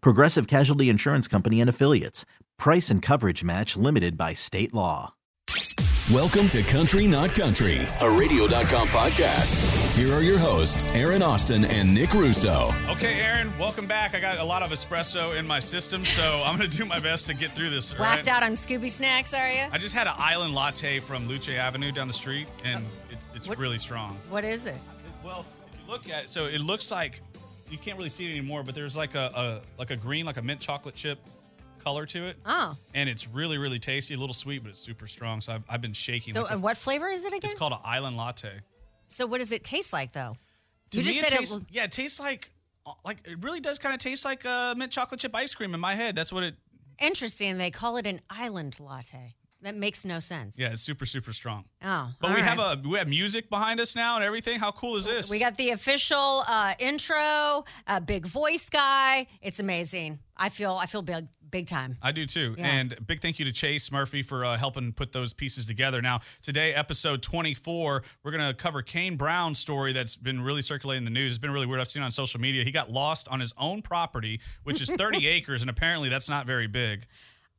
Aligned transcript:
Progressive 0.00 0.46
Casualty 0.46 0.88
Insurance 0.88 1.28
Company 1.28 1.60
and 1.60 1.70
Affiliates. 1.70 2.24
Price 2.58 2.90
and 2.90 3.02
coverage 3.02 3.44
match 3.44 3.76
limited 3.76 4.16
by 4.16 4.34
state 4.34 4.72
law. 4.74 5.12
Welcome 6.12 6.48
to 6.50 6.62
Country 6.62 7.08
Not 7.08 7.34
Country, 7.34 7.78
a 8.00 8.10
radio.com 8.10 8.86
podcast. 8.88 9.96
Here 9.98 10.12
are 10.12 10.22
your 10.22 10.38
hosts, 10.38 10.94
Aaron 10.94 11.20
Austin 11.20 11.64
and 11.64 11.92
Nick 11.92 12.14
Russo. 12.14 12.72
Okay, 12.88 13.20
Aaron, 13.20 13.52
welcome 13.58 13.86
back. 13.88 14.14
I 14.14 14.20
got 14.20 14.38
a 14.38 14.44
lot 14.44 14.62
of 14.62 14.70
espresso 14.70 15.36
in 15.36 15.44
my 15.44 15.58
system, 15.58 16.04
so 16.04 16.42
I'm 16.46 16.56
going 16.56 16.70
to 16.70 16.76
do 16.76 16.84
my 16.84 17.00
best 17.00 17.26
to 17.26 17.34
get 17.34 17.56
through 17.56 17.70
this. 17.70 17.90
all 17.92 17.98
right? 17.98 18.16
Whacked 18.16 18.28
out 18.28 18.44
on 18.44 18.52
Scooby 18.52 18.88
Snacks, 18.88 19.34
are 19.34 19.50
you? 19.50 19.64
I 19.72 19.78
just 19.78 19.96
had 19.96 20.06
an 20.06 20.14
island 20.16 20.54
latte 20.54 21.00
from 21.00 21.26
Luce 21.26 21.48
Avenue 21.48 21.90
down 21.90 22.06
the 22.06 22.14
street, 22.14 22.46
and 22.64 22.84
uh, 22.84 22.88
it, 23.10 23.18
it's 23.34 23.48
What- 23.48 23.58
really 23.58 23.78
strong. 23.78 24.16
What 24.30 24.44
is 24.44 24.66
it? 24.66 24.76
Well, 25.24 25.44
if 25.72 25.80
you 25.86 25.92
look 25.92 26.08
at 26.08 26.24
it, 26.24 26.30
so 26.30 26.46
it 26.46 26.60
looks 26.60 26.92
like 26.92 27.20
you 27.70 27.78
can't 27.78 27.96
really 27.96 28.10
see 28.10 28.26
it 28.26 28.30
anymore, 28.30 28.62
but 28.62 28.74
there's 28.74 28.96
like 28.96 29.14
a, 29.14 29.30
a 29.34 29.60
like 29.78 29.90
a 29.90 29.96
green, 29.96 30.26
like 30.26 30.36
a 30.36 30.42
mint 30.42 30.60
chocolate 30.60 30.94
chip 30.94 31.18
color 31.78 32.04
to 32.06 32.26
it, 32.26 32.36
Oh, 32.44 32.76
and 32.94 33.08
it's 33.08 33.28
really, 33.28 33.58
really 33.58 33.78
tasty. 33.78 34.14
A 34.14 34.18
little 34.18 34.34
sweet, 34.34 34.62
but 34.62 34.70
it's 34.70 34.80
super 34.80 35.06
strong. 35.06 35.40
So 35.40 35.54
I've, 35.54 35.62
I've 35.68 35.80
been 35.80 35.92
shaking. 35.92 36.32
so 36.34 36.42
uh, 36.44 36.54
a- 36.54 36.58
what 36.58 36.76
flavor 36.76 37.08
is 37.08 37.24
it 37.24 37.32
again? 37.32 37.48
it's 37.50 37.54
called 37.58 37.72
an 37.72 37.78
island 37.84 38.16
latte. 38.16 38.50
so 39.08 39.26
what 39.26 39.38
does 39.38 39.52
it 39.52 39.62
taste 39.64 39.92
like 39.92 40.12
though? 40.12 40.36
To 40.90 40.98
you 40.98 41.04
just 41.04 41.18
it 41.18 41.28
said 41.30 41.38
tastes, 41.38 41.54
it. 41.56 41.62
yeah, 41.70 41.84
it 41.84 41.92
tastes 41.92 42.18
like 42.20 42.50
like 43.04 43.18
it 43.24 43.42
really 43.42 43.60
does 43.60 43.78
kind 43.78 43.94
of 43.94 44.00
taste 44.00 44.24
like 44.24 44.44
uh, 44.46 44.74
mint 44.76 44.92
chocolate 44.92 45.20
chip 45.20 45.34
ice 45.34 45.54
cream 45.54 45.74
in 45.74 45.80
my 45.80 45.94
head. 45.94 46.14
That's 46.14 46.32
what 46.32 46.42
it. 46.44 46.54
Interesting. 47.00 47.58
They 47.58 47.70
call 47.70 47.96
it 47.98 48.06
an 48.06 48.20
island 48.30 48.78
latte. 48.80 49.34
That 49.66 49.74
makes 49.74 50.04
no 50.04 50.20
sense. 50.20 50.56
Yeah, 50.56 50.68
it's 50.70 50.82
super, 50.82 51.04
super 51.04 51.32
strong. 51.32 51.64
Oh, 51.82 52.12
But 52.20 52.30
we 52.30 52.36
right. 52.36 52.44
have 52.44 52.60
a 52.60 52.80
we 52.88 52.98
have 52.98 53.08
music 53.08 53.50
behind 53.50 53.80
us 53.80 53.96
now 53.96 54.14
and 54.14 54.22
everything. 54.22 54.60
How 54.60 54.70
cool 54.70 54.94
is 54.94 55.06
this? 55.06 55.28
We 55.28 55.40
got 55.40 55.56
the 55.56 55.70
official 55.70 56.44
uh, 56.46 56.74
intro. 56.78 57.64
A 57.88 58.00
big 58.00 58.26
voice 58.26 58.70
guy. 58.70 59.26
It's 59.42 59.58
amazing. 59.58 60.20
I 60.36 60.50
feel. 60.50 60.78
I 60.80 60.86
feel 60.86 61.02
big. 61.02 61.26
Big 61.50 61.66
time. 61.66 61.96
I 62.00 62.12
do 62.12 62.26
too. 62.26 62.54
Yeah. 62.56 62.64
And 62.64 62.96
big 63.08 63.20
thank 63.20 63.40
you 63.40 63.44
to 63.44 63.50
Chase 63.50 63.90
Murphy 63.90 64.22
for 64.22 64.44
uh, 64.44 64.56
helping 64.56 64.92
put 64.92 65.10
those 65.10 65.32
pieces 65.32 65.66
together. 65.66 66.00
Now, 66.00 66.20
today, 66.42 66.72
episode 66.72 67.20
24, 67.22 68.04
we're 68.22 68.30
going 68.30 68.46
to 68.46 68.54
cover 68.54 68.82
Kane 68.82 69.16
Brown's 69.16 69.58
story 69.58 69.92
that's 69.92 70.14
been 70.14 70.42
really 70.42 70.62
circulating 70.62 71.04
in 71.06 71.12
the 71.12 71.18
news. 71.18 71.32
It's 71.32 71.38
been 71.38 71.52
really 71.52 71.66
weird. 71.66 71.80
I've 71.80 71.88
seen 71.88 72.04
on 72.04 72.12
social 72.12 72.40
media. 72.40 72.62
He 72.62 72.70
got 72.70 72.92
lost 72.92 73.26
on 73.28 73.40
his 73.40 73.52
own 73.58 73.82
property, 73.82 74.40
which 74.62 74.80
is 74.80 74.92
30 74.92 75.26
acres, 75.28 75.62
and 75.62 75.70
apparently 75.70 76.08
that's 76.08 76.28
not 76.28 76.46
very 76.46 76.68
big. 76.68 77.06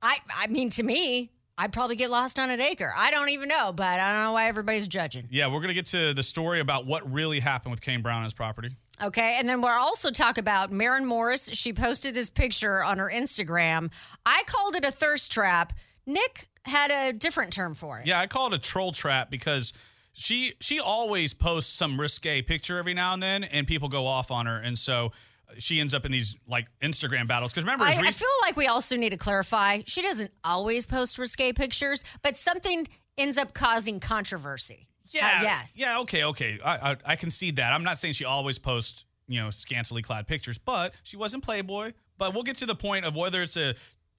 I. 0.01 0.19
I 0.33 0.47
mean, 0.47 0.69
to 0.71 0.83
me, 0.83 1.31
I'd 1.57 1.73
probably 1.73 1.95
get 1.95 2.11
lost 2.11 2.37
on 2.37 2.51
an 2.51 2.61
acre. 2.61 2.93
I 2.95 3.09
don't 3.09 3.29
even 3.29 3.49
know, 3.49 3.73
but 3.73 3.99
I 3.99 4.13
don't 4.13 4.23
know 4.23 4.33
why 4.33 4.47
everybody's 4.47 4.87
judging. 4.87 5.27
Yeah, 5.31 5.47
we're 5.47 5.59
going 5.59 5.69
to 5.69 5.73
get 5.73 5.87
to 5.87 6.13
the 6.13 6.21
story 6.21 6.59
about 6.59 6.85
what 6.85 7.11
really 7.11 7.39
happened 7.39 7.71
with 7.71 7.81
Kane 7.81 8.03
Brown 8.03 8.17
and 8.17 8.25
his 8.25 8.33
property. 8.33 8.75
Okay, 9.01 9.35
and 9.39 9.49
then 9.49 9.61
we'll 9.61 9.71
also 9.71 10.11
talk 10.11 10.37
about 10.37 10.71
Maren 10.71 11.05
Morris. 11.05 11.49
She 11.53 11.73
posted 11.73 12.13
this 12.13 12.29
picture 12.29 12.83
on 12.83 12.99
her 12.99 13.11
Instagram. 13.13 13.91
I 14.25 14.43
called 14.45 14.75
it 14.75 14.85
a 14.85 14.91
thirst 14.91 15.31
trap. 15.31 15.73
Nick 16.05 16.49
had 16.63 16.91
a 16.91 17.13
different 17.13 17.53
term 17.53 17.73
for 17.73 17.99
it. 17.99 18.07
Yeah, 18.07 18.19
I 18.19 18.27
call 18.27 18.47
it 18.47 18.53
a 18.53 18.59
troll 18.59 18.91
trap 18.91 19.31
because 19.31 19.73
she 20.13 20.53
she 20.59 20.79
always 20.79 21.33
posts 21.33 21.73
some 21.73 21.99
risque 21.99 22.41
picture 22.41 22.77
every 22.77 22.93
now 22.93 23.13
and 23.13 23.21
then, 23.21 23.43
and 23.43 23.67
people 23.67 23.87
go 23.87 24.07
off 24.07 24.31
on 24.31 24.45
her, 24.45 24.57
and 24.57 24.77
so 24.77 25.11
she 25.57 25.79
ends 25.79 25.93
up 25.93 26.05
in 26.05 26.11
these 26.11 26.37
like 26.47 26.67
Instagram 26.81 27.27
battles. 27.27 27.51
Because 27.53 27.63
remember, 27.63 27.85
I, 27.85 27.91
as 27.91 27.97
I 27.99 28.11
feel 28.11 28.27
like 28.41 28.55
we 28.57 28.67
also 28.67 28.95
need 28.97 29.09
to 29.11 29.17
clarify. 29.17 29.81
She 29.85 30.01
doesn't 30.01 30.31
always 30.43 30.85
post 30.85 31.17
risque 31.17 31.53
pictures, 31.53 32.03
but 32.21 32.37
something 32.37 32.87
ends 33.17 33.37
up 33.37 33.53
causing 33.53 33.99
controversy. 33.99 34.87
yeah, 35.07 35.37
Uh, 35.39 35.43
yes. 35.43 35.75
yeah, 35.77 35.99
okay, 35.99 36.23
okay, 36.25 36.59
I, 36.63 36.91
I 36.91 36.97
I 37.05 37.15
concede 37.15 37.55
that. 37.57 37.71
I'm 37.73 37.83
not 37.83 37.97
saying 37.97 38.13
she 38.13 38.25
always 38.25 38.59
posts 38.59 39.05
you 39.27 39.41
know 39.41 39.49
scantily 39.49 40.01
clad 40.01 40.27
pictures, 40.27 40.57
but 40.57 40.93
she 41.03 41.17
was 41.17 41.33
in 41.33 41.41
Playboy. 41.41 41.93
But 42.17 42.33
we'll 42.33 42.43
get 42.43 42.57
to 42.57 42.65
the 42.65 42.75
point 42.75 43.05
of 43.05 43.15
whether 43.15 43.41
it's 43.41 43.57
a 43.57 43.75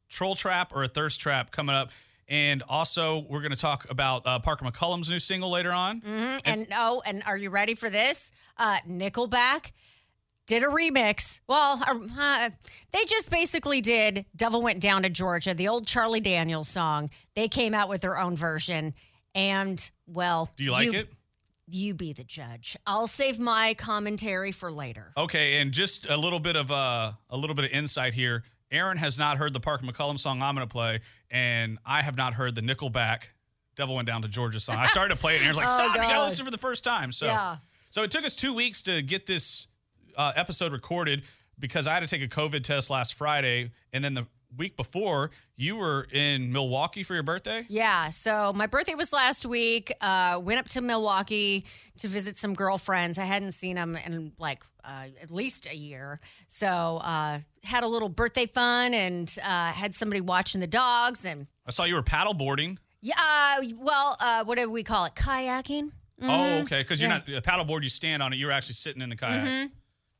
troll 0.08 0.34
trap 0.34 0.72
or 0.74 0.84
a 0.84 0.88
thirst 0.88 1.20
trap 1.20 1.50
coming 1.50 1.74
up. 1.74 1.90
And 2.30 2.62
also, 2.68 3.20
we're 3.28 3.40
going 3.40 3.52
to 3.52 3.56
talk 3.56 3.88
about 3.90 4.26
uh, 4.26 4.38
Parker 4.38 4.64
McCollum's 4.64 5.10
new 5.10 5.18
single 5.18 5.50
later 5.50 5.72
on. 5.72 6.00
Mhm. 6.02 6.40
And 6.44 6.66
oh, 6.76 7.02
and 7.06 7.22
are 7.26 7.36
you 7.38 7.48
ready 7.50 7.74
for 7.74 7.88
this? 7.90 8.32
Uh, 8.58 8.76
Nickelback 8.88 9.72
did 10.48 10.64
a 10.64 10.66
remix. 10.66 11.40
Well, 11.46 11.80
uh, 12.18 12.50
they 12.90 13.04
just 13.04 13.30
basically 13.30 13.80
did 13.80 14.26
"Devil 14.34 14.60
Went 14.62 14.80
Down 14.80 15.04
to 15.04 15.10
Georgia," 15.10 15.54
the 15.54 15.68
old 15.68 15.86
Charlie 15.86 16.20
Daniels 16.20 16.68
song. 16.68 17.10
They 17.36 17.46
came 17.46 17.74
out 17.74 17.88
with 17.88 18.00
their 18.00 18.18
own 18.18 18.34
version, 18.36 18.94
and 19.34 19.88
well, 20.08 20.50
Do 20.56 20.64
you 20.64 20.72
like 20.72 20.92
it? 20.92 21.08
You 21.70 21.92
be 21.94 22.14
the 22.14 22.24
judge. 22.24 22.76
I'll 22.86 23.06
save 23.06 23.38
my 23.38 23.74
commentary 23.74 24.52
for 24.52 24.72
later. 24.72 25.12
Okay, 25.18 25.58
and 25.60 25.70
just 25.70 26.08
a 26.08 26.16
little 26.16 26.40
bit 26.40 26.56
of 26.56 26.72
uh, 26.72 27.12
a 27.30 27.36
little 27.36 27.54
bit 27.54 27.66
of 27.66 27.70
insight 27.70 28.14
here. 28.14 28.42
Aaron 28.70 28.96
has 28.98 29.18
not 29.18 29.38
heard 29.38 29.52
the 29.52 29.60
Parker 29.60 29.86
McCollum 29.86 30.18
song 30.18 30.42
I'm 30.42 30.54
going 30.54 30.66
to 30.66 30.70
play, 30.72 31.00
and 31.30 31.78
I 31.86 32.02
have 32.02 32.16
not 32.16 32.34
heard 32.34 32.54
the 32.54 32.62
Nickelback 32.62 33.24
"Devil 33.76 33.94
Went 33.96 34.08
Down 34.08 34.22
to 34.22 34.28
Georgia" 34.28 34.60
song. 34.60 34.76
I 34.76 34.86
started 34.86 35.14
to 35.14 35.20
play 35.20 35.34
it, 35.34 35.42
and 35.42 35.44
Aaron's 35.44 35.58
like, 35.58 35.68
Oh, 35.70 35.72
"Stop! 35.72 35.94
You 35.94 36.00
got 36.00 36.12
to 36.14 36.24
listen 36.24 36.44
for 36.46 36.50
the 36.50 36.58
first 36.58 36.84
time." 36.84 37.12
So, 37.12 37.26
Yeah. 37.26 37.56
so 37.90 38.02
it 38.02 38.10
took 38.10 38.24
us 38.24 38.34
two 38.34 38.54
weeks 38.54 38.80
to 38.82 39.02
get 39.02 39.26
this 39.26 39.66
uh, 40.18 40.32
episode 40.36 40.72
recorded 40.72 41.22
because 41.58 41.86
I 41.86 41.94
had 41.94 42.00
to 42.00 42.06
take 42.06 42.22
a 42.22 42.28
COVID 42.28 42.62
test 42.62 42.90
last 42.90 43.14
Friday, 43.14 43.70
and 43.92 44.04
then 44.04 44.12
the 44.14 44.26
week 44.56 44.76
before 44.76 45.30
you 45.56 45.76
were 45.76 46.06
in 46.12 46.52
Milwaukee 46.52 47.02
for 47.02 47.12
your 47.14 47.22
birthday. 47.22 47.66
Yeah. 47.68 48.08
So 48.10 48.52
my 48.54 48.66
birthday 48.66 48.94
was 48.94 49.12
last 49.12 49.44
week. 49.44 49.92
Uh, 50.00 50.40
went 50.42 50.58
up 50.58 50.66
to 50.68 50.80
Milwaukee 50.80 51.64
to 51.98 52.08
visit 52.08 52.38
some 52.38 52.54
girlfriends. 52.54 53.18
I 53.18 53.24
hadn't 53.24 53.50
seen 53.52 53.76
them 53.76 53.94
in 54.06 54.32
like 54.38 54.62
uh, 54.84 55.08
at 55.20 55.30
least 55.30 55.66
a 55.66 55.76
year. 55.76 56.18
So 56.46 56.66
uh, 56.66 57.40
had 57.62 57.82
a 57.82 57.86
little 57.88 58.08
birthday 58.08 58.46
fun 58.46 58.94
and 58.94 59.34
uh, 59.44 59.72
had 59.72 59.94
somebody 59.94 60.22
watching 60.22 60.62
the 60.62 60.66
dogs 60.66 61.26
and 61.26 61.46
I 61.66 61.70
saw 61.70 61.84
you 61.84 61.96
were 61.96 62.02
paddle 62.02 62.32
boarding. 62.32 62.78
yeah. 63.02 63.14
Uh, 63.60 63.64
well, 63.76 64.16
uh, 64.18 64.44
what 64.44 64.56
do 64.56 64.70
we 64.70 64.82
call 64.82 65.04
it? 65.04 65.14
Kayaking. 65.14 65.90
Oh, 66.22 66.60
okay, 66.60 66.78
because 66.78 67.02
you're 67.02 67.10
Mm-hmm. 67.10 67.30
Yeah. 67.30 67.38
Mm-hmm. 67.40 67.54
not 67.58 67.66
a 67.66 67.66
paddleboard. 67.74 67.82
You 67.82 67.90
stand 67.90 68.22
on 68.22 68.32
it. 68.32 68.36
You're 68.36 68.50
actually 68.50 68.74
sitting 68.74 69.02
in 69.02 69.10
the 69.10 69.16
kayak. 69.16 69.70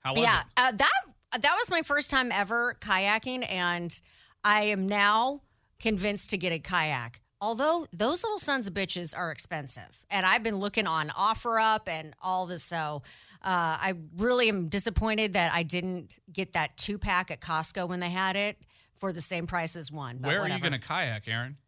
How 0.08 0.14
was 0.14 0.22
yeah, 0.22 0.41
it? 0.41 0.46
uh, 0.56 0.72
that 0.72 1.41
that 1.41 1.54
was 1.58 1.70
my 1.70 1.82
first 1.82 2.10
time 2.10 2.32
ever 2.32 2.76
kayaking, 2.80 3.46
and 3.50 4.00
I 4.42 4.64
am 4.64 4.86
now 4.88 5.42
convinced 5.78 6.30
to 6.30 6.38
get 6.38 6.53
a 6.53 6.59
kayak. 6.59 7.21
Although 7.41 7.86
those 7.92 8.24
little 8.24 8.38
sons 8.38 8.66
of 8.66 8.74
bitches 8.74 9.16
are 9.16 9.30
expensive, 9.30 10.06
and 10.10 10.24
I've 10.24 10.42
been 10.42 10.56
looking 10.56 10.86
on 10.86 11.10
OfferUp 11.10 11.86
and 11.86 12.15
all 12.22 12.47
this, 12.47 12.65
so 12.65 13.03
uh, 13.42 13.77
I 13.80 13.94
really 14.16 14.48
am 14.48 14.68
disappointed 14.68 15.34
that 15.34 15.53
I 15.53 15.62
didn't 15.62 16.18
get 16.33 16.54
that 16.54 16.77
two 16.77 16.98
pack 16.98 17.30
at 17.30 17.41
Costco 17.41 17.86
when 17.88 18.00
they 18.00 18.10
had 18.10 18.34
it 18.34 18.56
for 18.97 19.12
the 19.12 19.21
same 19.21 19.47
price 19.47 19.77
as 19.77 19.92
one. 19.92 20.18
but 20.18 20.28
Where 20.28 20.41
are 20.42 20.48
you 20.48 20.59
going 20.59 20.72
to 20.72 20.78
kayak, 20.80 21.28
Aaron? 21.28 21.59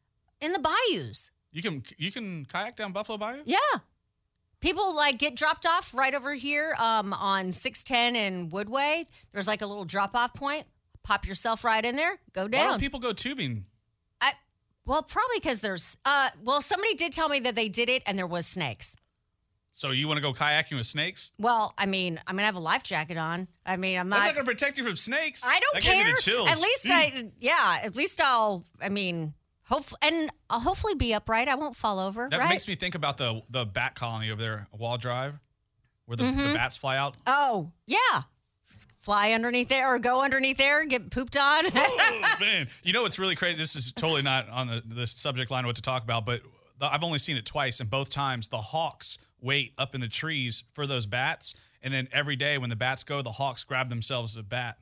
in 0.40 0.52
the 0.52 0.58
bayous? 0.58 1.30
You 1.52 1.62
can 1.62 1.82
you 1.98 2.10
can 2.10 2.46
kayak 2.46 2.76
down 2.76 2.92
Buffalo 2.92 3.18
Bayou. 3.18 3.42
Yeah. 3.44 3.58
People 4.60 4.94
like 4.94 5.18
get 5.18 5.36
dropped 5.36 5.64
off 5.66 5.94
right 5.94 6.14
over 6.14 6.34
here 6.34 6.74
um, 6.78 7.12
on 7.14 7.50
610 7.50 8.16
and 8.16 8.50
Woodway. 8.50 9.06
There's 9.32 9.46
like 9.48 9.62
a 9.62 9.66
little 9.66 9.84
drop 9.86 10.14
off 10.14 10.34
point. 10.34 10.66
Pop 11.02 11.26
yourself 11.26 11.64
right 11.64 11.82
in 11.84 11.96
there, 11.96 12.18
go 12.34 12.42
Why 12.42 12.48
down. 12.48 12.66
don't 12.72 12.80
people 12.80 13.00
go 13.00 13.14
tubing? 13.14 13.64
I, 14.20 14.32
well, 14.84 15.02
probably 15.02 15.38
because 15.38 15.62
there's, 15.62 15.96
uh, 16.04 16.28
well, 16.44 16.60
somebody 16.60 16.94
did 16.94 17.14
tell 17.14 17.30
me 17.30 17.40
that 17.40 17.54
they 17.54 17.70
did 17.70 17.88
it 17.88 18.02
and 18.06 18.18
there 18.18 18.26
was 18.26 18.46
snakes. 18.46 18.96
So 19.72 19.92
you 19.92 20.08
want 20.08 20.18
to 20.18 20.22
go 20.22 20.34
kayaking 20.34 20.76
with 20.76 20.86
snakes? 20.86 21.32
Well, 21.38 21.72
I 21.78 21.86
mean, 21.86 22.20
I'm 22.26 22.36
gonna 22.36 22.44
have 22.44 22.56
a 22.56 22.60
life 22.60 22.82
jacket 22.82 23.16
on. 23.16 23.48
I 23.64 23.76
mean, 23.78 23.98
I'm 23.98 24.10
That's 24.10 24.20
not. 24.20 24.26
not 24.26 24.34
going 24.34 24.44
to 24.46 24.52
protect 24.52 24.76
you 24.76 24.84
from 24.84 24.96
snakes. 24.96 25.42
I 25.46 25.58
don't 25.58 25.74
that 25.74 25.82
care. 25.82 26.48
At 26.48 26.60
least 26.60 26.90
I, 26.90 27.30
yeah. 27.38 27.78
At 27.82 27.96
least 27.96 28.20
I'll. 28.20 28.66
I 28.82 28.90
mean, 28.90 29.32
hopefully, 29.70 29.98
and 30.02 30.30
I'll 30.50 30.60
hopefully 30.60 30.94
be 30.94 31.14
upright. 31.14 31.48
I 31.48 31.54
won't 31.54 31.76
fall 31.76 31.98
over. 31.98 32.28
That 32.30 32.40
right? 32.40 32.48
makes 32.50 32.68
me 32.68 32.74
think 32.74 32.94
about 32.94 33.16
the 33.16 33.40
the 33.48 33.64
bat 33.64 33.94
colony 33.94 34.30
over 34.30 34.42
there, 34.42 34.66
Waugh 34.76 34.98
Drive, 34.98 35.38
where 36.04 36.16
the, 36.16 36.24
Mm-hmm. 36.24 36.48
the 36.48 36.54
bats 36.54 36.76
fly 36.76 36.96
out. 36.98 37.16
Oh 37.26 37.70
yeah. 37.86 38.22
Fly 38.98 39.32
underneath 39.32 39.70
there 39.70 39.88
or 39.94 39.98
go 39.98 40.20
underneath 40.20 40.58
there, 40.58 40.82
and 40.82 40.90
get 40.90 41.10
pooped 41.10 41.34
on. 41.36 41.64
oh 41.74 42.34
man, 42.40 42.68
you 42.82 42.92
know 42.92 43.00
what's 43.02 43.18
really 43.18 43.34
crazy? 43.34 43.56
This 43.56 43.74
is 43.74 43.92
totally 43.92 44.20
not 44.20 44.50
on 44.50 44.66
the, 44.66 44.82
the 44.86 45.06
subject 45.06 45.50
line 45.50 45.64
of 45.64 45.68
what 45.68 45.76
to 45.76 45.82
talk 45.82 46.02
about, 46.02 46.26
but 46.26 46.42
the, 46.78 46.84
I've 46.92 47.02
only 47.02 47.18
seen 47.18 47.38
it 47.38 47.46
twice, 47.46 47.80
and 47.80 47.88
both 47.88 48.10
times 48.10 48.48
the 48.48 48.58
hawks 48.60 49.16
wait 49.40 49.72
up 49.78 49.94
in 49.94 50.02
the 50.02 50.08
trees 50.08 50.64
for 50.74 50.86
those 50.86 51.06
bats, 51.06 51.54
and 51.82 51.94
then 51.94 52.08
every 52.12 52.36
day 52.36 52.58
when 52.58 52.68
the 52.68 52.76
bats 52.76 53.02
go, 53.02 53.22
the 53.22 53.32
hawks 53.32 53.64
grab 53.64 53.88
themselves 53.88 54.36
a 54.36 54.42
bat. 54.42 54.76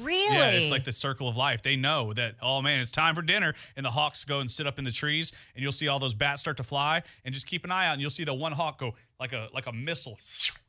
Really? 0.00 0.34
Yeah, 0.36 0.50
it's 0.50 0.70
like 0.70 0.84
the 0.84 0.92
circle 0.92 1.28
of 1.28 1.36
life. 1.36 1.62
They 1.62 1.76
know 1.76 2.12
that, 2.14 2.34
oh 2.42 2.60
man, 2.62 2.80
it's 2.80 2.90
time 2.90 3.14
for 3.14 3.22
dinner. 3.22 3.54
And 3.76 3.84
the 3.86 3.90
hawks 3.90 4.24
go 4.24 4.40
and 4.40 4.50
sit 4.50 4.66
up 4.66 4.78
in 4.78 4.84
the 4.84 4.90
trees, 4.92 5.32
and 5.54 5.62
you'll 5.62 5.72
see 5.72 5.88
all 5.88 5.98
those 5.98 6.14
bats 6.14 6.40
start 6.40 6.56
to 6.58 6.64
fly. 6.64 7.02
And 7.24 7.34
just 7.34 7.46
keep 7.46 7.64
an 7.64 7.70
eye 7.70 7.86
out, 7.86 7.92
and 7.92 8.00
you'll 8.00 8.10
see 8.10 8.24
the 8.24 8.34
one 8.34 8.52
hawk 8.52 8.78
go 8.78 8.94
like 9.20 9.32
a 9.32 9.48
like 9.54 9.66
a 9.66 9.72
missile 9.72 10.18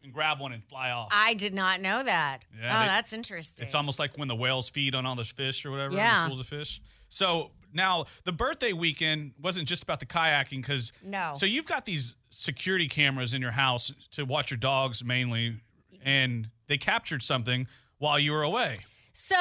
and 0.04 0.14
grab 0.14 0.40
one 0.40 0.54
and 0.54 0.64
fly 0.64 0.92
off. 0.92 1.10
I 1.12 1.34
did 1.34 1.54
not 1.54 1.82
know 1.82 2.04
that. 2.04 2.44
Yeah, 2.60 2.78
oh, 2.78 2.82
they- 2.82 2.88
that's 2.88 3.14
interesting. 3.14 3.66
It's 3.66 3.76
almost 3.76 4.00
like 4.00 4.18
when 4.18 4.28
the 4.28 4.36
whales 4.36 4.70
feed 4.70 4.96
on 4.96 5.06
all 5.06 5.16
the 5.16 5.26
fish 5.26 5.66
or 5.66 5.72
whatever, 5.72 5.96
Yeah. 5.96 6.24
schools 6.24 6.40
of 6.40 6.48
fish. 6.48 6.82
So 7.10 7.52
now 7.74 8.06
the 8.26 8.32
birthday 8.32 8.74
weekend 8.74 9.32
wasn't 9.42 9.68
just 9.68 9.84
about 9.84 10.00
the 10.00 10.06
kayaking 10.06 10.62
because 10.62 10.92
No. 11.04 11.34
So 11.36 11.46
you've 11.46 11.66
got 11.66 11.86
these 11.86 12.18
security 12.30 12.88
cameras 12.88 13.34
in 13.34 13.42
your 13.42 13.52
house 13.52 13.94
to 14.12 14.24
watch 14.26 14.52
your 14.52 14.58
dogs 14.58 15.04
mainly, 15.04 15.58
and 16.04 16.50
they 16.68 16.78
captured 16.78 17.24
something 17.24 17.68
while 17.98 18.20
you 18.20 18.32
were 18.32 18.44
away. 18.44 18.78
So 19.20 19.36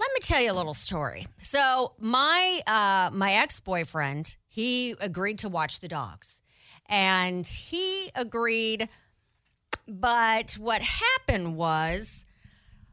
let 0.00 0.10
me 0.14 0.20
tell 0.22 0.40
you 0.40 0.50
a 0.50 0.54
little 0.54 0.72
story. 0.72 1.26
So 1.38 1.92
my 1.98 2.62
uh, 2.66 3.14
my 3.14 3.34
ex 3.34 3.60
boyfriend 3.60 4.36
he 4.48 4.96
agreed 4.98 5.38
to 5.40 5.50
watch 5.50 5.80
the 5.80 5.88
dogs, 5.88 6.40
and 6.88 7.46
he 7.46 8.10
agreed. 8.14 8.88
But 9.86 10.52
what 10.54 10.80
happened 10.80 11.54
was, 11.54 12.24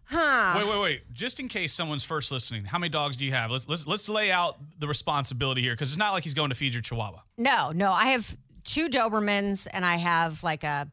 huh? 0.04 0.56
Wait, 0.58 0.68
wait, 0.68 0.82
wait! 0.82 1.14
Just 1.14 1.40
in 1.40 1.48
case 1.48 1.74
someone's 1.74 2.04
first 2.04 2.30
listening, 2.30 2.66
how 2.66 2.78
many 2.78 2.90
dogs 2.90 3.16
do 3.16 3.24
you 3.24 3.32
have? 3.32 3.50
Let's 3.50 3.70
let's 3.70 3.88
let's 3.88 4.10
lay 4.10 4.34
out 4.34 4.58
the 4.80 4.90
responsibility 4.90 5.62
here 5.62 5.74
because 5.74 5.92
it's 5.92 5.98
not 5.98 6.12
like 6.12 6.26
he's 6.26 6.34
going 6.34 6.50
to 6.50 6.56
feed 6.56 6.74
your 6.74 6.82
Chihuahua. 6.82 7.22
No, 7.38 7.72
no, 7.72 7.94
I 7.94 8.08
have 8.08 8.36
two 8.66 8.90
Dobermans 8.90 9.66
and 9.72 9.86
I 9.86 9.96
have 9.96 10.44
like 10.44 10.66
a, 10.66 10.92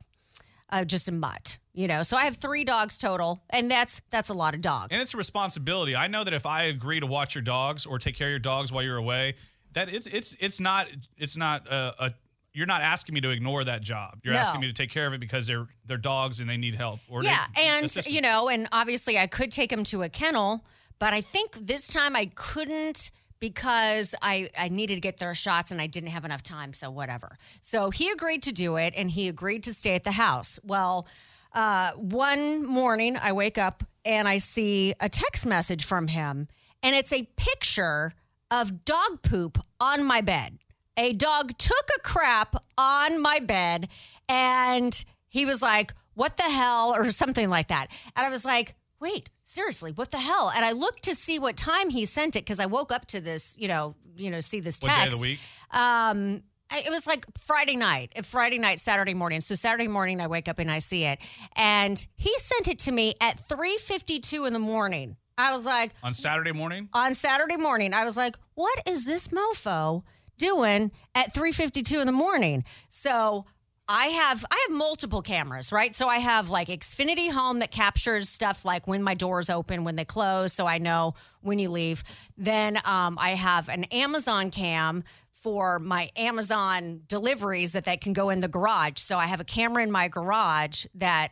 a 0.70 0.85
just 0.85 1.09
a 1.09 1.12
mutt. 1.12 1.59
You 1.75 1.87
know, 1.87 2.03
so 2.03 2.17
I 2.17 2.25
have 2.25 2.37
three 2.37 2.65
dogs 2.65 2.99
total, 2.99 3.41
and 3.50 3.70
that's 3.70 4.00
that's 4.11 4.31
a 4.31 4.35
lot 4.35 4.55
of 4.55 4.61
dogs. 4.61 4.88
And 4.91 5.00
it's 5.00 5.15
a 5.15 5.17
responsibility. 5.17 5.94
I 5.94 6.09
know 6.09 6.25
that 6.25 6.35
if 6.35 6.44
I 6.47 6.65
agree 6.65 6.99
to 7.00 7.06
watch 7.06 7.35
your 7.35 7.43
dogs 7.43 7.87
or 7.87 7.99
take 7.99 8.17
care 8.17 8.29
of 8.29 8.32
your 8.32 8.38
dogs 8.41 8.73
while 8.73 8.82
you're 8.82 8.97
away, 8.97 9.37
that 9.75 9.88
it's 9.88 10.06
it's 10.06 10.35
it's 10.41 10.59
not 10.61 10.88
it's 11.17 11.37
not 11.37 11.67
a, 11.69 11.94
a 12.06 12.15
you're 12.53 12.67
not 12.67 12.81
asking 12.82 13.15
me 13.15 13.20
to 13.20 13.31
ignore 13.31 13.62
that 13.62 13.81
job. 13.82 14.19
You're 14.25 14.35
No. 14.35 14.41
asking 14.41 14.61
me 14.62 14.67
to 14.67 14.73
take 14.73 14.91
care 14.91 15.06
of 15.06 15.12
it 15.12 15.20
because 15.20 15.47
they're 15.47 15.69
they're 15.87 15.97
dogs 15.99 16.41
and 16.41 16.50
they 16.50 16.56
need 16.56 16.75
help. 16.75 16.99
Or 17.09 17.23
they- 17.23 17.29
Yeah, 17.29 17.47
and 17.56 17.85
assistance. 17.85 18.12
you 18.12 18.21
know, 18.21 18.49
and 18.49 18.67
obviously 18.73 19.17
I 19.17 19.29
could 19.29 19.53
take 19.53 19.71
them 19.71 19.85
to 19.85 20.03
a 20.03 20.09
kennel, 20.09 20.64
but 20.99 21.12
I 21.14 21.21
think 21.21 21.53
this 21.55 21.87
time 21.87 22.17
I 22.17 22.32
couldn't 22.35 23.12
because 23.40 24.14
I 24.23 24.50
I 24.56 24.69
needed 24.69 24.96
to 24.96 25.00
get 25.00 25.19
their 25.19 25.35
shots 25.35 25.70
and 25.70 25.81
I 25.81 25.87
didn't 25.87 26.11
have 26.11 26.25
enough 26.25 26.43
time, 26.43 26.73
so 26.73 26.90
whatever. 26.90 27.37
So 27.61 27.90
he 27.90 28.11
agreed 28.11 28.43
to 28.44 28.52
do 28.52 28.76
it 28.76 28.94
and 28.96 29.11
he 29.11 29.29
agreed 29.29 29.62
to 29.64 29.75
stay 29.75 29.94
at 29.94 30.05
the 30.05 30.12
house. 30.12 30.58
Well, 30.64 31.06
uh, 31.52 31.93
one 31.93 32.67
morning 32.67 33.17
I 33.17 33.32
wake 33.32 33.58
up 33.58 33.85
and 34.05 34.29
I 34.29 34.38
see 34.38 34.94
a 35.00 35.08
text 35.08 35.46
message 35.46 35.85
from 35.85 36.08
him 36.08 36.49
and 36.82 36.94
it's 36.94 37.12
a 37.12 37.29
picture 37.37 38.12
of 38.50 38.85
dog 38.85 39.23
poop 39.23 39.58
on 39.81 40.05
my 40.05 40.20
bed. 40.20 40.58
A 40.96 41.12
dog 41.12 41.56
took 41.58 41.88
a 41.96 42.00
crap 42.00 42.56
on 42.76 43.20
my 43.20 43.38
bed 43.38 43.88
and 44.29 45.05
he 45.29 45.44
was 45.44 45.62
like, 45.62 45.94
What 46.14 46.37
the 46.37 46.44
hell? 46.44 46.94
or 46.94 47.11
something 47.12 47.49
like 47.49 47.69
that. 47.69 47.88
And 48.17 48.26
I 48.26 48.31
was 48.31 48.44
like, 48.44 48.75
Wait, 49.00 49.29
seriously, 49.49 49.93
what 49.93 50.11
the 50.11 50.19
hell? 50.19 50.53
And 50.55 50.65
I 50.65 50.73
looked 50.73 51.05
to 51.05 51.15
see 51.15 51.39
what 51.39 51.56
time 51.56 51.91
he 51.91 52.05
sent 52.05 52.37
it 52.37 52.45
because 52.45 52.61
I 52.61 52.67
woke 52.67 52.93
up 52.93 53.06
to 53.06 53.21
this, 53.21 53.56
you 53.59 53.69
know, 53.69 53.95
you 54.17 54.31
know, 54.31 54.41
see 54.41 54.61
this 54.61 54.79
text. 54.79 54.97
what 54.97 55.03
day 55.03 55.09
of 55.09 55.21
the 55.21 55.27
week? 55.29 55.39
Um, 55.71 56.43
it 56.71 56.91
was 56.91 57.06
like 57.06 57.25
Friday 57.39 57.77
night, 57.77 58.12
uh, 58.15 58.23
Friday 58.23 58.59
night, 58.59 58.79
Saturday 58.81 59.15
morning. 59.15 59.41
So 59.41 59.55
Saturday 59.55 59.89
morning, 59.89 60.21
I 60.21 60.27
wake 60.27 60.49
up 60.49 60.59
and 60.59 60.71
I 60.71 60.79
see 60.79 61.05
it, 61.05 61.19
and 61.56 62.06
he 62.17 62.37
sent 62.39 62.69
it 62.69 62.79
to 62.81 62.93
me 62.93 63.15
at 63.21 63.41
three 63.49 63.79
fifty 63.79 64.21
two 64.21 64.45
in 64.45 64.53
the 64.53 64.59
morning. 64.59 65.17
I 65.39 65.53
was 65.53 65.65
like, 65.65 65.93
On 66.03 66.12
Saturday 66.12 66.53
morning? 66.53 66.89
on 66.93 67.15
Saturday 67.15 67.56
morning, 67.56 67.95
I 67.95 68.05
was 68.05 68.17
like, 68.17 68.37
what 68.55 68.83
is 68.87 69.05
this 69.05 69.29
mofo 69.29 70.03
doing 70.37 70.91
at 71.15 71.33
3:52 71.33 72.00
in 72.00 72.06
the 72.06 72.12
morning? 72.12 72.65
So 72.89 73.47
I 73.88 74.08
have 74.08 74.44
I 74.50 74.67
have 74.69 74.76
multiple 74.76 75.23
cameras, 75.23 75.73
right? 75.73 75.94
So 75.94 76.08
I 76.08 76.19
have 76.19 76.50
like 76.50 76.69
Xfinity 76.69 77.31
Home 77.31 77.61
that 77.61 77.70
captures 77.70 78.29
stuff 78.29 78.64
like 78.64 78.87
when 78.87 79.02
my 79.02 79.14
doors 79.14 79.49
open, 79.49 79.82
when 79.82 79.96
they 79.96 80.05
close, 80.05 80.52
so 80.52 80.67
I 80.67 80.76
know 80.76 81.14
when 81.40 81.58
you 81.58 81.70
leave. 81.70 82.05
Then 82.37 82.79
um, 82.85 83.17
I 83.19 83.31
have 83.31 83.70
an 83.70 83.85
Amazon 83.85 84.50
cam 84.50 85.05
for 85.32 85.79
my 85.79 86.11
Amazon 86.17 87.00
deliveries 87.06 87.73
that 87.73 87.85
they 87.85 87.96
can 87.96 88.12
go 88.12 88.29
in 88.29 88.40
the 88.40 88.49
garage. 88.49 88.99
So 88.99 89.17
I 89.17 89.26
have 89.26 89.40
a 89.40 89.44
camera 89.44 89.82
in 89.82 89.90
my 89.90 90.08
garage 90.08 90.85
that 90.94 91.31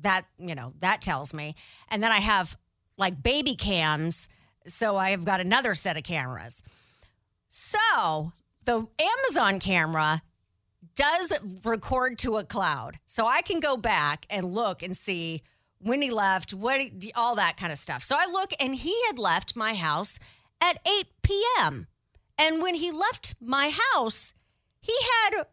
that 0.00 0.24
you 0.38 0.54
know 0.54 0.72
that 0.80 1.02
tells 1.02 1.34
me, 1.34 1.54
and 1.88 2.02
then 2.02 2.12
I 2.12 2.20
have 2.20 2.56
like 2.96 3.22
baby 3.22 3.54
cams. 3.56 4.26
So 4.66 4.96
I 4.96 5.10
have 5.10 5.26
got 5.26 5.40
another 5.40 5.74
set 5.74 5.98
of 5.98 6.04
cameras. 6.04 6.62
So 7.50 8.32
the 8.64 8.86
Amazon 8.98 9.60
camera 9.60 10.22
does 11.00 11.32
record 11.64 12.18
to 12.18 12.36
a 12.36 12.44
cloud. 12.44 12.98
So 13.06 13.26
I 13.26 13.42
can 13.42 13.58
go 13.60 13.76
back 13.76 14.26
and 14.28 14.52
look 14.54 14.82
and 14.82 14.96
see 14.96 15.42
when 15.78 16.02
he 16.02 16.10
left, 16.10 16.52
what 16.52 16.80
he, 16.80 17.12
all 17.14 17.36
that 17.36 17.56
kind 17.56 17.72
of 17.72 17.78
stuff. 17.78 18.02
So 18.02 18.16
I 18.18 18.26
look 18.26 18.52
and 18.60 18.74
he 18.74 18.94
had 19.06 19.18
left 19.18 19.56
my 19.56 19.74
house 19.74 20.18
at 20.60 20.78
8 20.86 21.06
p.m. 21.22 21.86
And 22.38 22.62
when 22.62 22.74
he 22.74 22.90
left 22.92 23.34
my 23.40 23.72
house, 23.94 24.34
he 24.80 24.94
had 25.24 25.46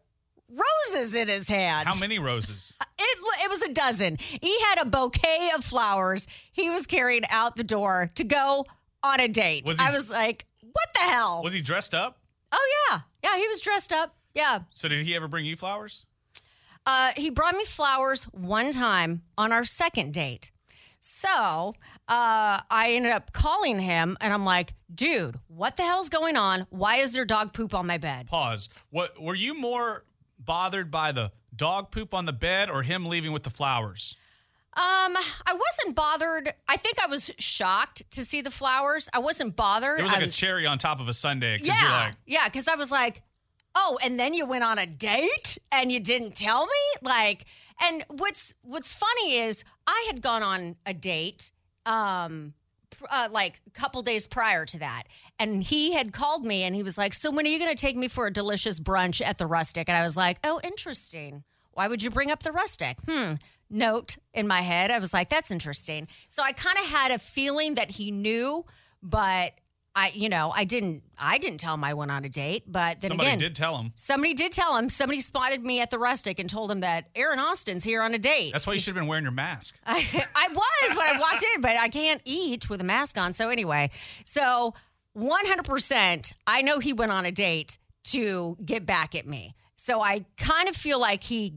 roses 0.50 1.14
in 1.14 1.28
his 1.28 1.48
hand. 1.48 1.88
How 1.88 1.98
many 1.98 2.18
roses? 2.18 2.72
Uh, 2.80 2.84
it, 2.98 3.18
it 3.44 3.50
was 3.50 3.62
a 3.62 3.72
dozen. 3.72 4.16
He 4.18 4.58
had 4.60 4.80
a 4.80 4.84
bouquet 4.84 5.50
of 5.54 5.64
flowers 5.64 6.26
he 6.52 6.68
was 6.70 6.86
carrying 6.86 7.24
out 7.30 7.56
the 7.56 7.64
door 7.64 8.10
to 8.16 8.24
go 8.24 8.66
on 9.02 9.20
a 9.20 9.28
date. 9.28 9.66
Was 9.66 9.78
he- 9.80 9.86
I 9.86 9.90
was 9.92 10.10
like, 10.10 10.44
what 10.60 10.88
the 10.94 11.00
hell? 11.00 11.42
Was 11.42 11.52
he 11.54 11.60
dressed 11.62 11.94
up? 11.94 12.18
oh, 12.52 12.88
yeah. 12.90 13.00
Yeah, 13.22 13.36
he 13.36 13.46
was 13.48 13.60
dressed 13.60 13.92
up. 13.92 14.14
Yeah. 14.38 14.60
So 14.70 14.86
did 14.88 15.04
he 15.04 15.16
ever 15.16 15.26
bring 15.26 15.44
you 15.44 15.56
flowers? 15.56 16.06
Uh, 16.86 17.10
he 17.16 17.28
brought 17.28 17.56
me 17.56 17.64
flowers 17.64 18.24
one 18.24 18.70
time 18.70 19.22
on 19.36 19.52
our 19.52 19.64
second 19.64 20.14
date. 20.14 20.52
So 21.00 21.74
uh, 22.08 22.60
I 22.70 22.92
ended 22.92 23.12
up 23.12 23.32
calling 23.32 23.80
him 23.80 24.16
and 24.20 24.32
I'm 24.32 24.44
like, 24.44 24.74
dude, 24.92 25.40
what 25.48 25.76
the 25.76 25.82
hell's 25.82 26.08
going 26.08 26.36
on? 26.36 26.66
Why 26.70 26.96
is 26.96 27.12
there 27.12 27.24
dog 27.24 27.52
poop 27.52 27.74
on 27.74 27.86
my 27.86 27.98
bed? 27.98 28.28
Pause. 28.28 28.68
What 28.90 29.20
were 29.20 29.34
you 29.34 29.54
more 29.54 30.04
bothered 30.38 30.90
by 30.90 31.10
the 31.10 31.32
dog 31.54 31.90
poop 31.90 32.14
on 32.14 32.24
the 32.24 32.32
bed 32.32 32.70
or 32.70 32.82
him 32.84 33.06
leaving 33.06 33.32
with 33.32 33.42
the 33.42 33.50
flowers? 33.50 34.16
Um, 34.74 35.16
I 35.46 35.58
wasn't 35.58 35.96
bothered. 35.96 36.54
I 36.68 36.76
think 36.76 37.02
I 37.02 37.08
was 37.08 37.32
shocked 37.38 38.08
to 38.12 38.22
see 38.22 38.40
the 38.42 38.50
flowers. 38.50 39.08
I 39.12 39.18
wasn't 39.18 39.56
bothered. 39.56 39.98
It 39.98 40.04
was 40.04 40.12
like 40.12 40.22
a 40.22 40.28
cherry 40.28 40.66
on 40.66 40.78
top 40.78 41.00
of 41.00 41.08
a 41.08 41.12
sundae. 41.12 41.58
Yeah, 41.60 42.04
like, 42.04 42.14
yeah, 42.26 42.44
because 42.44 42.68
I 42.68 42.76
was 42.76 42.92
like, 42.92 43.22
oh, 43.80 43.98
and 44.02 44.18
then 44.20 44.34
you 44.34 44.44
went 44.44 44.64
on 44.64 44.78
a 44.78 44.86
date 44.86 45.58
and 45.70 45.90
you 45.92 46.00
didn't 46.00 46.34
tell 46.34 46.66
me, 46.66 46.82
like. 47.02 47.46
And 47.80 48.04
what's 48.08 48.52
what's 48.62 48.92
funny 48.92 49.36
is 49.36 49.62
I 49.86 50.04
had 50.08 50.20
gone 50.20 50.42
on 50.42 50.74
a 50.84 50.92
date, 50.92 51.52
um, 51.86 52.54
uh, 53.08 53.28
like 53.30 53.60
a 53.68 53.70
couple 53.70 54.02
days 54.02 54.26
prior 54.26 54.64
to 54.66 54.78
that, 54.80 55.04
and 55.38 55.62
he 55.62 55.92
had 55.92 56.12
called 56.12 56.44
me 56.44 56.64
and 56.64 56.74
he 56.74 56.82
was 56.82 56.98
like, 56.98 57.14
"So 57.14 57.30
when 57.30 57.46
are 57.46 57.48
you 57.48 57.60
going 57.60 57.74
to 57.74 57.80
take 57.80 57.96
me 57.96 58.08
for 58.08 58.26
a 58.26 58.32
delicious 58.32 58.80
brunch 58.80 59.24
at 59.24 59.38
the 59.38 59.46
Rustic?" 59.46 59.88
And 59.88 59.96
I 59.96 60.02
was 60.02 60.16
like, 60.16 60.38
"Oh, 60.42 60.60
interesting. 60.64 61.44
Why 61.70 61.86
would 61.86 62.02
you 62.02 62.10
bring 62.10 62.32
up 62.32 62.42
the 62.42 62.50
Rustic?" 62.50 62.98
Hmm. 63.08 63.34
Note 63.70 64.16
in 64.34 64.48
my 64.48 64.62
head, 64.62 64.90
I 64.90 64.98
was 64.98 65.12
like, 65.12 65.28
"That's 65.28 65.52
interesting." 65.52 66.08
So 66.28 66.42
I 66.42 66.50
kind 66.50 66.78
of 66.78 66.86
had 66.86 67.12
a 67.12 67.18
feeling 67.20 67.76
that 67.76 67.92
he 67.92 68.10
knew, 68.10 68.64
but. 69.02 69.52
I, 69.94 70.12
you 70.14 70.28
know, 70.28 70.52
I 70.54 70.64
didn't, 70.64 71.02
I 71.18 71.38
didn't 71.38 71.58
tell 71.58 71.74
him 71.74 71.82
I 71.82 71.94
went 71.94 72.12
on 72.12 72.24
a 72.24 72.28
date, 72.28 72.64
but 72.66 73.00
then 73.00 73.08
somebody 73.10 73.28
again, 73.30 73.38
did 73.38 73.56
tell 73.56 73.78
him. 73.78 73.92
somebody 73.96 74.32
did 74.34 74.52
tell 74.52 74.76
him. 74.76 74.88
Somebody 74.88 75.20
spotted 75.20 75.64
me 75.64 75.80
at 75.80 75.90
the 75.90 75.98
Rustic 75.98 76.38
and 76.38 76.48
told 76.48 76.70
him 76.70 76.80
that 76.80 77.06
Aaron 77.16 77.40
Austin's 77.40 77.82
here 77.82 78.00
on 78.02 78.14
a 78.14 78.18
date. 78.18 78.52
That's 78.52 78.66
why 78.66 78.74
you 78.74 78.78
should 78.78 78.94
have 78.94 79.02
been 79.02 79.08
wearing 79.08 79.24
your 79.24 79.32
mask. 79.32 79.76
I, 79.86 79.98
I 80.36 80.48
was 80.52 80.96
when 80.96 81.16
I 81.16 81.18
walked 81.18 81.44
in, 81.54 81.60
but 81.62 81.76
I 81.76 81.88
can't 81.88 82.22
eat 82.24 82.70
with 82.70 82.80
a 82.80 82.84
mask 82.84 83.18
on. 83.18 83.34
So 83.34 83.48
anyway, 83.48 83.90
so 84.24 84.74
100%, 85.16 86.32
I 86.46 86.62
know 86.62 86.78
he 86.78 86.92
went 86.92 87.12
on 87.12 87.26
a 87.26 87.32
date 87.32 87.78
to 88.04 88.56
get 88.64 88.86
back 88.86 89.14
at 89.14 89.26
me. 89.26 89.54
So 89.76 90.00
I 90.00 90.24
kind 90.36 90.68
of 90.68 90.76
feel 90.76 91.00
like 91.00 91.24
he 91.24 91.54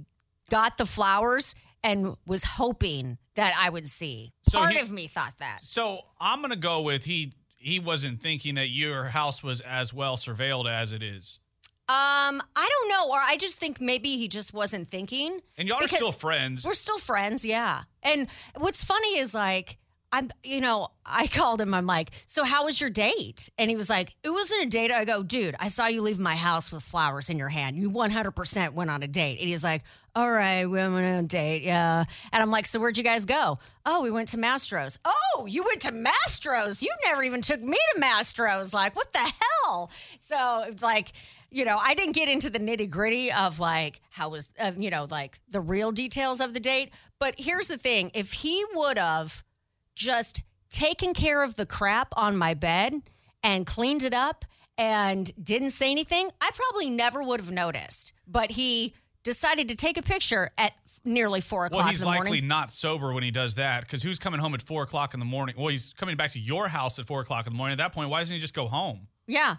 got 0.50 0.78
the 0.78 0.86
flowers 0.86 1.56
and 1.84 2.16
was 2.26 2.44
hoping 2.44 3.18
that 3.36 3.54
I 3.58 3.70
would 3.70 3.88
see. 3.88 4.34
So 4.48 4.60
Part 4.60 4.74
he- 4.74 4.80
of 4.80 4.92
me 4.92 5.08
thought 5.08 5.34
that. 5.40 5.60
So 5.64 6.02
I'm 6.20 6.42
gonna 6.42 6.56
go 6.56 6.82
with 6.82 7.04
he 7.04 7.34
he 7.62 7.80
wasn't 7.80 8.22
thinking 8.22 8.56
that 8.56 8.70
your 8.70 9.06
house 9.06 9.44
was 9.44 9.62
as 9.62 9.94
well 9.94 10.18
surveilled 10.18 10.70
as 10.70 10.94
it 10.94 11.04
is. 11.04 11.40
Um, 11.90 12.42
I 12.56 12.70
don't 12.70 12.90
know, 12.90 13.14
or 13.14 13.20
I 13.20 13.36
just 13.38 13.60
think 13.60 13.82
maybe 13.82 14.16
he 14.18 14.28
just 14.28 14.54
wasn't 14.54 14.88
thinking. 14.88 15.42
And 15.58 15.68
y'all 15.68 15.84
are 15.84 15.88
still 15.88 16.12
friends. 16.12 16.66
We're 16.66 16.74
still 16.74 16.98
friends, 16.98 17.44
yeah. 17.46 17.84
And 18.02 18.28
what's 18.56 18.84
funny 18.84 19.18
is 19.18 19.34
like 19.34 19.78
I'm, 20.12 20.30
you 20.44 20.62
know, 20.62 20.90
I 21.06 21.28
called 21.34 21.62
him. 21.62 21.74
I'm 21.74 21.86
like, 21.86 22.12
so 22.26 22.44
how 22.44 22.66
was 22.66 22.80
your 22.80 22.90
date? 22.90 23.50
And 23.58 23.70
he 23.70 23.78
was 23.78 23.90
like, 23.90 24.16
it 24.24 24.30
wasn't 24.30 24.64
a 24.64 24.70
date. 24.70 24.92
I 24.92 25.06
go, 25.06 25.24
dude, 25.24 25.56
I 25.60 25.68
saw 25.70 25.88
you 25.88 26.02
leave 26.02 26.20
my 26.20 26.36
house 26.36 26.72
with 26.72 26.84
flowers 26.84 27.30
in 27.30 27.38
your 27.38 27.50
hand. 27.50 27.78
You 27.78 27.90
100% 27.90 28.74
went 28.74 28.90
on 28.90 29.04
a 29.04 29.08
date. 29.08 29.40
And 29.40 29.50
he's 29.50 29.64
like, 29.64 29.84
all 30.16 30.30
right, 30.30 30.66
we 30.66 30.78
went 30.78 30.94
on 30.94 31.04
a 31.04 31.24
date, 31.24 31.64
yeah. 31.64 32.04
And 32.32 32.44
I'm 32.44 32.52
like, 32.52 32.68
so 32.68 32.80
where'd 32.80 32.98
you 32.98 33.04
guys 33.04 33.26
go? 33.26 33.60
Oh, 33.86 34.02
we 34.02 34.12
went 34.12 34.30
to 34.30 34.38
Mastro's. 34.38 35.00
Oh, 35.06 35.46
you 35.48 35.64
went 35.64 35.82
to 35.82 35.92
Mastro's. 35.92 36.84
You 36.84 36.94
never 37.06 37.24
even 37.24 37.42
took 37.42 37.62
me 37.62 37.78
to 37.94 38.02
Mastro's. 38.02 38.74
Like, 38.74 38.96
what 38.96 39.12
the 39.14 39.32
hell? 39.64 39.90
So 40.20 40.66
like. 40.82 41.12
You 41.54 41.66
know, 41.66 41.78
I 41.78 41.96
didn't 41.96 42.16
get 42.16 42.30
into 42.30 42.50
the 42.50 42.60
nitty 42.60 42.90
gritty 42.90 43.30
of 43.30 43.60
like 43.60 44.00
how 44.10 44.30
was, 44.30 44.50
uh, 44.58 44.72
you 44.78 44.90
know, 44.90 45.06
like 45.12 45.38
the 45.50 45.60
real 45.60 45.92
details 45.92 46.40
of 46.40 46.54
the 46.54 46.62
date. 46.62 46.92
But 47.20 47.36
here's 47.38 47.68
the 47.68 47.78
thing 47.78 48.10
if 48.14 48.32
he 48.32 48.64
would 48.74 48.98
have 48.98 49.44
just 49.94 50.44
taken 50.70 51.14
care 51.14 51.44
of 51.44 51.58
the 51.58 51.66
crap 51.66 52.14
on 52.16 52.38
my 52.38 52.54
bed 52.54 53.02
and 53.44 53.68
cleaned 53.68 54.04
it 54.04 54.14
up 54.14 54.46
and 54.78 55.30
didn't 55.44 55.72
say 55.72 55.92
anything, 55.92 56.30
I 56.40 56.52
probably 56.54 56.90
never 56.90 57.22
would 57.22 57.42
have 57.42 57.52
noticed. 57.52 58.14
But 58.26 58.52
he 58.52 58.94
decided 59.24 59.68
to 59.70 59.76
take 59.76 59.98
a 59.98 60.02
picture 60.02 60.52
at 60.58 60.74
nearly 61.04 61.42
four 61.42 61.66
o'clock 61.66 61.82
well, 61.82 61.90
he's 61.90 62.04
likely 62.04 62.30
morning. 62.30 62.48
not 62.48 62.70
sober 62.70 63.12
when 63.14 63.24
he 63.24 63.32
does 63.32 63.56
that 63.56 63.82
because 63.82 64.04
who's 64.04 64.20
coming 64.20 64.40
home 64.40 64.54
at 64.54 64.62
four 64.62 64.84
o'clock 64.84 65.14
in 65.14 65.20
the 65.20 65.26
morning? 65.26 65.56
Well, 65.58 65.68
he's 65.70 65.94
coming 65.94 66.16
back 66.16 66.32
to 66.32 66.40
your 66.40 66.68
house 66.68 67.00
at 67.00 67.06
four 67.08 67.22
o'clock 67.22 67.48
in 67.48 67.54
the 67.54 67.58
morning. 67.58 67.74
At 67.74 67.78
that 67.80 67.94
point, 67.94 68.10
why 68.10 68.20
doesn't 68.20 68.34
he 68.34 68.40
just 68.40 68.54
go 68.54 68.68
home? 68.68 69.08
Yeah. 69.28 69.56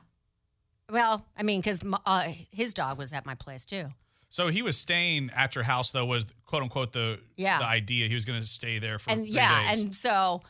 Well, 0.90 1.24
I 1.36 1.42
mean, 1.42 1.60
because 1.60 1.82
uh, 2.06 2.32
his 2.50 2.74
dog 2.74 2.98
was 2.98 3.12
at 3.12 3.24
my 3.26 3.34
place 3.34 3.64
too. 3.64 3.86
So 4.28 4.48
he 4.48 4.62
was 4.62 4.78
staying 4.78 5.30
at 5.34 5.54
your 5.54 5.64
house, 5.64 5.90
though, 5.90 6.06
was 6.06 6.26
quote 6.46 6.62
unquote 6.62 6.92
the 6.92 7.18
Yeah. 7.36 7.58
the 7.58 7.64
idea. 7.66 8.08
He 8.08 8.14
was 8.14 8.24
going 8.24 8.40
to 8.40 8.46
stay 8.46 8.78
there 8.78 8.98
for 8.98 9.10
And 9.10 9.26
yeah, 9.26 9.70
days. 9.70 9.82
and 9.82 9.94
so, 9.94 10.42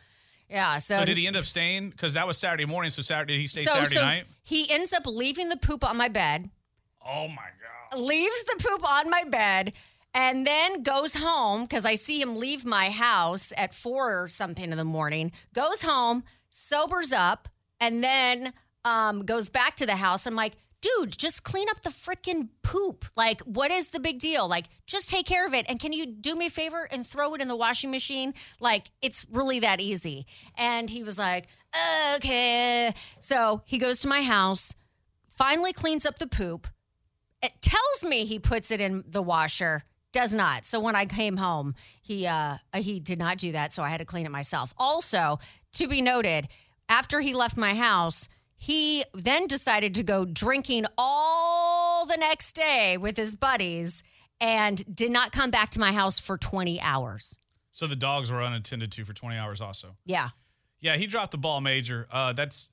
yeah. 0.49 0.78
So, 0.78 0.97
so 0.99 1.04
did 1.04 1.16
he 1.16 1.26
end 1.26 1.37
up 1.37 1.45
staying? 1.45 1.90
Because 1.90 2.14
that 2.14 2.26
was 2.26 2.38
Saturday 2.38 2.64
morning. 2.64 2.90
So 2.90 3.02
Saturday, 3.02 3.35
did 3.35 3.40
he 3.40 3.47
stay 3.47 3.64
so, 3.64 3.73
Saturday 3.73 3.95
so 3.97 4.02
night? 4.02 4.25
he 4.42 4.71
ends 4.71 4.92
up 4.92 5.02
leaving 5.07 5.49
the 5.49 5.57
poop 5.57 5.83
on 5.85 5.97
my 5.97 6.09
bed. 6.09 6.50
Oh 7.04 7.26
my 7.28 7.35
god! 7.37 7.81
Leaves 7.99 8.44
the 8.44 8.62
poop 8.62 8.88
on 8.88 9.11
my 9.11 9.25
bed 9.25 9.72
and 10.14 10.46
then 10.46 10.82
goes 10.82 11.14
home 11.14 11.62
because 11.62 11.84
I 11.84 11.94
see 11.94 12.20
him 12.20 12.37
leave 12.37 12.64
my 12.64 12.90
house 12.90 13.52
at 13.56 13.75
four 13.75 14.22
or 14.22 14.28
something 14.28 14.70
in 14.70 14.76
the 14.76 14.84
morning, 14.84 15.32
goes 15.54 15.82
home, 15.82 16.25
sobers 16.50 17.12
up, 17.12 17.49
and 17.80 18.04
then 18.04 18.52
um, 18.84 19.25
goes 19.25 19.49
back 19.49 19.76
to 19.76 19.87
the 19.87 19.96
house. 19.96 20.26
I'm 20.26 20.34
like, 20.34 20.54
dude, 20.82 21.16
just 21.16 21.44
clean 21.44 21.68
up 21.70 21.80
the 21.82 21.90
freaking 21.90 22.49
poop. 22.62 23.04
Like, 23.16 23.40
what 23.42 23.70
is 23.70 23.88
the 23.88 24.00
big 24.00 24.18
deal? 24.18 24.49
Like, 24.49 24.66
just 24.87 25.08
take 25.08 25.26
care 25.26 25.46
of 25.46 25.54
it. 25.54 25.64
And 25.68 25.80
can 25.80 25.92
you 25.92 26.06
do 26.06 26.34
me 26.34 26.46
a 26.46 26.50
favor 26.50 26.88
and 26.90 27.06
throw 27.06 27.34
it 27.34 27.40
in 27.40 27.49
the 27.49 27.56
washing 27.56 27.90
machine? 27.90 28.34
Like, 28.61 28.90
it's 29.00 29.25
really 29.30 29.61
that 29.61 29.80
easy. 29.80 30.26
And 30.56 30.90
he 30.90 31.02
was 31.02 31.18
like, 31.18 31.46
okay. 32.16 32.92
So 33.18 33.62
he 33.64 33.78
goes 33.78 34.00
to 34.02 34.08
my 34.08 34.22
house, 34.22 34.75
finally 35.28 35.72
cleans 35.72 36.04
up 36.04 36.18
the 36.18 36.26
poop 36.26 36.66
it 37.42 37.52
tells 37.61 38.04
me 38.04 38.25
he 38.25 38.38
puts 38.38 38.70
it 38.70 38.80
in 38.80 39.04
the 39.06 39.22
washer. 39.22 39.82
Does 40.12 40.34
not. 40.34 40.66
So 40.66 40.78
when 40.78 40.94
i 40.94 41.06
came 41.06 41.37
home 41.38 41.75
he 42.02 42.26
uh 42.26 42.58
he 42.75 43.00
did 43.00 43.18
not 43.18 43.38
do 43.38 43.52
that 43.52 43.72
so 43.72 43.82
i 43.82 43.88
had 43.88 43.99
to 43.99 44.04
clean 44.04 44.26
it 44.26 44.32
myself. 44.32 44.75
Also 44.76 45.38
to 45.72 45.87
be 45.88 46.00
noted 46.02 46.49
after 46.88 47.20
he 47.20 47.32
left 47.34 47.56
my 47.56 47.75
house 47.75 48.28
he 48.56 49.04
then 49.12 49.46
decided 49.46 49.94
to 49.96 50.02
go 50.02 50.25
drinking 50.25 50.84
all 50.96 52.06
the 52.06 52.16
next 52.16 52.52
day 52.54 52.96
with 52.96 53.16
his 53.16 53.34
buddies 53.34 54.02
and 54.40 54.94
did 54.94 55.11
not 55.11 55.32
come 55.32 55.50
back 55.50 55.70
to 55.70 55.80
my 55.80 55.92
house 55.92 56.18
for 56.18 56.37
20 56.38 56.80
hours. 56.80 57.38
So 57.72 57.87
the 57.87 57.96
dogs 57.96 58.30
were 58.30 58.40
unattended 58.42 58.92
to 58.92 59.04
for 59.04 59.14
twenty 59.14 59.37
hours. 59.37 59.61
Also, 59.61 59.96
yeah. 60.04 60.28
Yeah, 60.80 60.96
he 60.96 61.06
dropped 61.06 61.30
the 61.32 61.38
ball 61.38 61.61
major. 61.61 62.06
Uh, 62.12 62.32
that's 62.34 62.70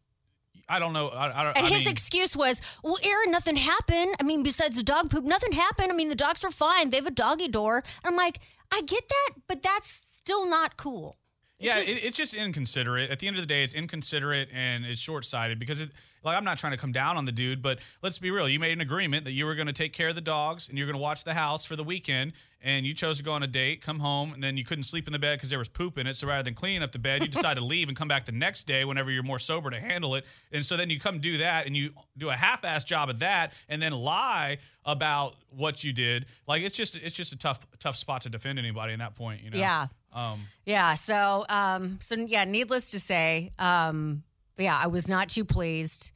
I 0.70 0.80
don't 0.80 0.94
know. 0.94 1.10
I, 1.10 1.42
I 1.42 1.44
don't. 1.44 1.58
And 1.58 1.66
I 1.66 1.70
his 1.70 1.82
mean, 1.82 1.90
excuse 1.90 2.38
was, 2.38 2.62
well, 2.84 2.98
Aaron, 3.04 3.32
nothing 3.32 3.56
happened. 3.56 4.16
I 4.20 4.24
mean, 4.24 4.44
besides 4.44 4.78
the 4.78 4.84
dog 4.84 5.10
poop, 5.10 5.24
nothing 5.24 5.52
happened. 5.52 5.92
I 5.92 5.96
mean, 5.96 6.10
the 6.10 6.16
dogs 6.16 6.44
were 6.44 6.52
fine. 6.52 6.92
They 6.92 6.98
have 6.98 7.08
a 7.08 7.12
doggy 7.12 7.48
door. 7.48 7.84
I'm 8.04 8.16
like, 8.16 8.40
I 8.72 8.82
get 8.82 9.10
that, 9.10 9.30
but 9.48 9.64
that's 9.64 9.90
still 9.90 10.48
not 10.48 10.78
cool. 10.78 11.18
It's 11.58 11.66
yeah, 11.68 11.78
just- 11.80 11.90
it, 11.90 12.04
it's 12.04 12.18
just 12.18 12.34
inconsiderate. 12.36 13.10
At 13.10 13.20
the 13.20 13.28
end 13.28 13.36
of 13.36 13.42
the 13.42 13.48
day, 13.48 13.64
it's 13.64 13.74
inconsiderate 13.74 14.50
and 14.54 14.86
it's 14.86 15.02
short 15.02 15.26
sighted 15.26 15.60
because 15.60 15.82
it. 15.82 15.90
Like 16.22 16.36
I'm 16.36 16.44
not 16.44 16.58
trying 16.58 16.72
to 16.74 16.78
come 16.78 16.92
down 16.92 17.16
on 17.16 17.24
the 17.24 17.32
dude, 17.32 17.62
but 17.62 17.80
let's 18.04 18.20
be 18.20 18.30
real. 18.30 18.50
You 18.50 18.60
made 18.60 18.74
an 18.74 18.82
agreement 18.82 19.24
that 19.24 19.32
you 19.32 19.46
were 19.46 19.56
going 19.56 19.68
to 19.68 19.74
take 19.74 19.94
care 19.94 20.10
of 20.10 20.16
the 20.16 20.22
dogs 20.22 20.68
and 20.68 20.78
you're 20.78 20.86
going 20.86 20.98
to 20.98 21.02
watch 21.02 21.24
the 21.24 21.34
house 21.34 21.64
for 21.64 21.78
the 21.78 21.84
weekend, 21.84 22.34
and 22.62 22.86
you 22.86 22.94
chose 22.94 23.18
to 23.18 23.24
go 23.24 23.32
on 23.32 23.44
a 23.44 23.48
date, 23.48 23.82
come 23.82 24.00
home, 24.00 24.34
and 24.34 24.44
then 24.44 24.58
you 24.58 24.66
couldn't 24.66 24.84
sleep 24.84 25.08
in 25.08 25.14
the 25.14 25.20
bed 25.20 25.38
because 25.38 25.50
there 25.50 25.60
was 25.60 25.70
poop 25.70 25.98
in 25.98 26.08
it. 26.08 26.16
So 26.16 26.28
rather 26.28 26.44
than 26.44 26.54
cleaning 26.54 26.84
up 26.84 26.92
the 26.92 27.00
bed, 27.00 27.22
you 27.22 27.28
decide 27.32 27.56
to 27.56 27.64
leave 27.64 27.88
and 27.88 27.98
come 27.98 28.08
back 28.08 28.26
the 28.26 28.32
next 28.32 28.68
day 28.68 28.84
whenever 28.86 29.10
you're 29.12 29.24
more 29.24 29.40
sober 29.40 29.70
to 29.70 29.80
handle 29.80 30.16
it. 30.16 30.26
And 30.52 30.66
so 30.66 30.76
then 30.76 30.90
you 30.90 31.00
come 31.00 31.20
do 31.20 31.38
that 31.38 31.68
and 31.68 31.76
you 31.76 31.92
do 32.18 32.30
a 32.30 32.36
half-ass 32.36 32.84
job 32.84 33.10
at 33.10 33.20
that, 33.20 33.54
and 33.70 33.82
then 33.82 33.94
lie 33.94 34.58
about 34.86 35.36
what 35.50 35.84
you 35.84 35.94
did. 35.94 36.26
Like 36.48 36.64
it's 36.64 36.76
just 36.76 36.96
it's 36.96 37.16
just 37.16 37.32
a 37.32 37.38
tough 37.38 37.66
tough 37.80 37.96
spot 37.96 38.22
to 38.24 38.30
defend 38.30 38.60
anybody 38.60 38.94
in 38.94 39.00
that 39.00 39.16
point. 39.16 39.44
You 39.44 39.52
know. 39.52 39.58
Yeah. 39.58 39.88
Um, 40.12 40.42
Yeah. 40.66 40.96
So, 40.96 41.46
um, 41.50 42.00
so 42.02 42.16
yeah, 42.16 42.44
needless 42.44 42.92
to 42.92 43.00
say, 43.00 43.52
um, 43.60 44.24
yeah, 44.58 44.78
I 44.78 44.88
was 44.88 45.08
not 45.08 45.30
too 45.30 45.46
pleased. 45.46 46.12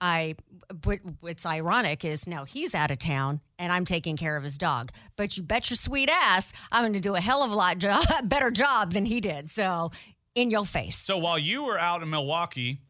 I, 0.00 0.36
what, 0.84 1.00
what's 1.20 1.44
ironic 1.44 2.04
is 2.04 2.26
now 2.26 2.44
he's 2.44 2.74
out 2.74 2.90
of 2.90 2.98
town 2.98 3.40
and 3.58 3.72
I'm 3.72 3.84
taking 3.84 4.16
care 4.16 4.36
of 4.36 4.44
his 4.44 4.58
dog. 4.58 4.92
But 5.16 5.36
you 5.36 5.42
bet 5.42 5.70
your 5.70 5.76
sweet 5.76 6.08
ass, 6.08 6.52
I'm 6.70 6.82
going 6.82 6.92
to 6.92 7.00
do 7.00 7.14
a 7.14 7.20
hell 7.20 7.42
of 7.42 7.50
a 7.50 7.54
lot 7.54 7.78
job, 7.78 8.04
better 8.24 8.50
job 8.50 8.92
than 8.92 9.06
he 9.06 9.20
did. 9.20 9.50
So, 9.50 9.90
in 10.34 10.50
your 10.50 10.64
face. 10.64 10.98
So 10.98 11.18
while 11.18 11.38
you 11.38 11.64
were 11.64 11.78
out 11.78 12.00
in 12.02 12.10
Milwaukee, 12.10 12.80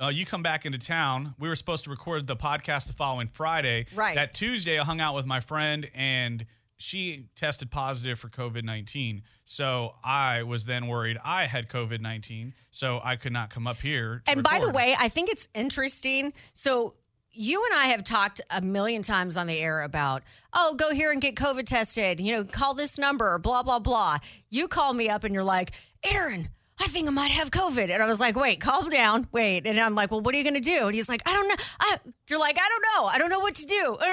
uh, 0.00 0.08
you 0.08 0.26
come 0.26 0.42
back 0.42 0.66
into 0.66 0.78
town. 0.78 1.34
We 1.38 1.48
were 1.48 1.56
supposed 1.56 1.84
to 1.84 1.90
record 1.90 2.26
the 2.26 2.36
podcast 2.36 2.88
the 2.88 2.92
following 2.92 3.28
Friday. 3.28 3.86
Right. 3.94 4.14
That 4.14 4.34
Tuesday, 4.34 4.78
I 4.78 4.84
hung 4.84 5.00
out 5.00 5.14
with 5.14 5.24
my 5.24 5.40
friend, 5.40 5.90
and 5.94 6.44
she 6.76 7.28
tested 7.36 7.70
positive 7.70 8.18
for 8.18 8.28
COVID 8.28 8.64
19. 8.64 9.22
So 9.44 9.94
I 10.02 10.42
was 10.42 10.64
then 10.64 10.86
worried 10.86 11.18
I 11.24 11.46
had 11.46 11.68
COVID 11.68 12.00
19, 12.00 12.54
so 12.70 13.00
I 13.02 13.16
could 13.16 13.32
not 13.32 13.50
come 13.50 13.66
up 13.66 13.80
here. 13.80 14.22
And 14.26 14.42
by 14.42 14.58
the 14.58 14.70
way, 14.70 14.96
I 14.98 15.08
think 15.08 15.30
it's 15.30 15.48
interesting. 15.54 16.32
So 16.52 16.94
you 17.32 17.64
and 17.64 17.78
I 17.78 17.86
have 17.86 18.04
talked 18.04 18.40
a 18.50 18.60
million 18.60 19.02
times 19.02 19.36
on 19.36 19.46
the 19.46 19.58
air 19.58 19.82
about, 19.82 20.22
oh, 20.52 20.74
go 20.74 20.92
here 20.92 21.10
and 21.10 21.20
get 21.20 21.34
COVID 21.34 21.66
tested. 21.66 22.20
You 22.20 22.36
know, 22.36 22.44
call 22.44 22.74
this 22.74 22.98
number, 22.98 23.38
blah 23.38 23.62
blah 23.62 23.78
blah. 23.78 24.18
You 24.50 24.68
call 24.68 24.92
me 24.92 25.08
up 25.08 25.24
and 25.24 25.34
you're 25.34 25.44
like, 25.44 25.72
Aaron. 26.04 26.48
I 26.80 26.86
think 26.88 27.06
I 27.06 27.10
might 27.12 27.30
have 27.30 27.50
COVID. 27.50 27.88
And 27.90 28.02
I 28.02 28.06
was 28.06 28.18
like, 28.20 28.34
wait, 28.36 28.60
calm 28.60 28.88
down. 28.90 29.28
Wait. 29.32 29.66
And 29.66 29.78
I'm 29.78 29.94
like, 29.94 30.10
well, 30.10 30.20
what 30.20 30.34
are 30.34 30.38
you 30.38 30.44
going 30.44 30.54
to 30.54 30.60
do? 30.60 30.86
And 30.86 30.94
he's 30.94 31.08
like, 31.08 31.22
I 31.26 31.32
don't 31.32 31.48
know. 31.48 31.54
I, 31.80 31.98
you're 32.28 32.38
like, 32.40 32.58
I 32.58 32.68
don't 32.68 32.82
know. 32.96 33.06
I 33.08 33.18
don't 33.18 33.30
know 33.30 33.38
what 33.40 33.54
to 33.56 33.64
do. 33.64 33.96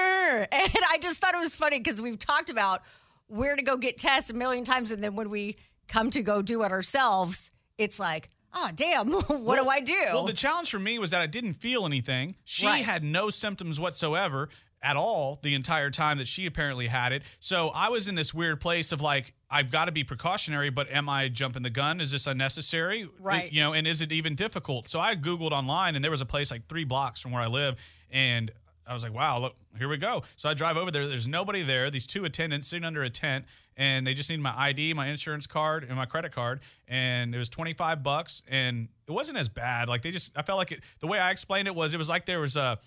And 0.52 0.84
I 0.90 0.98
just 1.00 1.20
thought 1.20 1.34
it 1.34 1.40
was 1.40 1.56
funny 1.56 1.78
because 1.78 2.00
we've 2.00 2.18
talked 2.18 2.50
about 2.50 2.82
where 3.26 3.56
to 3.56 3.62
go 3.62 3.76
get 3.76 3.98
tests 3.98 4.30
a 4.30 4.34
million 4.34 4.64
times. 4.64 4.90
And 4.90 5.02
then 5.02 5.16
when 5.16 5.28
we 5.30 5.56
come 5.88 6.10
to 6.10 6.22
go 6.22 6.40
do 6.42 6.62
it 6.62 6.70
ourselves, 6.72 7.50
it's 7.78 7.98
like, 7.98 8.28
oh, 8.54 8.70
damn, 8.74 9.10
what 9.44 9.60
do 9.60 9.68
I 9.68 9.80
do? 9.80 9.96
Well, 10.12 10.24
the 10.24 10.32
challenge 10.32 10.70
for 10.70 10.78
me 10.78 10.98
was 10.98 11.10
that 11.10 11.20
I 11.22 11.26
didn't 11.26 11.54
feel 11.54 11.84
anything. 11.84 12.36
She 12.44 12.66
Right. 12.66 12.84
had 12.84 13.02
no 13.02 13.30
symptoms 13.30 13.80
whatsoever 13.80 14.48
at 14.82 14.96
all 14.96 15.38
the 15.42 15.54
entire 15.54 15.90
time 15.90 16.18
that 16.18 16.26
she 16.28 16.44
apparently 16.46 16.88
had 16.88 17.12
it. 17.12 17.22
So 17.40 17.68
I 17.68 17.88
was 17.88 18.08
in 18.08 18.14
this 18.14 18.34
weird 18.34 18.60
place 18.60 18.92
of 18.92 19.00
like, 19.00 19.32
I've 19.52 19.70
got 19.70 19.84
to 19.84 19.92
be 19.92 20.02
precautionary, 20.02 20.70
but 20.70 20.90
am 20.90 21.10
I 21.10 21.28
jumping 21.28 21.62
the 21.62 21.70
gun? 21.70 22.00
Is 22.00 22.10
this 22.10 22.26
unnecessary? 22.26 23.06
Right. 23.20 23.52
You 23.52 23.60
know, 23.60 23.74
and 23.74 23.86
is 23.86 24.00
it 24.00 24.10
even 24.10 24.34
difficult? 24.34 24.88
So 24.88 24.98
I 24.98 25.14
Googled 25.14 25.52
online 25.52 25.94
and 25.94 26.02
there 26.02 26.10
was 26.10 26.22
a 26.22 26.26
place 26.26 26.50
like 26.50 26.66
three 26.68 26.84
blocks 26.84 27.20
from 27.20 27.32
where 27.32 27.42
I 27.42 27.48
live. 27.48 27.76
And 28.10 28.50
I 28.86 28.94
was 28.94 29.02
like, 29.02 29.12
wow, 29.12 29.38
look, 29.38 29.54
here 29.76 29.88
we 29.88 29.98
go. 29.98 30.22
So 30.36 30.48
I 30.48 30.54
drive 30.54 30.78
over 30.78 30.90
there. 30.90 31.06
There's 31.06 31.28
nobody 31.28 31.62
there. 31.62 31.90
These 31.90 32.06
two 32.06 32.24
attendants 32.24 32.66
sitting 32.68 32.84
under 32.84 33.02
a 33.02 33.10
tent, 33.10 33.44
and 33.76 34.06
they 34.06 34.14
just 34.14 34.28
need 34.28 34.40
my 34.40 34.58
ID, 34.58 34.94
my 34.94 35.06
insurance 35.06 35.46
card, 35.46 35.84
and 35.84 35.96
my 35.96 36.06
credit 36.06 36.32
card. 36.32 36.60
And 36.88 37.34
it 37.34 37.38
was 37.38 37.48
25 37.48 38.02
bucks, 38.02 38.42
and 38.48 38.88
it 39.06 39.12
wasn't 39.12 39.38
as 39.38 39.48
bad. 39.48 39.88
Like 39.88 40.02
they 40.02 40.10
just, 40.10 40.36
I 40.36 40.42
felt 40.42 40.58
like 40.58 40.72
it. 40.72 40.80
The 41.00 41.06
way 41.06 41.18
I 41.18 41.30
explained 41.30 41.68
it 41.68 41.74
was, 41.74 41.94
it 41.94 41.98
was 41.98 42.08
like 42.08 42.26
there 42.26 42.40
was 42.40 42.56
a, 42.56 42.78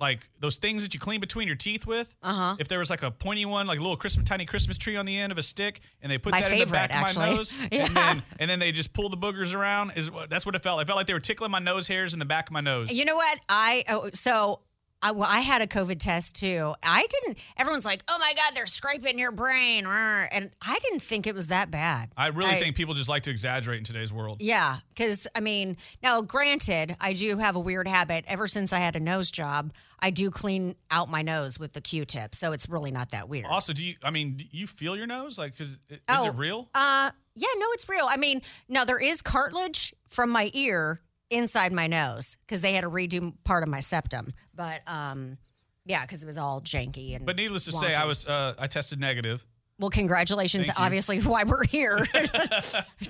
like 0.00 0.28
those 0.40 0.56
things 0.56 0.82
that 0.82 0.94
you 0.94 1.00
clean 1.00 1.20
between 1.20 1.46
your 1.46 1.56
teeth 1.56 1.86
with. 1.86 2.14
Uh 2.22 2.26
Uh-huh. 2.26 2.56
If 2.58 2.68
there 2.68 2.78
was 2.80 2.90
like 2.90 3.02
a 3.02 3.10
pointy 3.10 3.44
one, 3.44 3.66
like 3.66 3.78
a 3.78 3.82
little 3.82 3.96
Christmas, 3.96 4.26
tiny 4.28 4.44
Christmas 4.46 4.78
tree 4.78 4.96
on 4.96 5.06
the 5.06 5.16
end 5.16 5.30
of 5.32 5.38
a 5.38 5.42
stick, 5.42 5.80
and 6.02 6.10
they 6.10 6.18
put 6.18 6.32
My 6.32 6.40
that 6.40 6.50
in 6.52 6.58
the 6.58 6.64
favorite, 6.64 6.76
back 6.76 6.90
of 6.90 6.96
actually. 6.96 7.30
my 7.30 7.36
nose, 7.36 7.54
Yeah. 7.72 7.86
and 7.86 7.96
then 7.96 8.22
and 8.40 8.50
then 8.50 8.58
they 8.58 8.72
just 8.72 8.92
pull 8.92 9.08
the 9.08 9.16
boogers 9.16 9.54
around. 9.54 9.92
Is 9.96 10.10
that's 10.28 10.44
what 10.46 10.54
it 10.56 10.62
felt. 10.62 10.80
I 10.80 10.84
felt 10.84 10.96
like 10.96 11.06
they 11.06 11.12
were 11.14 11.20
tickling 11.20 11.50
my 11.50 11.58
nose 11.60 11.86
hairs 11.88 12.12
in 12.14 12.18
the 12.18 12.24
back 12.24 12.48
of 12.48 12.52
my 12.52 12.60
nose. 12.60 12.90
You 12.92 13.04
know 13.04 13.16
what? 13.16 13.38
I 13.48 13.84
oh, 13.88 14.10
so 14.12 14.60
I, 15.02 15.10
well, 15.10 15.28
I 15.28 15.40
had 15.40 15.62
a 15.62 15.66
COVID 15.66 15.98
test 15.98 16.36
too. 16.36 16.74
I 16.82 17.06
didn't. 17.08 17.38
Everyone's 17.56 17.84
like, 17.84 18.04
"Oh 18.08 18.16
my 18.18 18.32
god, 18.36 18.54
they're 18.54 18.66
scraping 18.66 19.18
your 19.18 19.32
brain," 19.32 19.84
and 19.84 20.50
I 20.62 20.78
didn't 20.78 21.00
think 21.00 21.26
it 21.26 21.34
was 21.34 21.48
that 21.48 21.70
bad. 21.70 22.10
I 22.16 22.28
really 22.28 22.58
think 22.58 22.76
people 22.76 22.94
just 22.94 23.08
like 23.08 23.24
to 23.24 23.30
exaggerate 23.30 23.78
in 23.78 23.84
today's 23.84 24.12
world. 24.12 24.40
Yeah, 24.40 24.78
because 24.94 25.26
I 25.34 25.40
mean, 25.40 25.76
now 26.02 26.22
granted, 26.22 26.96
I 27.00 27.14
do 27.14 27.36
have 27.38 27.56
a 27.56 27.60
weird 27.60 27.88
habit. 27.88 28.24
Ever 28.28 28.46
since 28.46 28.72
I 28.72 28.78
had 28.78 28.94
a 28.94 29.00
nose 29.00 29.30
job, 29.32 29.72
I 29.98 30.10
do 30.10 30.30
clean 30.30 30.76
out 30.90 31.10
my 31.10 31.22
nose 31.22 31.58
with 31.58 31.72
the 31.72 31.80
Q-tip, 31.80 32.34
so 32.34 32.52
it's 32.52 32.68
really 32.68 32.92
not 32.92 33.10
that 33.10 33.28
weird. 33.28 33.46
Also, 33.46 33.72
do 33.72 33.84
you? 33.84 33.96
I 34.04 34.10
mean, 34.10 34.36
do 34.36 34.44
you 34.50 34.66
feel 34.68 34.96
your 34.96 35.06
nose? 35.06 35.36
Like, 35.38 35.58
cause 35.58 35.80
is 35.88 35.98
Oh, 36.08 36.26
it 36.28 36.34
real? 36.36 36.68
Uh, 36.74 37.10
yeah, 37.34 37.48
no, 37.56 37.66
it's 37.72 37.88
real. 37.88 38.06
I 38.08 38.16
mean, 38.16 38.42
no, 38.68 38.84
there 38.84 39.00
is 39.00 39.20
cartilage 39.22 39.94
from 40.08 40.30
my 40.30 40.50
ear 40.54 41.00
inside 41.32 41.72
my 41.72 41.86
nose 41.86 42.36
because 42.46 42.60
they 42.62 42.72
had 42.74 42.82
to 42.82 42.90
redo 42.90 43.32
part 43.44 43.62
of 43.62 43.68
my 43.68 43.80
septum. 43.80 44.32
But 44.54 44.82
um, 44.86 45.38
yeah, 45.86 46.02
because 46.02 46.22
it 46.22 46.26
was 46.26 46.38
all 46.38 46.60
janky 46.60 47.16
and. 47.16 47.26
But 47.26 47.36
needless 47.36 47.64
to 47.64 47.72
say, 47.72 47.94
I 47.94 48.04
was 48.04 48.26
uh, 48.26 48.54
I 48.58 48.66
tested 48.66 49.00
negative. 49.00 49.44
Well, 49.78 49.90
congratulations. 49.90 50.66
Thank 50.66 50.78
you. 50.78 50.84
Obviously, 50.84 51.20
why 51.22 51.44
we're 51.44 51.64
here. 51.64 52.06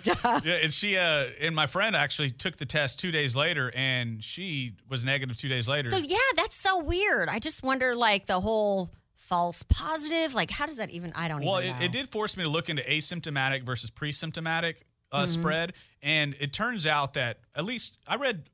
Yeah, 0.05 0.55
and 0.62 0.73
she 0.73 0.97
uh, 0.97 1.26
and 1.41 1.55
my 1.55 1.67
friend 1.67 1.95
actually 1.95 2.31
took 2.31 2.57
the 2.57 2.67
test 2.67 2.99
two 2.99 3.11
days 3.11 3.37
later, 3.37 3.71
and 3.75 4.23
she 4.23 4.73
was 4.88 5.05
negative 5.05 5.37
two 5.37 5.49
days 5.49 5.69
later. 5.69 5.91
So 5.91 5.99
yeah, 5.99 6.17
that's 6.37 6.57
so 6.57 6.83
weird. 6.83 7.29
I 7.29 7.38
just 7.38 7.62
wonder, 7.62 7.95
like 7.95 8.26
the 8.26 8.41
whole 8.41 8.91
false 9.17 9.62
positive. 9.62 10.35
Like, 10.35 10.50
how 10.50 10.67
does 10.67 10.79
that 10.79 10.91
even? 10.91 11.12
I 11.14 11.29
don't 11.29 11.45
well, 11.45 11.59
it, 11.59 11.75
it 11.81 11.93
did 11.93 12.11
force 12.11 12.37
me 12.37 12.45
to 12.45 12.49
look 12.49 12.69
into 12.69 12.83
asymptomatic 12.83 13.64
versus 13.64 13.91
pre-symptomatic 13.91 14.85
uh, 15.12 15.19
Mm-hmm. 15.25 15.26
spread, 15.26 15.73
and 16.02 16.35
it 16.40 16.52
turns 16.52 16.87
out 16.87 17.14
that 17.14 17.38
at 17.54 17.64
least 17.64 17.97
I 18.06 18.16
read 18.16 18.44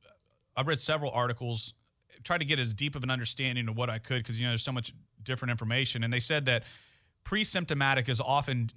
I 0.57 0.63
read 0.63 0.79
several 0.79 1.13
articles, 1.13 1.75
tried 2.25 2.39
to 2.39 2.45
get 2.45 2.59
as 2.59 2.75
deep 2.75 2.95
of 2.97 3.05
an 3.05 3.11
understanding 3.11 3.69
of 3.69 3.77
what 3.77 3.89
I 3.91 3.99
could 3.99 4.19
because 4.19 4.41
you 4.41 4.47
know 4.47 4.51
there's 4.53 4.63
so 4.65 4.73
much 4.73 4.93
different 5.23 5.51
information, 5.51 6.05
and 6.05 6.13
they 6.13 6.21
said 6.21 6.45
that 6.47 6.65
pre-symptomatic 7.25 8.09
is 8.09 8.21
often 8.21 8.71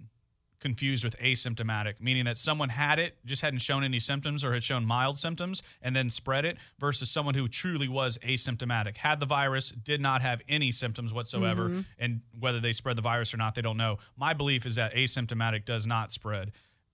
confused 0.60 1.04
with 1.04 1.18
asymptomatic, 1.18 1.96
meaning 2.00 2.26
that 2.26 2.38
someone 2.38 2.70
had 2.70 3.00
it, 3.00 3.18
just 3.26 3.42
hadn't 3.42 3.60
shown 3.60 3.84
any 3.84 4.00
symptoms 4.00 4.46
or 4.46 4.54
had 4.54 4.64
shown 4.64 4.86
mild 4.86 5.18
symptoms 5.18 5.64
and 5.82 5.96
then 5.96 6.08
spread 6.08 6.46
it, 6.46 6.56
versus 6.80 7.10
someone 7.10 7.34
who 7.34 7.48
truly 7.48 7.88
was 7.88 8.20
asymptomatic, 8.20 8.96
had 8.98 9.20
the 9.20 9.26
virus, 9.26 9.72
did 9.72 10.00
not 10.00 10.22
have 10.22 10.40
any 10.48 10.72
symptoms 10.72 11.12
whatsoever, 11.14 11.64
Mm-hmm. 11.70 11.82
and 11.98 12.22
whether 12.40 12.60
they 12.60 12.74
spread 12.74 12.96
the 12.96 13.02
virus 13.02 13.34
or 13.34 13.38
not, 13.38 13.56
they 13.56 13.64
don't 13.64 13.78
know. 13.78 13.98
My 14.16 14.34
belief 14.34 14.68
is 14.68 14.76
that 14.76 14.94
asymptomatic 14.94 15.66
does 15.66 15.88
not 15.88 16.12
spread. 16.12 16.52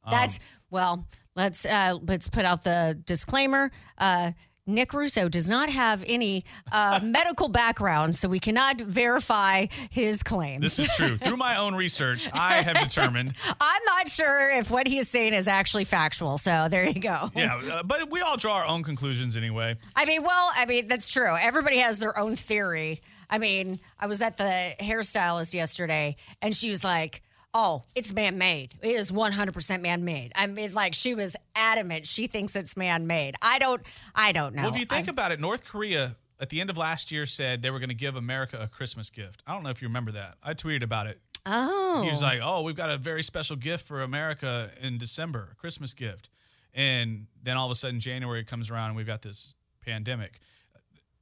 Um, 0.08 0.12
That's 0.12 0.40
well. 0.70 1.06
Let's 1.36 1.66
uh, 1.68 2.00
let's 2.02 2.30
put 2.30 2.46
out 2.46 2.64
the 2.64 3.00
disclaimer. 3.06 3.72
Uh, 3.98 4.32
Nick 4.66 4.94
Russo 4.94 5.30
does 5.30 5.50
not 5.50 5.70
have 5.70 6.04
any 6.06 6.44
uh, 6.72 7.00
medical 7.04 7.48
background, 7.48 8.16
so 8.16 8.28
we 8.28 8.40
cannot 8.40 8.82
verify 8.82 9.68
his 9.90 10.24
claims. 10.24 10.62
This 10.62 10.80
is 10.80 10.90
true. 10.90 11.18
Through 11.18 11.38
my 11.38 11.56
own 11.56 11.74
research, 11.74 12.28
I 12.34 12.62
have 12.62 12.78
determined. 12.78 13.34
I'm 13.62 13.82
not 13.86 14.10
sure 14.10 14.50
if 14.50 14.70
what 14.70 14.88
he 14.88 14.98
is 15.00 15.08
saying 15.08 15.34
is 15.34 15.48
actually 15.48 15.86
factual. 15.86 16.38
So 16.38 16.68
there 16.70 16.86
you 16.86 17.00
go. 17.00 17.32
Yeah, 17.36 17.56
uh, 17.56 17.84
but 17.84 18.12
we 18.12 18.22
all 18.22 18.36
draw 18.36 18.56
our 18.56 18.66
own 18.66 18.84
conclusions 18.84 19.38
anyway. 19.38 19.78
I 19.96 20.06
mean, 20.06 20.24
well, 20.24 20.52
I 20.54 20.66
mean, 20.66 20.88
that's 20.88 21.10
true. 21.10 21.34
Everybody 21.40 21.78
has 21.78 22.00
their 22.00 22.18
own 22.18 22.36
theory. 22.36 23.02
I 23.30 23.38
mean, 23.38 23.80
I 24.00 24.08
was 24.08 24.22
at 24.22 24.38
the 24.38 24.76
hairstylist 24.80 25.54
yesterday 25.54 26.18
and 26.42 26.56
she 26.56 26.70
was 26.70 26.84
like, 26.84 27.22
Oh, 27.54 27.84
it's 27.96 28.14
man 28.14 28.38
made. 28.38 28.76
It 28.82 28.90
is 28.96 29.12
100% 29.12 29.82
man 29.82 30.04
made. 30.04 30.32
I 30.36 30.48
mean, 30.48 30.74
like, 30.74 30.94
she 30.94 31.16
was 31.16 31.36
adamant. 31.56 32.06
She 32.06 32.28
thinks 32.28 32.56
it's 32.56 32.78
man 32.78 33.08
made. 33.08 33.36
I 33.42 33.58
don't, 33.58 33.82
I 34.14 34.32
don't 34.32 34.54
know. 34.54 34.64
Well, 34.64 34.74
if 34.74 34.80
you 34.80 34.86
think 34.86 35.08
I- 35.08 35.12
about 35.12 35.32
it, 35.32 35.40
North 35.40 35.64
Korea 35.64 36.18
at 36.40 36.50
the 36.50 36.62
end 36.62 36.70
of 36.70 36.78
last 36.78 37.12
year 37.12 37.26
said 37.26 37.62
they 37.64 37.72
were 37.72 37.80
going 37.80 37.90
to 37.90 37.96
give 37.96 38.16
America 38.16 38.60
a 38.62 38.68
Christmas 38.68 39.10
gift. 39.10 39.42
I 39.48 39.54
don't 39.54 39.64
know 39.64 39.70
if 39.70 39.82
you 39.82 39.88
remember 39.88 40.12
that. 40.12 40.36
I 40.44 40.54
tweeted 40.54 40.84
about 40.84 41.08
it. 41.08 41.20
oh, 41.48 42.02
He 42.04 42.10
was 42.10 42.22
like, 42.22 42.42
"Oh, 42.44 42.62
we've 42.62 42.76
got 42.76 42.92
a 42.92 42.98
very 42.98 43.24
special 43.24 43.56
gift 43.56 43.88
for 43.88 44.04
America 44.04 44.70
in 44.82 44.98
December, 45.00 45.50
a 45.54 45.56
Christmas 45.56 45.94
gift." 45.96 46.30
And 46.76 47.26
then 47.42 47.58
all 47.58 47.66
of 47.66 47.72
a 47.72 47.76
sudden 47.76 48.00
January 48.00 48.44
comes 48.44 48.70
around 48.70 48.90
and 48.90 48.96
we've 48.98 49.08
got 49.08 49.22
this 49.24 49.56
pandemic. 49.84 50.40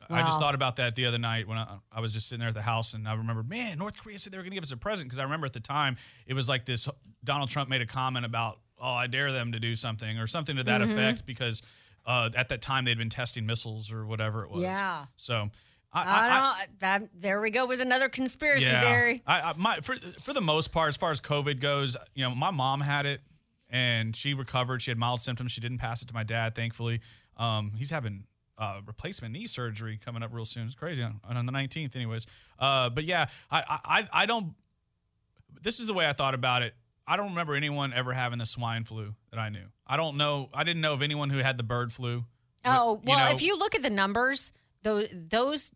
I 0.10 0.22
just 0.24 0.40
thought 0.40 0.56
about 0.56 0.76
that 0.78 0.96
the 0.96 1.06
other 1.08 1.18
night 1.18 1.48
when 1.48 1.58
I, 1.58 1.78
I 1.92 2.00
was 2.02 2.12
just 2.12 2.28
sitting 2.30 2.40
there 2.40 2.50
at 2.50 2.56
the 2.56 2.62
house 2.62 2.94
and 2.94 3.08
I 3.08 3.14
remember, 3.14 3.44
man, 3.44 3.78
North 3.80 3.98
Korea 4.02 4.20
said 4.20 4.32
they 4.34 4.38
were 4.38 4.44
going 4.44 4.52
to 4.52 4.56
give 4.56 4.64
us 4.64 4.72
a 4.72 4.78
present 4.78 5.08
because 5.08 5.20
I 5.20 5.24
remember 5.24 5.46
at 5.46 5.54
the 5.54 5.60
time 5.60 5.98
it 6.28 6.34
was 6.34 6.48
like 6.50 6.66
this 6.66 6.88
Donald 7.24 7.50
Trump 7.50 7.70
made 7.70 7.82
a 7.82 7.86
comment 7.86 8.26
about, 8.26 8.60
"Oh, 8.80 8.94
I 8.94 9.08
dare 9.08 9.32
them 9.32 9.52
to 9.54 9.60
do 9.60 9.76
something" 9.76 10.18
or 10.20 10.28
something 10.28 10.56
to 10.58 10.64
that 10.64 10.82
Mm-hmm. 10.82 10.92
effect 10.92 11.26
because 11.26 11.62
uh, 12.06 12.30
at 12.36 12.50
that 12.50 12.62
time 12.62 12.86
they'd 12.86 12.98
been 12.98 13.10
testing 13.10 13.46
missiles 13.46 13.92
or 13.92 14.06
whatever 14.06 14.44
it 14.44 14.52
was. 14.52 14.62
Yeah. 14.62 15.06
So 15.16 15.50
I, 15.92 16.28
I 16.28 16.58
don't, 16.68 16.80
that, 16.80 17.04
there 17.16 17.40
we 17.40 17.50
go 17.52 17.66
with 17.66 17.80
another 17.82 18.10
conspiracy 18.10 18.68
theory. 18.68 19.24
I, 19.26 19.42
I 19.42 19.54
my 19.58 19.78
for 19.80 19.96
for 20.22 20.34
the 20.34 20.42
most 20.42 20.72
part, 20.74 20.90
as 20.90 20.98
far 20.98 21.12
as 21.12 21.22
COVID 21.22 21.60
goes, 21.62 21.96
you 22.14 22.24
know, 22.24 22.36
my 22.36 22.52
mom 22.52 22.82
had 22.82 23.06
it 23.06 23.22
and 23.70 24.16
she 24.16 24.34
recovered. 24.34 24.82
She 24.82 24.92
had 24.92 24.98
mild 24.98 25.22
symptoms. 25.22 25.52
She 25.54 25.62
didn't 25.62 25.78
pass 25.80 26.02
it 26.02 26.08
to 26.10 26.14
my 26.14 26.24
dad, 26.24 26.54
thankfully. 26.54 27.02
Um, 27.38 27.72
he's 27.76 27.90
having 27.90 28.26
uh, 28.58 28.80
replacement 28.86 29.34
knee 29.34 29.48
surgery 29.48 30.00
coming 30.04 30.24
up 30.24 30.32
real 30.34 30.46
soon. 30.46 30.66
It's 30.66 30.76
crazy 30.76 31.04
on, 31.04 31.20
on 31.24 31.46
the 31.46 31.52
nineteenth, 31.52 31.96
anyways. 31.96 32.26
Uh, 32.58 32.90
but 32.90 33.04
yeah, 33.04 33.28
I, 33.52 33.64
I 33.86 34.08
I 34.24 34.26
don't. 34.26 34.54
This 35.62 35.80
is 35.80 35.88
the 35.88 35.94
way 35.94 36.08
I 36.08 36.14
thought 36.14 36.34
about 36.36 36.62
it. 36.64 36.74
I 37.08 37.18
don't 37.18 37.30
remember 37.30 37.54
anyone 37.56 37.94
ever 37.94 38.14
having 38.14 38.40
the 38.40 38.46
swine 38.46 38.84
flu 38.84 39.14
that 39.32 39.40
I 39.40 39.50
knew. 39.50 39.66
I 39.86 39.98
don't 39.98 40.18
know. 40.18 40.50
I 40.54 40.64
didn't 40.64 40.82
know 40.82 40.94
of 40.94 41.02
anyone 41.02 41.30
who 41.30 41.38
had 41.38 41.58
the 41.58 41.64
bird 41.64 41.92
flu. 41.94 42.24
Oh, 42.66 42.96
You 42.96 43.02
well, 43.06 43.20
know- 43.20 43.32
if 43.36 43.42
you 43.44 43.58
look 43.58 43.76
at 43.76 43.82
the 43.84 43.90
numbers, 43.92 44.54
those, 44.82 45.08
those 45.14 45.72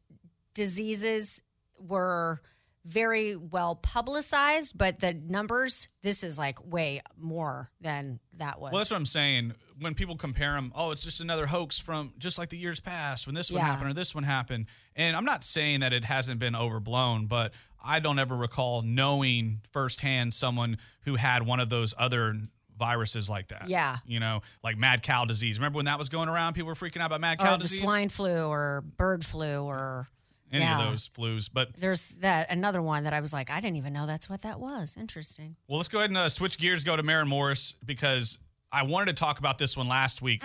diseases 0.56 1.42
were 1.80 2.42
very 2.86 3.36
well 3.36 3.76
publicized, 3.76 4.78
but 4.78 5.00
the 5.00 5.14
numbers, 5.14 5.90
this 6.02 6.24
is 6.24 6.38
like 6.38 6.58
way 6.66 7.02
more 7.18 7.70
than 7.82 8.20
that 8.38 8.60
was. 8.60 8.72
Well, 8.72 8.80
that's 8.80 8.92
what 8.92 8.98
I'm 8.98 9.06
saying. 9.06 9.54
When 9.80 9.94
people 9.96 10.16
compare 10.18 10.54
them, 10.54 10.72
oh, 10.76 10.92
it's 10.92 11.04
just 11.04 11.22
another 11.22 11.46
hoax 11.46 11.80
from 11.80 12.14
just 12.18 12.38
like 12.38 12.50
the 12.50 12.58
years 12.58 12.80
past 12.80 13.28
when 13.28 13.36
this 13.36 13.52
one 13.52 13.60
Yeah. 13.62 13.68
happened 13.68 13.92
or 13.92 13.94
this 13.94 14.14
one 14.16 14.24
happened. 14.24 14.66
And 14.96 15.16
I'm 15.16 15.26
not 15.26 15.44
saying 15.44 15.82
that 15.82 15.94
it 15.94 16.04
hasn't 16.04 16.40
been 16.40 16.56
overblown, 16.56 17.28
but 17.28 17.54
I 17.84 18.00
don't 18.00 18.20
ever 18.20 18.36
recall 18.36 18.82
knowing 18.82 19.62
firsthand 19.72 20.34
someone 20.34 20.78
who 21.02 21.16
had 21.16 21.44
one 21.46 21.60
of 21.60 21.70
those 21.70 21.94
other 21.98 22.36
viruses 22.78 23.30
like 23.30 23.50
that. 23.50 23.68
Yeah. 23.70 23.98
You 24.06 24.20
know, 24.20 24.42
like 24.64 24.78
mad 24.78 25.04
cow 25.04 25.26
disease. 25.26 25.60
Remember 25.60 25.78
when 25.78 25.86
that 25.86 26.00
was 26.00 26.10
going 26.10 26.30
around? 26.30 26.54
People 26.54 26.68
were 26.68 26.76
freaking 26.76 26.98
out 27.02 27.08
about 27.08 27.22
mad 27.22 27.40
or 27.40 27.44
cow 27.44 27.56
the 27.58 27.64
disease? 27.64 27.80
swine 27.82 28.10
flu 28.10 28.48
or 28.48 28.84
bird 28.98 29.26
flu 29.26 29.64
or 29.64 30.08
Any 30.52 30.64
yeah. 30.64 30.84
of 30.84 30.90
those 30.90 31.10
flus. 31.10 31.50
But 31.52 31.76
There's 31.76 32.10
that 32.22 32.52
another 32.52 32.82
one 32.82 33.04
that 33.04 33.14
I 33.14 33.20
was 33.20 33.34
like, 33.34 33.50
I 33.50 33.62
didn't 33.62 33.78
even 33.78 33.94
know 33.94 34.08
that's 34.08 34.30
what 34.30 34.42
that 34.42 34.60
was. 34.60 34.98
Interesting. 35.00 35.56
well, 35.68 35.78
let's 35.78 35.90
go 35.90 36.00
ahead 36.00 36.10
and 36.10 36.18
uh, 36.18 36.30
switch 36.30 36.58
gears, 36.58 36.84
go 36.84 36.96
to 36.96 37.04
Maren 37.04 37.28
Morris 37.28 37.76
because 37.86 38.40
I 38.72 38.84
wanted 38.84 39.16
to 39.16 39.20
talk 39.20 39.40
about 39.40 39.58
this 39.58 39.76
one 39.76 39.88
last 39.88 40.22
week. 40.22 40.44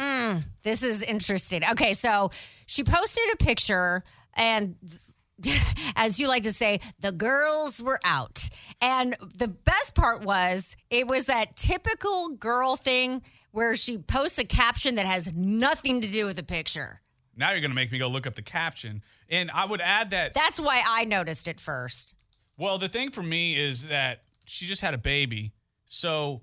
This 0.62 0.82
is 0.82 1.02
interesting. 1.02 1.62
Okay, 1.72 1.92
so 1.92 2.30
she 2.66 2.84
posted 2.84 3.24
a 3.32 3.36
picture, 3.36 4.02
and 4.34 4.76
as 5.96 6.18
you 6.18 6.28
like 6.28 6.44
to 6.44 6.52
say, 6.52 6.80
the 7.00 7.12
girls 7.12 7.82
were 7.82 8.00
out. 8.04 8.48
And 8.80 9.16
the 9.36 9.48
best 9.48 9.94
part 9.94 10.22
was, 10.22 10.76
it 10.90 11.06
was 11.06 11.26
that 11.26 11.56
typical 11.56 12.28
girl 12.30 12.76
thing 12.76 13.22
where 13.50 13.76
she 13.76 13.98
posts 13.98 14.38
a 14.38 14.44
caption 14.44 14.96
that 14.96 15.06
has 15.06 15.32
nothing 15.34 16.00
to 16.00 16.10
do 16.10 16.26
with 16.26 16.36
the 16.36 16.42
picture. 16.42 17.00
Now 17.36 17.50
you're 17.50 17.60
going 17.60 17.70
to 17.70 17.76
make 17.76 17.92
me 17.92 17.98
go 17.98 18.08
look 18.08 18.26
up 18.26 18.34
the 18.34 18.42
caption. 18.42 19.02
And 19.28 19.50
I 19.50 19.64
would 19.64 19.80
add 19.80 20.10
that 20.10 20.34
That's 20.34 20.60
why 20.60 20.82
I 20.86 21.04
noticed 21.04 21.48
it 21.48 21.60
first. 21.60 22.14
Well, 22.56 22.78
the 22.78 22.88
thing 22.88 23.10
for 23.10 23.22
me 23.22 23.58
is 23.58 23.86
that 23.86 24.22
she 24.44 24.66
just 24.66 24.80
had 24.80 24.94
a 24.94 24.98
baby, 24.98 25.52
so 25.86 26.42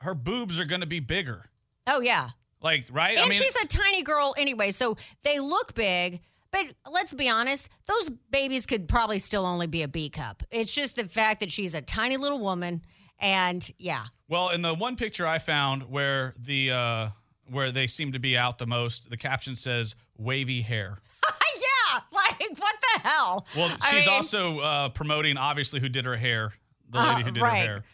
her 0.00 0.14
boobs 0.14 0.58
are 0.58 0.64
going 0.64 0.80
to 0.80 0.86
be 0.86 1.00
bigger. 1.00 1.50
Oh, 1.86 2.00
yeah. 2.00 2.30
Like, 2.60 2.86
right? 2.90 3.18
And 3.18 3.32
she's 3.32 3.56
a 3.56 3.66
tiny 3.66 4.02
girl 4.02 4.34
anyway, 4.36 4.70
so 4.70 4.96
they 5.22 5.38
look 5.38 5.74
big. 5.74 6.20
But 6.50 6.66
let's 6.90 7.14
be 7.14 7.28
honest, 7.28 7.70
those 7.86 8.10
babies 8.30 8.66
could 8.66 8.88
probably 8.88 9.18
still 9.18 9.46
only 9.46 9.66
be 9.66 9.82
a 9.82 9.88
B 9.88 10.10
cup. 10.10 10.42
It's 10.50 10.74
just 10.74 10.96
the 10.96 11.04
fact 11.04 11.40
that 11.40 11.50
she's 11.50 11.74
a 11.74 11.80
tiny 11.80 12.18
little 12.18 12.40
woman, 12.40 12.82
and 13.18 13.68
yeah, 13.78 14.06
well, 14.28 14.48
in 14.48 14.62
the 14.62 14.74
one 14.74 14.96
picture 14.96 15.26
I 15.26 15.38
found 15.38 15.90
where 15.90 16.34
the 16.38 16.70
uh, 16.70 17.08
where 17.52 17.70
they 17.70 17.86
seem 17.86 18.12
to 18.12 18.18
be 18.18 18.36
out 18.36 18.58
the 18.58 18.66
most, 18.66 19.10
the 19.10 19.16
caption 19.16 19.54
says 19.54 19.94
"wavy 20.18 20.62
hair." 20.62 20.98
yeah, 21.56 22.00
like 22.12 22.58
what 22.58 22.74
the 22.80 23.00
hell? 23.08 23.46
Well, 23.56 23.76
I 23.80 23.90
she's 23.90 24.06
mean, 24.06 24.14
also 24.16 24.58
uh, 24.60 24.88
promoting 24.88 25.36
obviously 25.36 25.78
who 25.80 25.88
did 25.88 26.04
her 26.04 26.16
hair, 26.16 26.52
the 26.90 26.98
lady 26.98 27.22
Uh, 27.22 27.24
who 27.24 27.30
did 27.30 27.42
right. 27.42 27.58
her 27.60 27.64
hair. 27.74 27.84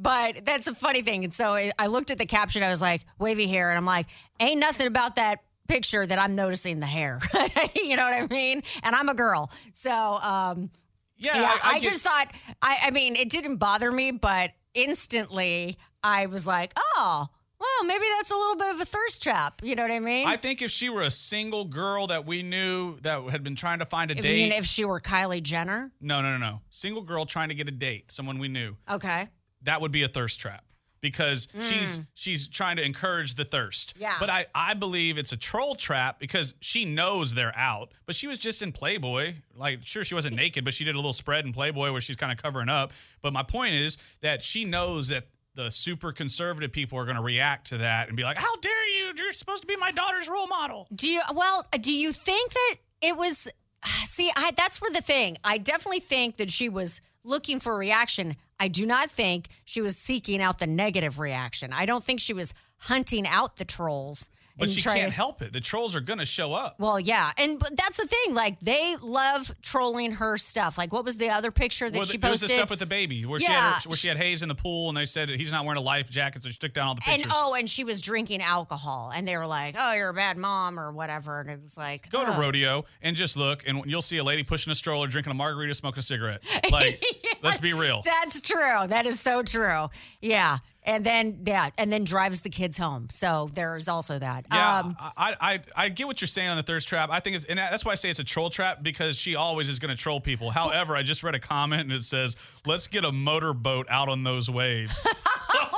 But 0.00 0.44
that's 0.44 0.66
a 0.68 0.74
funny 0.76 1.02
thing. 1.02 1.24
And 1.24 1.34
so 1.34 1.54
I- 1.54 1.72
I 1.76 1.86
looked 1.88 2.10
at 2.12 2.18
the 2.18 2.26
caption. 2.26 2.62
I 2.62 2.70
was 2.70 2.80
like, 2.80 3.04
wavy 3.18 3.48
hair. 3.48 3.70
And 3.70 3.76
I'm 3.76 3.84
like, 3.84 4.06
ain't 4.38 4.60
nothing 4.60 4.86
about 4.86 5.16
that 5.16 5.40
picture 5.66 6.06
that 6.06 6.20
I'm 6.20 6.36
noticing 6.36 6.78
the 6.78 6.86
hair. 6.86 7.18
you 7.74 7.96
know 7.96 8.04
what 8.04 8.14
I 8.14 8.26
mean? 8.30 8.62
And 8.84 8.94
I'm 8.94 9.08
a 9.08 9.14
girl. 9.14 9.50
So, 9.74 9.90
um, 9.90 10.70
Yeah, 11.16 11.40
yeah, 11.40 11.56
I, 11.64 11.70
I, 11.70 11.78
get- 11.80 11.92
just 11.92 12.04
thought, 12.04 12.28
I, 12.62 12.76
I 12.84 12.90
mean, 12.92 13.16
it 13.16 13.28
didn't 13.28 13.56
bother 13.56 13.90
me, 13.90 14.12
but 14.12 14.52
instantly 14.74 15.76
I 16.04 16.26
was 16.26 16.46
like, 16.46 16.72
oh, 16.76 17.26
Well, 17.60 17.84
maybe 17.86 18.04
that's 18.16 18.30
a 18.30 18.36
little 18.36 18.56
bit 18.56 18.70
of 18.70 18.80
a 18.80 18.84
thirst 18.84 19.22
trap. 19.22 19.60
You 19.64 19.74
know 19.74 19.82
what 19.82 19.90
I 19.90 19.98
mean? 19.98 20.26
I 20.26 20.36
think 20.36 20.62
if 20.62 20.70
she 20.70 20.88
were 20.88 21.02
a 21.02 21.10
single 21.10 21.64
girl 21.64 22.06
that 22.06 22.24
we 22.24 22.42
knew 22.42 22.98
that 23.00 23.22
had 23.30 23.42
been 23.42 23.56
trying 23.56 23.80
to 23.80 23.86
find 23.86 24.10
a 24.10 24.18
I 24.18 24.20
date. 24.20 24.42
mean, 24.50 24.52
if 24.52 24.64
she 24.64 24.84
were 24.84 25.00
Kylie 25.00 25.42
Jenner. 25.42 25.90
no, 26.00 26.20
no, 26.22 26.30
no, 26.30 26.38
no. 26.38 26.60
Single 26.70 27.02
girl 27.02 27.26
trying 27.26 27.48
to 27.48 27.54
get 27.54 27.68
a 27.68 27.72
date, 27.72 28.12
someone 28.12 28.38
we 28.38 28.48
knew. 28.48 28.76
Okay. 28.88 29.28
That 29.62 29.80
would 29.80 29.90
be 29.90 30.04
a 30.04 30.08
thirst 30.08 30.38
trap 30.38 30.64
because 31.00 31.48
she's 31.60 32.00
she's 32.14 32.48
trying 32.48 32.76
to 32.76 32.84
encourage 32.84 33.34
the 33.34 33.44
thirst. 33.44 33.96
Mm. 33.96 34.02
Yeah. 34.02 34.14
But 34.20 34.30
I 34.30 34.46
I 34.54 34.74
believe 34.74 35.18
it's 35.18 35.32
a 35.32 35.36
troll 35.36 35.74
trap 35.74 36.20
because 36.20 36.54
she 36.60 36.84
knows 36.84 37.34
they're 37.34 37.56
out, 37.56 37.90
but 38.06 38.14
she 38.14 38.26
was 38.28 38.38
just 38.38 38.62
in 38.62 38.70
Playboy. 38.72 39.34
Like 39.56 39.80
sure 39.84 40.04
she 40.04 40.14
wasn't 40.14 40.36
naked, 40.44 40.64
but 40.64 40.74
she 40.74 40.84
did 40.84 40.94
a 40.94 40.98
little 40.98 41.12
spread 41.12 41.44
in 41.44 41.52
Playboy 41.52 41.90
where 41.90 42.00
she's 42.00 42.16
kind 42.16 42.30
of 42.32 42.40
covering 42.40 42.68
up. 42.68 42.92
But 43.20 43.32
my 43.32 43.42
point 43.42 43.74
is 43.74 43.98
that 44.20 44.42
she 44.42 44.64
knows 44.64 45.08
that 45.08 45.26
the 45.58 45.70
super 45.70 46.12
conservative 46.12 46.70
people 46.70 46.96
are 47.00 47.04
going 47.04 47.16
to 47.16 47.22
react 47.22 47.66
to 47.66 47.78
that 47.78 48.06
and 48.06 48.16
be 48.16 48.22
like, 48.22 48.38
"How 48.38 48.56
dare 48.56 48.86
you? 48.86 49.12
You're 49.16 49.32
supposed 49.32 49.62
to 49.62 49.66
be 49.66 49.74
my 49.74 49.90
daughter's 49.90 50.28
role 50.28 50.46
model." 50.46 50.86
Do 50.94 51.10
you 51.10 51.20
well, 51.34 51.66
do 51.80 51.92
you 51.92 52.12
think 52.12 52.52
that 52.52 52.76
it 53.02 53.16
was 53.16 53.48
see, 54.04 54.30
I 54.36 54.52
that's 54.56 54.80
where 54.80 54.92
the 54.92 55.00
thing. 55.00 55.36
I 55.42 55.58
definitely 55.58 56.00
think 56.00 56.36
that 56.36 56.52
she 56.52 56.68
was 56.68 57.00
looking 57.24 57.58
for 57.58 57.74
a 57.74 57.76
reaction. 57.76 58.36
I 58.60 58.68
do 58.68 58.86
not 58.86 59.10
think 59.10 59.48
she 59.64 59.80
was 59.80 59.96
seeking 59.96 60.40
out 60.40 60.60
the 60.60 60.66
negative 60.68 61.18
reaction. 61.18 61.72
I 61.72 61.86
don't 61.86 62.04
think 62.04 62.20
she 62.20 62.32
was 62.32 62.54
hunting 62.76 63.26
out 63.26 63.56
the 63.56 63.64
trolls. 63.64 64.28
But 64.58 64.70
she 64.70 64.82
can't 64.82 65.10
to- 65.10 65.14
help 65.14 65.42
it. 65.42 65.52
The 65.52 65.60
trolls 65.60 65.94
are 65.94 66.00
going 66.00 66.18
to 66.18 66.24
show 66.24 66.52
up. 66.52 66.78
Well, 66.78 66.98
yeah, 66.98 67.32
and 67.38 67.58
but 67.58 67.76
that's 67.76 67.98
the 67.98 68.06
thing. 68.06 68.34
Like 68.34 68.58
they 68.60 68.96
love 69.00 69.54
trolling 69.62 70.12
her 70.12 70.36
stuff. 70.38 70.76
Like 70.76 70.92
what 70.92 71.04
was 71.04 71.16
the 71.16 71.30
other 71.30 71.50
picture 71.50 71.88
that 71.90 71.96
Well, 71.96 72.04
she 72.04 72.18
there 72.18 72.30
was 72.30 72.40
the 72.40 72.46
posted? 72.46 72.58
stuff 72.58 72.70
with 72.70 72.78
the 72.80 72.86
baby 72.86 73.24
where 73.24 73.40
she 73.40 73.46
had 73.46 73.82
her, 73.82 73.88
where 73.88 73.96
she 73.96 74.08
had 74.08 74.16
Hayes 74.16 74.42
in 74.42 74.48
the 74.48 74.54
pool 74.54 74.88
and 74.88 74.96
they 74.96 75.04
said 75.04 75.28
he's 75.30 75.52
not 75.52 75.64
wearing 75.64 75.78
a 75.78 75.84
life 75.84 76.10
jacket, 76.10 76.42
so 76.42 76.48
she 76.48 76.58
took 76.58 76.72
down 76.72 76.88
all 76.88 76.94
the 76.94 77.00
pictures. 77.02 77.22
and 77.24 77.32
oh, 77.34 77.54
and 77.54 77.68
she 77.70 77.84
was 77.84 78.00
drinking 78.00 78.42
alcohol, 78.42 79.12
and 79.14 79.26
they 79.26 79.36
were 79.36 79.46
like, 79.46 79.74
"Oh, 79.78 79.92
you're 79.92 80.08
a 80.10 80.14
bad 80.14 80.36
mom" 80.36 80.78
or 80.78 80.92
whatever. 80.92 81.40
And 81.40 81.50
it 81.50 81.60
was 81.62 81.76
like, 81.76 82.10
Go 82.10 82.24
to 82.24 82.34
oh. 82.36 82.40
rodeo 82.40 82.84
and 83.02 83.14
just 83.16 83.36
look, 83.36 83.66
and 83.66 83.82
you'll 83.86 84.02
see 84.02 84.16
a 84.18 84.24
lady 84.24 84.42
pushing 84.42 84.70
a 84.70 84.74
stroller, 84.74 85.06
drinking 85.06 85.30
a 85.30 85.34
margarita, 85.34 85.74
smoking 85.74 86.00
a 86.00 86.02
cigarette. 86.02 86.42
Like, 86.72 87.02
let's 87.42 87.58
be 87.58 87.72
real. 87.74 88.02
That's 88.04 88.40
true. 88.40 88.86
That 88.86 89.06
is 89.06 89.20
so 89.20 89.42
true. 89.42 89.88
Yeah. 90.20 90.58
And 90.88 91.04
then 91.04 91.40
yeah, 91.44 91.68
and 91.76 91.92
then 91.92 92.04
drives 92.04 92.40
the 92.40 92.48
kids 92.48 92.78
home. 92.78 93.08
So 93.10 93.50
there's 93.52 93.88
also 93.88 94.18
that. 94.18 94.46
Yeah, 94.50 94.78
Um, 94.78 94.96
I, 94.98 95.36
I 95.40 95.60
I 95.76 95.88
get 95.90 96.06
what 96.06 96.20
you're 96.20 96.26
saying 96.28 96.48
on 96.48 96.56
the 96.56 96.62
thirst 96.62 96.88
trap. 96.88 97.10
I 97.12 97.20
think 97.20 97.36
it's 97.36 97.44
and 97.44 97.58
that's 97.58 97.84
why 97.84 97.92
I 97.92 97.94
say 97.94 98.08
it's 98.08 98.20
a 98.20 98.24
troll 98.24 98.48
trap 98.48 98.82
because 98.82 99.18
she 99.18 99.36
always 99.36 99.68
is 99.68 99.78
going 99.78 99.94
to 99.94 100.02
troll 100.02 100.18
people. 100.18 100.50
However, 100.50 100.96
I 100.96 101.02
just 101.02 101.22
read 101.22 101.34
a 101.34 101.40
comment 101.40 101.82
and 101.82 101.92
it 101.92 102.04
says, 102.04 102.36
"Let's 102.64 102.86
get 102.86 103.04
a 103.04 103.12
motorboat 103.12 103.86
out 103.90 104.08
on 104.08 104.24
those 104.24 104.50
waves." 104.50 105.06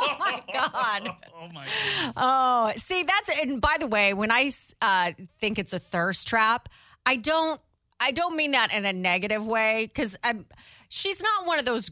Oh 0.03 0.17
my 0.19 0.43
god. 0.53 1.09
oh 1.35 1.49
my 1.53 1.67
goodness. 1.67 2.15
Oh, 2.17 2.73
see, 2.77 3.03
that's 3.03 3.31
and 3.41 3.61
by 3.61 3.77
the 3.79 3.87
way, 3.87 4.15
when 4.15 4.31
I 4.31 4.49
uh, 4.81 5.13
think 5.41 5.59
it's 5.59 5.73
a 5.75 5.79
thirst 5.79 6.27
trap, 6.27 6.69
I 7.05 7.17
don't 7.17 7.61
I 8.01 8.13
don't 8.13 8.35
mean 8.37 8.53
that 8.53 8.73
in 8.73 8.85
a 8.85 8.93
negative 8.93 9.47
way 9.47 9.87
because 9.87 10.17
I'm 10.25 10.47
she's 10.89 11.23
not 11.23 11.47
one 11.47 11.59
of 11.59 11.65
those. 11.65 11.91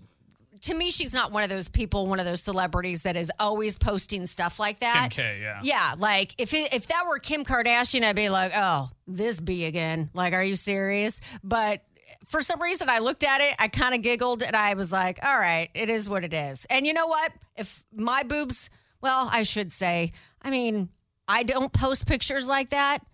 To 0.62 0.74
me, 0.74 0.90
she's 0.90 1.14
not 1.14 1.32
one 1.32 1.42
of 1.42 1.50
those 1.50 1.68
people, 1.68 2.06
one 2.06 2.20
of 2.20 2.26
those 2.26 2.42
celebrities 2.42 3.02
that 3.02 3.16
is 3.16 3.30
always 3.38 3.76
posting 3.76 4.26
stuff 4.26 4.58
like 4.58 4.80
that. 4.80 5.10
Kim 5.10 5.24
K, 5.24 5.38
yeah. 5.40 5.60
Yeah, 5.62 5.94
like 5.98 6.34
if 6.38 6.54
it, 6.54 6.72
if 6.72 6.86
that 6.88 7.06
were 7.06 7.18
Kim 7.18 7.44
Kardashian, 7.44 8.02
I'd 8.02 8.16
be 8.16 8.28
like, 8.28 8.52
oh, 8.54 8.90
this 9.06 9.40
be 9.40 9.64
again. 9.66 10.10
Like, 10.14 10.32
are 10.32 10.44
you 10.44 10.56
serious? 10.56 11.20
But 11.42 11.82
for 12.26 12.42
some 12.42 12.60
reason, 12.60 12.88
I 12.88 12.98
looked 12.98 13.24
at 13.24 13.40
it, 13.40 13.54
I 13.58 13.68
kind 13.68 13.94
of 13.94 14.02
giggled, 14.02 14.42
and 14.42 14.54
I 14.54 14.74
was 14.74 14.92
like, 14.92 15.18
all 15.22 15.38
right, 15.38 15.70
it 15.74 15.90
is 15.90 16.08
what 16.08 16.24
it 16.24 16.34
is. 16.34 16.66
And 16.68 16.86
you 16.86 16.92
know 16.92 17.06
what? 17.06 17.32
If 17.56 17.82
my 17.92 18.22
boobs, 18.22 18.70
well, 19.00 19.28
I 19.30 19.42
should 19.44 19.72
say, 19.72 20.12
I 20.42 20.50
mean, 20.50 20.88
I 21.26 21.42
don't 21.42 21.72
post 21.72 22.06
pictures 22.06 22.48
like 22.48 22.70
that. 22.70 23.04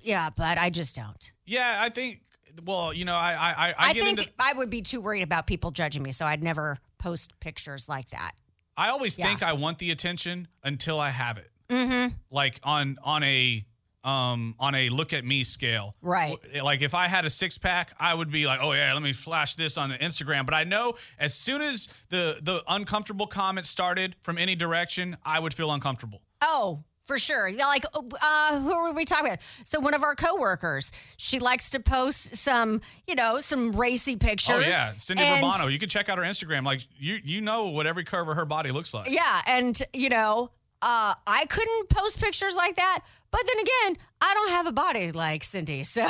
Yeah, 0.00 0.30
but 0.30 0.58
I 0.58 0.70
just 0.70 0.96
don't. 0.96 1.32
Yeah, 1.44 1.78
I 1.80 1.90
think. 1.90 2.20
Well, 2.64 2.92
you 2.92 3.04
know, 3.04 3.14
I 3.14 3.32
I 3.32 3.68
I, 3.68 3.74
I 3.78 3.92
think 3.94 4.18
into. 4.20 4.30
I 4.38 4.52
would 4.52 4.70
be 4.70 4.82
too 4.82 5.00
worried 5.00 5.22
about 5.22 5.46
people 5.46 5.70
judging 5.70 6.02
me, 6.02 6.12
so 6.12 6.26
I'd 6.26 6.42
never 6.42 6.78
post 6.98 7.38
pictures 7.40 7.88
like 7.88 8.08
that. 8.10 8.32
I 8.76 8.88
always 8.90 9.18
Yeah. 9.18 9.26
think 9.26 9.42
I 9.42 9.52
want 9.52 9.78
the 9.78 9.90
attention 9.90 10.48
until 10.64 10.98
I 11.00 11.10
have 11.10 11.38
it. 11.38 11.50
Mm-hmm. 11.68 12.14
Like 12.30 12.60
on 12.64 12.98
on 13.02 13.22
a 13.22 13.64
um 14.02 14.54
on 14.58 14.74
a 14.74 14.88
look 14.88 15.12
at 15.12 15.24
me 15.24 15.44
scale. 15.44 15.94
Right. 16.00 16.34
Like 16.62 16.80
if 16.80 16.94
I 16.94 17.06
had 17.06 17.26
a 17.26 17.30
six 17.30 17.58
pack, 17.58 17.92
I 18.00 18.14
would 18.14 18.30
be 18.30 18.46
like, 18.46 18.60
oh 18.62 18.72
yeah, 18.72 18.92
let 18.94 19.02
me 19.02 19.12
flash 19.12 19.56
this 19.56 19.76
on 19.76 19.90
Instagram. 19.92 20.46
But 20.46 20.54
I 20.54 20.64
know 20.64 20.94
as 21.18 21.34
soon 21.34 21.60
as 21.60 21.88
the 22.08 22.38
the 22.42 22.62
uncomfortable 22.68 23.26
comments 23.26 23.68
started 23.68 24.16
from 24.22 24.38
any 24.38 24.54
direction, 24.56 25.16
I 25.24 25.38
would 25.38 25.52
feel 25.52 25.70
uncomfortable. 25.72 26.22
Oh, 26.40 26.82
for 27.10 27.18
sure. 27.18 27.50
Like, 27.52 27.84
uh, 28.22 28.60
who 28.60 28.68
were 28.68 28.92
we 28.92 29.04
talking 29.04 29.26
about? 29.26 29.40
So 29.64 29.80
one 29.80 29.94
of 29.94 30.04
our 30.04 30.14
coworkers, 30.14 30.92
she 31.16 31.40
likes 31.40 31.70
to 31.70 31.80
post 31.80 32.36
some, 32.36 32.80
you 33.08 33.16
know, 33.16 33.40
some 33.40 33.72
racy 33.72 34.14
pictures. 34.14 34.54
Oh 34.56 34.60
yeah, 34.60 34.92
Cindy 34.96 35.24
and- 35.24 35.42
Romano. 35.42 35.68
You 35.68 35.80
can 35.80 35.88
check 35.88 36.08
out 36.08 36.18
her 36.18 36.24
Instagram. 36.24 36.64
Like 36.64 36.82
you 37.00 37.18
you 37.24 37.40
know 37.40 37.64
what 37.66 37.88
every 37.88 38.04
curve 38.04 38.28
of 38.28 38.36
her 38.36 38.44
body 38.44 38.70
looks 38.70 38.94
like. 38.94 39.10
Yeah, 39.10 39.42
and 39.44 39.76
you 39.92 40.08
know, 40.08 40.50
uh, 40.82 41.14
I 41.26 41.46
couldn't 41.46 41.88
post 41.88 42.20
pictures 42.20 42.56
like 42.56 42.76
that. 42.76 43.00
But 43.32 43.42
then 43.46 43.60
again, 43.60 44.02
I 44.20 44.34
don't 44.34 44.50
have 44.50 44.66
a 44.66 44.72
body 44.72 45.10
like 45.12 45.42
Cindy, 45.44 45.82
so 45.96 46.08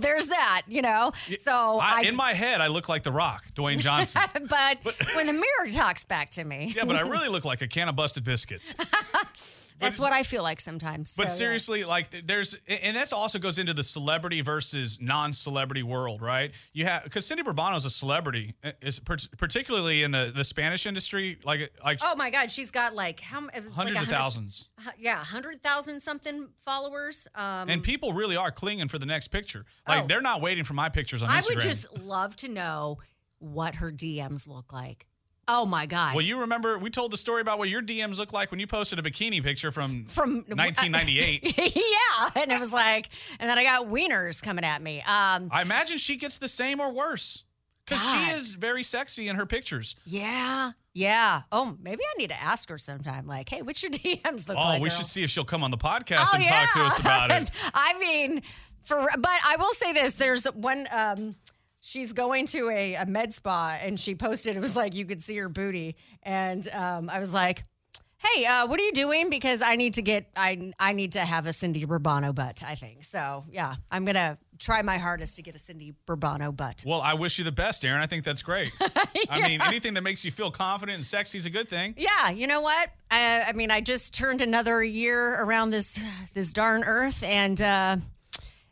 there's 0.00 0.28
that. 0.28 0.62
You 0.66 0.80
know, 0.80 1.12
so 1.40 1.78
I, 1.78 1.98
I. 1.98 2.00
in 2.06 2.16
my 2.16 2.32
head, 2.32 2.62
I 2.62 2.68
look 2.68 2.88
like 2.88 3.02
The 3.02 3.12
Rock, 3.12 3.44
Dwayne 3.54 3.78
Johnson. 3.86 4.22
but 4.48 4.78
when 5.14 5.26
the 5.26 5.32
mirror 5.34 5.70
talks 5.72 6.04
back 6.04 6.30
to 6.30 6.44
me, 6.44 6.72
yeah, 6.76 6.84
but 6.86 6.96
I 6.96 7.00
really 7.00 7.28
look 7.28 7.44
like 7.44 7.60
a 7.60 7.68
can 7.68 7.88
of 7.90 7.96
busted 7.96 8.24
biscuits. 8.24 8.74
That's 9.80 9.98
what 9.98 10.12
I 10.12 10.22
feel 10.22 10.42
like 10.42 10.60
sometimes. 10.60 11.14
But 11.16 11.28
So, 11.28 11.32
yeah. 11.32 11.36
seriously, 11.36 11.84
like 11.84 12.26
there's, 12.26 12.56
and 12.66 12.96
that 12.96 13.12
also 13.12 13.38
goes 13.38 13.58
into 13.58 13.74
the 13.74 13.82
celebrity 13.82 14.40
versus 14.40 14.98
non-celebrity 15.00 15.82
world, 15.82 16.20
right? 16.22 16.52
You 16.72 16.86
have 16.86 17.04
because 17.04 17.26
Cindy 17.26 17.42
Bourbon 17.42 17.74
is 17.74 17.84
a 17.84 17.90
celebrity, 17.90 18.54
uh, 18.64 18.72
is 18.82 18.98
particularly 19.00 20.02
in 20.02 20.10
the, 20.10 20.32
the 20.34 20.44
Spanish 20.44 20.86
industry, 20.86 21.38
like 21.44 21.72
like 21.84 21.98
Oh 22.02 22.14
my 22.16 22.30
God, 22.30 22.50
she's 22.50 22.70
got 22.70 22.94
like 22.94 23.20
how 23.20 23.46
it's 23.48 23.66
like 23.66 23.72
hundreds 23.72 24.02
of 24.02 24.08
thousands, 24.08 24.68
Yeah, 24.98 25.22
hundred 25.24 25.62
thousand 25.62 26.00
something 26.00 26.48
followers. 26.64 27.28
Um, 27.34 27.68
and 27.68 27.82
people 27.82 28.12
really 28.12 28.36
are 28.36 28.50
clinging 28.50 28.88
for 28.88 28.98
the 28.98 29.06
next 29.06 29.28
picture. 29.28 29.64
Like 29.86 30.04
Oh. 30.04 30.06
they're 30.06 30.20
not 30.22 30.40
waiting 30.40 30.64
for 30.64 30.74
my 30.74 30.88
pictures 30.88 31.22
on 31.22 31.28
Instagram. 31.28 31.32
I 31.32 31.38
Instagram. 31.38 31.48
would 31.54 31.60
just 31.60 31.98
love 31.98 32.36
to 32.36 32.48
know 32.48 32.98
what 33.38 33.76
her 33.76 33.92
DMs 33.92 34.48
look 34.48 34.72
like. 34.72 35.06
Oh 35.50 35.64
my 35.64 35.86
God. 35.86 36.14
well, 36.14 36.24
you 36.24 36.40
remember 36.40 36.78
we 36.78 36.90
told 36.90 37.10
the 37.10 37.16
story 37.16 37.40
about 37.40 37.58
what 37.58 37.68
your 37.70 37.80
DMs 37.82 38.18
look 38.18 38.32
like 38.32 38.50
when 38.50 38.60
you 38.60 38.66
posted 38.66 38.98
a 38.98 39.02
bikini 39.02 39.42
picture 39.42 39.72
from 39.72 40.04
from 40.06 40.44
1998. 40.46 41.58
yeah, 41.76 42.30
and 42.42 42.52
it 42.52 42.60
was 42.60 42.72
like, 42.72 43.08
and 43.40 43.48
then 43.48 43.58
I 43.58 43.64
got 43.64 43.86
wieners 43.86 44.42
coming 44.42 44.64
at 44.64 44.82
me. 44.82 44.98
Um, 45.00 45.48
I 45.50 45.62
imagine 45.62 45.98
she 45.98 46.16
gets 46.16 46.38
the 46.38 46.48
same 46.48 46.80
or 46.80 46.92
worse 46.92 47.44
because 47.86 48.02
she 48.04 48.18
is 48.32 48.52
very 48.52 48.82
sexy 48.82 49.28
in 49.28 49.36
her 49.36 49.46
pictures. 49.46 49.96
yeah, 50.04 50.72
yeah. 50.92 51.42
Oh, 51.50 51.76
maybe 51.80 52.02
I 52.04 52.18
need 52.18 52.28
to 52.28 52.42
ask 52.42 52.68
her 52.68 52.76
sometime. 52.76 53.26
Like, 53.26 53.48
hey, 53.48 53.62
what's 53.62 53.82
your 53.82 53.90
DMs 53.92 54.46
look 54.48 54.58
Oh, 54.58 54.60
like? 54.60 54.80
Oh, 54.80 54.82
we 54.82 54.88
girl? 54.90 54.98
should 54.98 55.06
see 55.06 55.22
if 55.24 55.30
she'll 55.30 55.44
come 55.44 55.64
on 55.64 55.70
the 55.70 55.78
podcast 55.78 56.26
Oh, 56.32 56.36
and 56.36 56.44
talk 56.44 56.72
to 56.74 56.80
us 56.84 56.98
about 56.98 57.30
it. 57.30 57.50
I 57.74 57.98
mean, 57.98 58.42
for 58.84 59.06
but 59.18 59.30
I 59.46 59.56
will 59.58 59.72
say 59.72 59.92
this: 59.94 60.12
there's 60.14 60.44
one. 60.46 60.86
Um, 60.90 61.34
she's 61.88 62.12
going 62.12 62.46
to 62.46 62.68
a, 62.68 62.94
a 62.94 63.06
med 63.06 63.32
spa, 63.32 63.78
and 63.80 63.98
she 63.98 64.14
posted. 64.14 64.56
It 64.56 64.60
was 64.60 64.76
like 64.76 64.94
you 64.94 65.06
could 65.06 65.22
see 65.22 65.36
her 65.38 65.48
booty, 65.48 65.96
and 66.22 66.68
um, 66.72 67.10
I 67.10 67.20
was 67.20 67.32
like. 67.32 67.62
Hey, 68.20 68.46
uh, 68.46 68.66
what 68.66 68.80
are 68.80 68.82
you 68.82 68.90
doing? 68.90 69.30
Because 69.30 69.62
I 69.62 69.76
need 69.76 69.94
to 69.94 70.02
get 70.02 70.26
I 70.34 70.72
I 70.80 70.92
need 70.92 71.12
to 71.12 71.20
have 71.20 71.46
a 71.46 71.52
Cindy 71.52 71.86
Bourbano 71.86 72.34
butt. 72.34 72.64
I 72.66 72.74
think 72.74 73.04
so. 73.04 73.44
Yeah, 73.48 73.76
I'm 73.92 74.04
gonna 74.04 74.38
try 74.58 74.82
my 74.82 74.98
hardest 74.98 75.36
to 75.36 75.42
get 75.42 75.54
a 75.54 75.58
Cindy 75.60 75.94
Bourbano 76.04 76.50
butt. 76.50 76.82
Well, 76.84 77.00
I 77.00 77.14
wish 77.14 77.38
you 77.38 77.44
the 77.44 77.52
best, 77.52 77.84
Aaron. 77.84 78.02
I 78.02 78.08
think 78.08 78.24
that's 78.24 78.42
great. 78.42 78.72
I 79.30 79.40
mean, 79.46 79.60
anything 79.62 79.94
that 79.94 80.02
makes 80.02 80.24
you 80.24 80.32
feel 80.32 80.50
confident 80.50 80.96
and 80.96 81.06
sexy 81.06 81.38
is 81.38 81.46
a 81.46 81.50
good 81.50 81.68
thing. 81.68 81.94
Yeah, 81.96 82.30
you 82.30 82.48
know 82.48 82.60
what? 82.60 82.88
I, 83.08 83.42
I 83.42 83.52
mean, 83.52 83.70
I 83.70 83.80
just 83.82 84.12
turned 84.12 84.40
another 84.40 84.82
year 84.82 85.40
around 85.40 85.70
this 85.70 86.02
this 86.34 86.52
darn 86.52 86.82
earth, 86.82 87.22
and 87.22 87.62
uh, 87.62 87.98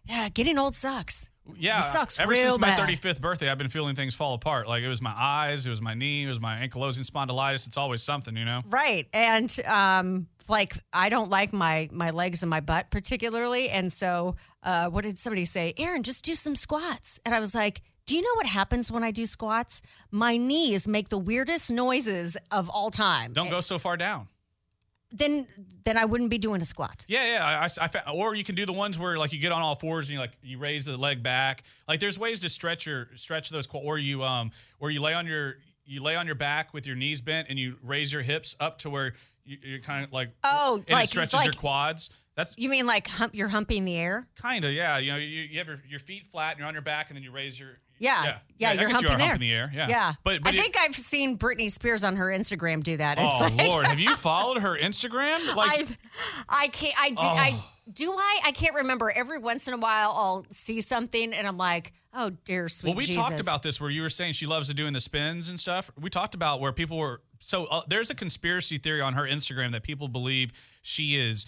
yeah, 0.08 0.28
getting 0.28 0.58
old 0.58 0.74
sucks. 0.74 1.30
Yeah, 1.56 1.78
It 1.80 1.84
sucks 1.84 2.18
ever 2.18 2.34
since 2.34 2.58
my 2.58 2.68
bad. 2.68 2.88
35th 2.88 3.20
birthday, 3.20 3.50
I've 3.50 3.58
been 3.58 3.68
feeling 3.68 3.94
things 3.94 4.14
fall 4.14 4.34
apart. 4.34 4.68
Like 4.68 4.82
it 4.82 4.88
was 4.88 5.00
my 5.00 5.14
eyes, 5.16 5.66
it 5.66 5.70
was 5.70 5.80
my 5.80 5.94
knee, 5.94 6.24
it 6.24 6.28
was 6.28 6.40
my 6.40 6.66
ankylosing 6.66 7.08
spondylitis. 7.08 7.66
It's 7.66 7.76
always 7.76 8.02
something, 8.02 8.36
you 8.36 8.44
know. 8.44 8.62
Right. 8.68 9.08
And 9.12 9.54
um 9.66 10.26
like 10.48 10.74
I 10.92 11.08
don't 11.08 11.30
like 11.30 11.52
my 11.52 11.88
my 11.92 12.10
legs 12.10 12.42
and 12.42 12.50
my 12.50 12.60
butt 12.60 12.90
particularly 12.90 13.68
and 13.70 13.92
so 13.92 14.36
uh 14.62 14.88
what 14.90 15.04
did 15.04 15.18
somebody 15.18 15.44
say? 15.44 15.72
Aaron, 15.76 16.02
just 16.02 16.24
do 16.24 16.34
some 16.34 16.54
squats. 16.56 17.20
And 17.24 17.34
I 17.34 17.40
was 17.40 17.54
like, 17.54 17.82
"Do 18.06 18.16
you 18.16 18.22
know 18.22 18.34
what 18.34 18.46
happens 18.46 18.90
when 18.92 19.02
I 19.04 19.10
do 19.10 19.26
squats? 19.26 19.82
My 20.10 20.36
knees 20.36 20.86
make 20.86 21.08
the 21.08 21.18
weirdest 21.18 21.70
noises 21.72 22.36
of 22.50 22.68
all 22.68 22.90
time." 22.90 23.32
Don't 23.32 23.50
go 23.50 23.60
so 23.60 23.78
far 23.78 23.96
down. 23.96 24.28
Then 25.16 25.46
then 25.84 25.96
I 25.96 26.04
wouldn't 26.04 26.30
be 26.30 26.38
doing 26.38 26.60
a 26.60 26.64
squat. 26.64 27.04
Yeah, 27.08 27.26
yeah. 27.34 27.68
I, 27.80 27.84
I, 27.84 27.90
I 28.06 28.10
or 28.12 28.34
you 28.34 28.42
can 28.44 28.54
do 28.54 28.66
the 28.66 28.72
ones 28.72 28.98
where 28.98 29.16
like 29.18 29.32
you 29.32 29.38
get 29.38 29.52
on 29.52 29.62
all 29.62 29.74
fours 29.76 30.08
and 30.08 30.14
you 30.14 30.18
like 30.20 30.32
you 30.42 30.58
raise 30.58 30.84
the 30.84 30.96
leg 30.96 31.22
back. 31.22 31.62
Like 31.88 32.00
there's 32.00 32.18
ways 32.18 32.40
to 32.40 32.48
stretch 32.48 32.86
your 32.86 33.08
stretch 33.14 33.50
those 33.50 33.68
or 33.72 33.98
you 33.98 34.22
um 34.24 34.50
or 34.80 34.90
you 34.90 35.00
lay 35.00 35.14
on 35.14 35.26
your 35.26 35.56
you 35.84 36.02
lay 36.02 36.16
on 36.16 36.26
your 36.26 36.34
back 36.34 36.74
with 36.74 36.86
your 36.86 36.96
knees 36.96 37.20
bent 37.20 37.48
and 37.48 37.58
you 37.58 37.76
raise 37.82 38.12
your 38.12 38.22
hips 38.22 38.56
up 38.58 38.78
to 38.80 38.90
where 38.90 39.14
You, 39.44 39.58
you're 39.62 39.78
kind 39.80 40.04
of 40.04 40.12
like 40.12 40.30
Oh, 40.42 40.76
and 40.88 40.90
like- 40.90 41.04
it 41.04 41.08
stretches 41.08 41.34
like- 41.34 41.44
your 41.46 41.54
quads. 41.54 42.10
That's 42.34 42.54
You 42.58 42.68
mean 42.68 42.84
like 42.86 43.08
hump, 43.08 43.34
you're 43.34 43.48
humping 43.48 43.86
the 43.86 43.96
air? 43.96 44.26
kind 44.36 44.64
of 44.66 44.72
yeah. 44.72 44.98
You 44.98 45.12
know, 45.12 45.16
you, 45.18 45.42
you 45.42 45.58
have 45.58 45.68
your, 45.68 45.80
your 45.88 46.00
feet 46.00 46.26
flat 46.26 46.50
and 46.50 46.58
you're 46.58 46.68
on 46.68 46.74
your 46.74 46.82
back, 46.82 47.08
and 47.08 47.16
then 47.16 47.22
you 47.22 47.30
raise 47.30 47.58
your 47.58 47.78
Yeah. 47.98 48.24
yeah. 48.24 48.38
Yeah, 48.58 48.70
I 48.70 48.72
you're 48.74 48.88
humping 48.88 49.10
you 49.12 49.18
there. 49.18 49.26
humping 49.26 49.40
the 49.48 49.52
air. 49.52 49.70
Yeah, 49.74 49.88
Yeah. 49.88 50.12
But, 50.24 50.42
but 50.42 50.54
I 50.54 50.56
it- 50.56 50.60
think 50.60 50.76
I've 50.78 50.96
seen 50.96 51.36
Britney 51.36 51.70
Spears 51.70 52.04
on 52.04 52.16
her 52.16 52.26
Instagram 52.26 52.82
do 52.82 52.96
that. 52.96 53.18
It's 53.18 53.26
oh 53.30 53.38
like, 53.54 53.68
Lord, 53.68 53.86
have 53.88 54.00
you 54.00 54.14
followed 54.16 54.62
her 54.62 54.78
Instagram? 54.78 55.54
Like 55.54 55.88
I, 56.48 56.64
I 56.64 56.68
can't. 56.68 56.94
I 56.98 57.08
do. 57.10 57.16
I 57.22 57.50
Oh. 57.54 57.70
do. 57.92 58.12
I. 58.12 58.40
I 58.46 58.52
can't 58.52 58.74
remember. 58.76 59.10
Every 59.10 59.38
once 59.38 59.68
in 59.68 59.74
a 59.74 59.78
while, 59.78 60.10
I'll 60.16 60.46
see 60.50 60.80
something, 60.80 61.34
and 61.34 61.46
I'm 61.46 61.58
like, 61.58 61.92
"Oh 62.14 62.30
dear, 62.46 62.68
sweet 62.70 62.88
Well, 62.90 62.96
we 62.96 63.04
Jesus." 63.04 63.22
talked 63.28 63.40
about 63.40 63.62
this 63.62 63.78
where 63.80 63.90
you 63.90 64.00
were 64.02 64.08
saying 64.10 64.32
she 64.32 64.46
loves 64.46 64.68
to 64.68 64.74
doing 64.74 64.94
the 64.94 65.00
spins 65.00 65.50
and 65.50 65.60
stuff. 65.60 65.90
We 66.00 66.08
talked 66.08 66.34
about 66.34 66.58
where 66.60 66.72
people 66.72 66.96
were. 66.96 67.20
So 67.40 67.66
uh, 67.66 67.82
there's 67.88 68.08
a 68.08 68.14
conspiracy 68.14 68.78
theory 68.78 69.02
on 69.02 69.12
her 69.12 69.24
Instagram 69.24 69.72
that 69.72 69.82
people 69.82 70.08
believe 70.08 70.52
she 70.82 71.16
is 71.16 71.44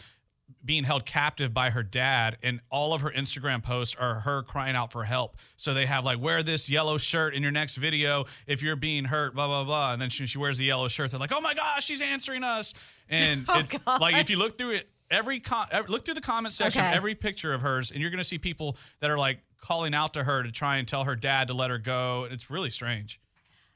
being 0.65 0.85
held 0.85 1.07
captive 1.07 1.55
by 1.55 1.71
her 1.71 1.83
dad, 1.83 2.37
and 2.43 2.61
all 2.71 2.93
of 2.93 3.01
her 3.03 3.11
Instagram 3.11 3.63
posts 3.63 3.95
are 3.99 4.21
her 4.21 4.43
crying 4.43 4.77
out 4.77 4.93
for 4.93 5.05
help. 5.05 5.37
So 5.57 5.73
they 5.75 5.87
have 5.87 6.05
like, 6.05 6.21
wear 6.21 6.43
this 6.43 6.69
yellow 6.69 6.99
shirt 6.99 7.35
in 7.35 7.43
your 7.43 7.53
next 7.53 7.77
video 7.77 8.25
if 8.47 8.63
you're 8.63 8.77
being 8.77 9.05
hurt, 9.05 9.35
blah 9.35 9.47
blah 9.47 9.65
blah. 9.65 9.93
And 9.93 10.03
then 10.03 10.11
she, 10.11 10.27
she 10.27 10.39
wears 10.39 10.59
the 10.59 10.65
yellow 10.65 10.89
shirt. 10.89 11.11
They're 11.11 11.21
like, 11.21 11.33
oh 11.33 11.41
my 11.41 11.55
gosh, 11.55 11.85
she's 11.85 12.01
answering 12.03 12.45
us. 12.45 12.75
And 13.09 13.45
Oh, 13.49 13.59
it's 13.61 13.73
God. 13.79 14.01
like 14.01 14.17
if 14.17 14.31
you 14.31 14.37
look 14.39 14.59
through 14.59 14.73
it. 14.73 14.89
Every 15.11 15.41
con- 15.41 15.69
look 15.89 16.05
through 16.05 16.13
the 16.13 16.21
comment 16.21 16.53
section, 16.53 16.83
Okay. 16.83 16.95
every 16.95 17.15
picture 17.15 17.55
of 17.55 17.63
hers, 17.63 17.91
and 17.93 18.03
you're 18.03 18.11
going 18.11 18.19
to 18.19 18.25
see 18.29 18.37
people 18.37 18.77
that 19.01 19.09
are 19.11 19.17
like 19.17 19.39
calling 19.59 19.95
out 19.95 20.13
to 20.13 20.23
her 20.25 20.43
to 20.43 20.53
try 20.53 20.77
and 20.77 20.87
tell 20.87 21.05
her 21.05 21.17
dad 21.17 21.49
to 21.49 21.55
let 21.55 21.71
her 21.71 21.79
go. 21.79 22.25
And 22.25 22.33
it's 22.35 22.51
really 22.51 22.69
strange, 22.69 23.19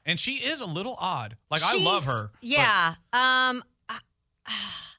and 0.05 0.19
she 0.19 0.33
is 0.33 0.61
a 0.61 0.67
little 0.67 0.95
odd. 0.99 1.35
Like 1.49 1.63
I 1.63 1.75
love 1.77 2.03
She's- 2.03 2.05
her. 2.05 2.29
but- 2.33 2.43
Yeah. 2.43 2.89
Um. 3.13 3.63
I, 3.89 3.97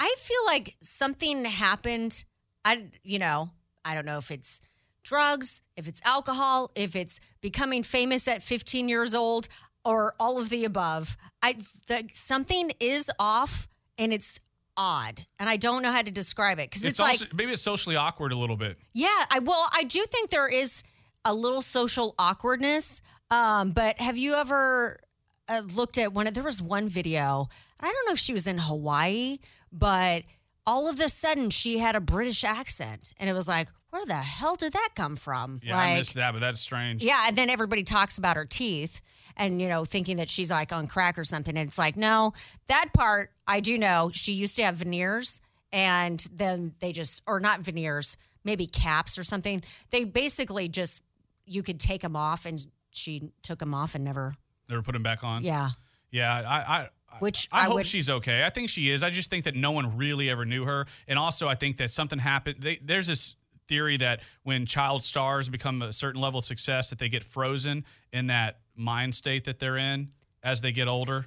I 0.00 0.14
feel 0.18 0.44
like 0.46 0.76
something 0.80 1.44
happened. 1.44 2.24
I. 2.64 2.84
You 3.02 3.18
know. 3.18 3.50
I 3.84 3.94
don't 3.94 4.04
know 4.04 4.18
if 4.18 4.30
it's 4.30 4.60
drugs, 5.02 5.62
if 5.76 5.88
it's 5.88 6.02
alcohol, 6.04 6.70
if 6.74 6.94
it's 6.94 7.20
becoming 7.40 7.82
famous 7.82 8.28
at 8.28 8.42
15 8.42 8.88
years 8.88 9.14
old, 9.14 9.48
or 9.84 10.14
all 10.20 10.38
of 10.38 10.48
the 10.48 10.64
above. 10.64 11.16
I. 11.42 11.56
The, 11.86 12.08
something 12.12 12.72
is 12.80 13.10
off, 13.18 13.68
and 13.96 14.12
it's 14.12 14.40
odd, 14.76 15.26
and 15.38 15.48
I 15.48 15.56
don't 15.56 15.82
know 15.82 15.90
how 15.90 16.02
to 16.02 16.10
describe 16.10 16.58
it 16.58 16.70
because 16.70 16.84
it's, 16.84 17.00
it's, 17.00 17.20
like. 17.20 17.34
maybe 17.34 17.52
it's 17.52 17.62
socially 17.62 17.96
awkward 17.96 18.32
a 18.32 18.36
little 18.36 18.56
bit. 18.56 18.78
Yeah, 18.92 19.24
I 19.30 19.40
well, 19.40 19.68
I 19.72 19.84
do 19.84 20.04
think 20.04 20.30
there 20.30 20.48
is 20.48 20.82
a 21.24 21.34
little 21.34 21.62
social 21.62 22.14
awkwardness. 22.18 23.02
Um, 23.30 23.72
but 23.72 24.00
have 24.00 24.16
you 24.16 24.34
ever 24.34 25.00
uh, 25.48 25.62
looked 25.74 25.98
at 25.98 26.12
one 26.12 26.26
of 26.26 26.34
there 26.34 26.44
was 26.44 26.62
one 26.62 26.88
video, 26.88 27.48
and 27.78 27.88
I 27.88 27.92
don't 27.92 28.06
know 28.06 28.12
if 28.12 28.18
she 28.18 28.32
was 28.32 28.46
in 28.46 28.58
Hawaii, 28.58 29.38
but 29.72 30.24
all 30.66 30.88
of 30.88 31.00
a 31.00 31.08
sudden 31.08 31.50
she 31.50 31.78
had 31.78 31.96
a 31.96 32.00
British 32.00 32.44
accent, 32.44 33.12
and 33.18 33.28
it 33.28 33.32
was 33.32 33.48
like, 33.48 33.68
where 33.90 34.04
the 34.04 34.14
hell 34.14 34.54
did 34.56 34.72
that 34.74 34.90
come 34.94 35.16
from? 35.16 35.60
Yeah, 35.62 35.76
like, 35.76 35.94
I 35.94 35.96
missed 35.96 36.14
that, 36.14 36.32
but 36.32 36.40
that's 36.40 36.60
strange. 36.60 37.02
yeah, 37.02 37.24
and 37.26 37.36
then 37.36 37.48
everybody 37.50 37.82
talks 37.84 38.18
about 38.18 38.36
her 38.36 38.44
teeth 38.44 39.00
and 39.36 39.62
you 39.62 39.68
know 39.68 39.84
thinking 39.84 40.16
that 40.16 40.28
she's 40.28 40.50
like 40.50 40.72
on 40.72 40.86
crack 40.88 41.16
or 41.16 41.22
something 41.24 41.56
and 41.56 41.68
it's 41.68 41.78
like 41.78 41.96
no, 41.96 42.32
that 42.66 42.92
part 42.92 43.30
I 43.46 43.60
do 43.60 43.78
know. 43.78 44.10
She 44.12 44.32
used 44.32 44.56
to 44.56 44.64
have 44.64 44.76
veneers 44.76 45.40
and 45.72 46.18
then 46.32 46.74
they 46.80 46.90
just 46.92 47.22
or 47.26 47.38
not 47.40 47.60
veneers, 47.60 48.16
maybe 48.44 48.66
caps 48.66 49.16
or 49.16 49.22
something. 49.24 49.62
They 49.90 50.04
basically 50.04 50.68
just 50.68 51.02
you 51.46 51.62
could 51.62 51.78
take 51.80 52.02
them 52.02 52.16
off 52.16 52.44
and 52.46 52.66
she 52.90 53.30
took 53.42 53.60
them 53.60 53.74
off 53.74 53.94
and 53.94 54.04
never 54.04 54.34
They 54.68 54.74
were 54.74 54.82
putting 54.82 55.02
back 55.02 55.22
on. 55.24 55.42
yeah. 55.44 55.70
Yeah, 56.10 56.32
I, 56.32 56.56
I 56.78 56.88
Which 57.20 57.48
I, 57.50 57.60
I 57.60 57.64
hope 57.64 57.74
would- 57.74 57.86
she's 57.86 58.08
okay. 58.10 58.44
I 58.44 58.50
think 58.50 58.68
she 58.68 58.90
is. 58.90 59.02
I 59.02 59.10
just 59.10 59.30
think 59.30 59.44
that 59.44 59.56
no 59.56 59.72
one 59.72 59.96
really 59.96 60.30
ever 60.30 60.44
knew 60.44 60.64
her, 60.64 60.86
and 61.08 61.18
also 61.18 61.48
I 61.48 61.54
think 61.54 61.78
that 61.78 61.90
something 61.90 62.18
happened. 62.18 62.56
They, 62.60 62.78
there's 62.82 63.06
this 63.06 63.34
theory 63.66 63.96
that 63.98 64.20
when 64.44 64.66
child 64.66 65.02
stars 65.02 65.48
become 65.48 65.82
a 65.82 65.92
certain 65.92 66.20
level 66.20 66.38
of 66.38 66.44
success, 66.44 66.90
that 66.90 66.98
they 66.98 67.08
get 67.08 67.24
frozen 67.24 67.84
in 68.12 68.28
that 68.28 68.60
mind 68.76 69.14
state 69.14 69.44
that 69.44 69.58
they're 69.58 69.76
in 69.76 70.10
as 70.42 70.60
they 70.60 70.72
get 70.72 70.86
older. 70.88 71.26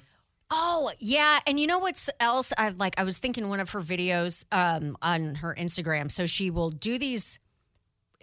Oh 0.50 0.92
yeah, 0.98 1.40
and 1.46 1.58
you 1.58 1.66
know 1.66 1.78
what's 1.78 2.10
else? 2.20 2.52
I 2.56 2.70
like. 2.70 2.98
I 2.98 3.04
was 3.04 3.18
thinking 3.18 3.48
one 3.48 3.60
of 3.60 3.70
her 3.70 3.80
videos 3.80 4.44
um, 4.52 4.96
on 5.02 5.36
her 5.36 5.54
Instagram. 5.58 6.10
So 6.10 6.26
she 6.26 6.50
will 6.50 6.70
do 6.70 6.98
these 6.98 7.38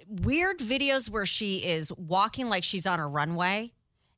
weird 0.08 0.60
videos 0.60 1.10
where 1.10 1.26
she 1.26 1.58
is 1.58 1.92
walking 1.94 2.48
like 2.50 2.64
she's 2.64 2.86
on 2.86 3.00
a 3.00 3.08
runway, 3.08 3.74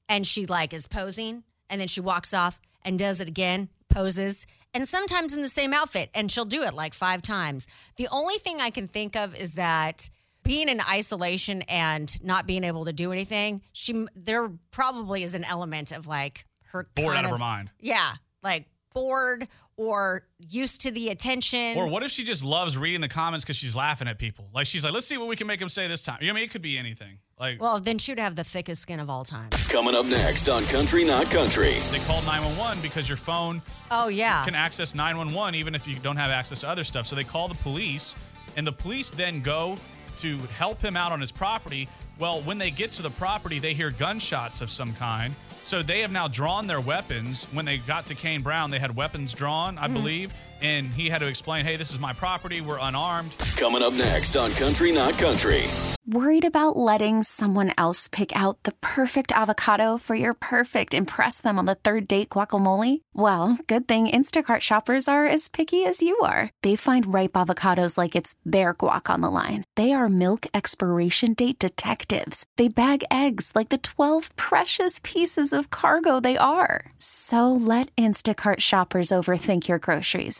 and 0.10 0.25
she 0.27 0.45
like 0.45 0.73
is 0.73 0.88
posing, 0.88 1.43
and 1.69 1.80
then 1.80 1.88
she 1.88 2.01
walks 2.01 2.34
off 2.34 2.60
and 2.84 2.98
does 2.98 3.22
it 3.22 3.28
again, 3.28 3.70
poses, 3.89 4.46
and 4.74 4.88
sometimes 4.88 5.34
in 5.34 5.41
the 5.41 5.48
same 5.48 5.74
outfit, 5.74 6.10
and 6.13 6.32
she'll 6.32 6.46
do 6.46 6.63
it 6.63 6.74
like 6.74 6.94
five 6.94 7.22
times. 7.22 7.67
The 7.98 8.08
only 8.10 8.38
thing 8.38 8.62
I 8.62 8.70
can 8.70 8.88
think 8.88 9.15
of 9.15 9.36
is 9.36 9.54
that 9.54 10.10
being 10.44 10.70
in 10.70 10.82
isolation 10.82 11.62
and 11.63 12.24
not 12.24 12.48
being 12.48 12.63
able 12.63 12.86
to 12.86 12.94
do 12.94 13.12
anything, 13.12 13.62
she 13.74 14.08
there 14.15 14.50
probably 14.72 15.24
is 15.24 15.36
an 15.36 15.44
element 15.44 15.91
of 15.91 16.08
like 16.08 16.46
her 16.72 16.88
Bored 16.96 17.15
out 17.17 17.26
of 17.26 17.32
her 17.32 17.38
mind. 17.38 17.70
yeah, 17.80 18.13
like 18.41 18.65
bored 18.94 19.48
or 19.78 20.24
used 20.39 20.82
to 20.82 20.91
the 20.91 21.10
attention. 21.10 21.78
Or 21.78 21.88
what 21.88 22.04
if 22.04 22.12
she 22.12 22.24
just 22.24 22.44
loves 22.44 22.78
reading 22.78 23.02
the 23.02 23.08
comments 23.10 23.44
because 23.44 23.56
she's 23.56 23.76
laughing 23.76 24.08
at 24.08 24.20
people? 24.20 24.50
Like 24.54 24.67
she's 24.67 24.84
like, 24.84 24.94
let's 24.94 25.06
see 25.06 25.17
what 25.17 25.28
we 25.28 25.36
can 25.36 25.48
make 25.48 25.60
them 25.60 25.70
say 25.70 25.88
this 25.88 26.04
time. 26.04 26.17
You 26.22 26.28
know, 26.28 26.34
I 26.34 26.36
mean, 26.36 26.44
it 26.46 26.52
could 26.52 26.62
be 26.62 26.78
anything. 26.78 27.20
Like 27.41 27.60
well, 27.60 27.80
then 27.80 27.97
she'd 27.97 28.19
have 28.19 28.36
the 28.36 28.43
thickest 28.43 28.84
skin 28.84 28.99
of 28.99 29.10
all 29.10 29.25
time. 29.25 29.49
Coming 29.67 29.95
up 29.95 30.06
next 30.06 30.47
on 30.47 30.63
Country 30.65 31.04
Not 31.04 31.32
Country. 31.32 31.73
they 31.91 31.97
call 32.06 32.21
911 32.21 32.84
because 32.84 33.10
your 33.10 33.17
phone 33.17 33.63
Oh 33.89 34.10
yeah. 34.10 34.45
can 34.45 34.54
access 34.54 34.93
911 34.93 35.56
even 35.56 35.73
if 35.73 35.88
you 35.88 35.95
don't 35.95 36.17
have 36.17 36.30
access 36.30 36.62
to 36.62 36.69
other 36.69 36.84
stuff. 36.84 37.08
So 37.08 37.15
they 37.15 37.23
call 37.23 37.47
the 37.47 37.56
police, 37.56 38.15
and 38.58 38.67
the 38.67 38.71
police 38.71 39.10
then 39.10 39.41
go 39.41 39.75
to 40.17 40.38
help 40.56 40.84
him 40.84 40.95
out 40.95 41.12
on 41.12 41.19
his 41.19 41.32
property. 41.32 41.89
Well, 42.19 42.41
when 42.41 42.60
they 42.60 42.69
get 42.69 42.91
to 42.93 43.01
the 43.01 43.10
property, 43.10 43.58
they 43.58 43.73
hear 43.73 43.89
gunshots 43.89 44.62
of 44.62 44.69
some 44.69 44.93
kind. 44.93 45.34
So 45.63 45.82
they 45.82 46.01
have 46.01 46.12
now 46.12 46.27
drawn 46.27 46.67
their 46.67 46.82
weapons. 46.82 47.45
When 47.54 47.65
they 47.65 47.77
got 47.77 48.06
to 48.08 48.15
Kane 48.15 48.43
Brown, 48.43 48.69
they 48.69 48.77
had 48.77 48.95
weapons 48.95 49.34
drawn, 49.34 49.80
I 49.80 49.86
mm-hmm. 49.86 49.93
believe, 49.95 50.34
and 50.62 50.88
he 50.88 51.10
had 51.10 51.19
to 51.19 51.28
explain, 51.28 51.65
"Hey, 51.65 51.78
this 51.78 51.91
is 51.91 52.00
my 52.00 52.13
property. 52.13 52.62
We're 52.62 52.80
unarmed." 52.80 53.32
Coming 53.58 53.84
up 53.84 53.93
next 53.93 54.36
on 54.36 54.52
Country 54.52 54.91
Not 54.91 55.17
Country. 55.17 55.63
Worried 56.08 56.45
about 56.45 56.76
letting 56.76 57.21
someone 57.21 57.71
else 57.78 58.08
pick 58.08 58.36
out 58.36 58.63
the 58.63 58.74
perfect 58.82 59.32
avocado 59.32 59.97
for 59.97 60.15
your 60.15 60.34
perfect 60.34 60.93
impress 60.95 61.39
them 61.39 61.60
on 61.60 61.65
the 61.65 61.76
third 61.76 62.08
date 62.08 62.30
guacamole? 62.30 63.02
Well, 63.13 63.60
good 63.67 63.88
thing 63.88 64.08
Instacart 64.08 64.62
shoppers 64.62 65.08
are 65.08 65.28
as 65.28 65.47
picky 65.47 65.86
as 65.86 66.02
you 66.02 66.17
are. 66.24 66.50
They 66.63 66.76
find 66.76 67.13
ripe 67.13 67.34
avocados 67.34 68.00
like 68.00 68.15
it's 68.15 68.34
their 68.43 68.74
guac 68.74 69.13
on 69.13 69.21
the 69.21 69.30
line. 69.30 69.63
They 69.76 69.93
are 69.93 70.10
milk 70.10 70.47
expiration 70.56 71.34
date 71.34 71.60
detectives. 71.60 72.45
They 72.58 72.67
bag 72.67 73.04
eggs 73.12 73.52
like 73.54 73.69
the 73.69 73.78
12 73.78 74.36
precious 74.36 75.00
pieces 75.04 75.54
of 75.54 75.69
cargo 75.69 76.19
they 76.19 76.36
are. 76.36 76.91
So 76.97 77.54
let 77.54 77.95
Instacart 77.95 78.60
shoppers 78.60 79.10
overthink 79.10 79.67
your 79.67 79.80
groceries 79.80 80.39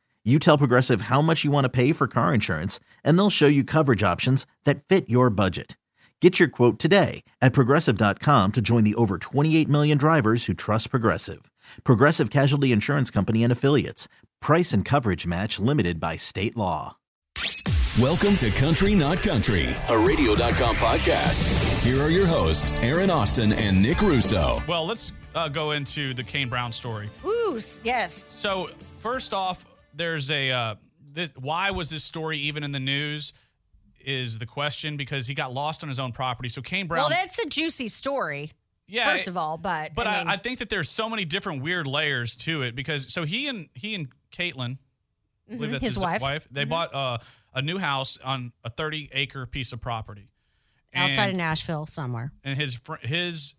You 0.23 0.37
tell 0.37 0.57
Progressive 0.59 1.01
how 1.03 1.19
much 1.23 1.43
you 1.43 1.49
want 1.49 1.65
to 1.65 1.69
pay 1.69 1.93
for 1.93 2.07
car 2.07 2.31
insurance, 2.31 2.79
and 3.03 3.17
they'll 3.17 3.31
show 3.31 3.47
you 3.47 3.63
coverage 3.63 4.03
options 4.03 4.45
that 4.65 4.83
fit 4.83 5.09
your 5.09 5.31
budget. 5.31 5.77
Get 6.21 6.37
your 6.39 6.47
quote 6.47 6.77
today 6.77 7.23
at 7.41 7.53
progressive.com 7.53 8.51
to 8.51 8.61
join 8.61 8.83
the 8.83 8.93
over 8.93 9.17
28 9.17 9.67
million 9.67 9.97
drivers 9.97 10.45
who 10.45 10.53
trust 10.53 10.91
Progressive. 10.91 11.49
Progressive 11.83 12.29
Casualty 12.29 12.71
Insurance 12.71 13.09
Company 13.09 13.43
and 13.43 13.51
Affiliates. 13.51 14.07
Price 14.41 14.73
and 14.73 14.85
coverage 14.85 15.25
match 15.25 15.59
limited 15.59 15.99
by 15.99 16.17
state 16.17 16.55
law. 16.55 16.97
Welcome 17.99 18.37
to 18.37 18.51
Country 18.51 18.93
Not 18.93 19.23
Country, 19.23 19.65
a 19.89 19.97
radio.com 19.97 20.75
podcast. 20.75 21.83
Here 21.83 21.99
are 21.99 22.11
your 22.11 22.27
hosts, 22.27 22.83
Aaron 22.83 23.09
Austin 23.09 23.53
and 23.53 23.81
Nick 23.81 24.01
Russo. 24.01 24.61
Well, 24.67 24.85
let's 24.85 25.11
uh, 25.33 25.49
go 25.49 25.71
into 25.71 26.13
the 26.13 26.23
Kane 26.23 26.47
Brown 26.47 26.71
story. 26.71 27.09
Ooh, 27.25 27.59
yes. 27.83 28.25
So 28.29 28.69
first 28.99 29.33
off, 29.33 29.65
there's 29.93 30.29
a 30.31 30.51
uh, 30.51 30.75
this, 31.13 31.33
why 31.37 31.71
was 31.71 31.89
this 31.89 32.03
story 32.03 32.37
even 32.39 32.63
in 32.63 32.71
the 32.71 32.79
news? 32.79 33.33
Is 34.03 34.39
the 34.39 34.47
question 34.47 34.97
because 34.97 35.27
he 35.27 35.35
got 35.35 35.53
lost 35.53 35.83
on 35.83 35.89
his 35.89 35.99
own 35.99 36.11
property. 36.11 36.49
So 36.49 36.63
Kane 36.63 36.87
Brown, 36.87 37.01
Well, 37.01 37.09
that's 37.09 37.37
a 37.37 37.45
juicy 37.45 37.87
story. 37.87 38.51
yeah, 38.87 39.11
First 39.11 39.27
of 39.27 39.37
all, 39.37 39.59
but 39.59 39.93
but 39.93 40.07
I, 40.07 40.15
I, 40.15 40.17
mean, 40.19 40.27
I, 40.27 40.37
think 40.37 40.57
that 40.57 40.69
there's 40.69 40.89
so 40.89 41.07
many 41.07 41.23
different 41.23 41.61
weird 41.61 41.85
layers 41.85 42.35
to 42.37 42.63
it 42.63 42.75
because 42.75 43.13
so 43.13 43.25
he 43.25 43.47
and 43.47 43.69
he 43.75 43.93
and 43.93 44.07
Katelyn, 44.31 44.79
I 45.47 45.53
believe 45.55 45.71
that's 45.71 45.83
His 45.83 45.99
wife. 45.99 46.21
Mm-hmm. 46.23 46.53
They 46.53 46.63
bought 46.63 46.95
uh, 46.95 47.19
a 47.53 47.61
new 47.61 47.77
house 47.77 48.17
on 48.23 48.53
a 48.63 48.71
30 48.71 49.09
acre 49.13 49.45
piece 49.45 49.71
of 49.71 49.81
property. 49.81 50.29
Outside 50.95 51.25
And- 51.25 51.31
of 51.33 51.37
Nashville 51.37 51.85
somewhere. 51.85 52.31
and 52.43 52.59
his 52.59 52.75
fr- 52.77 52.95
his 53.01 53.53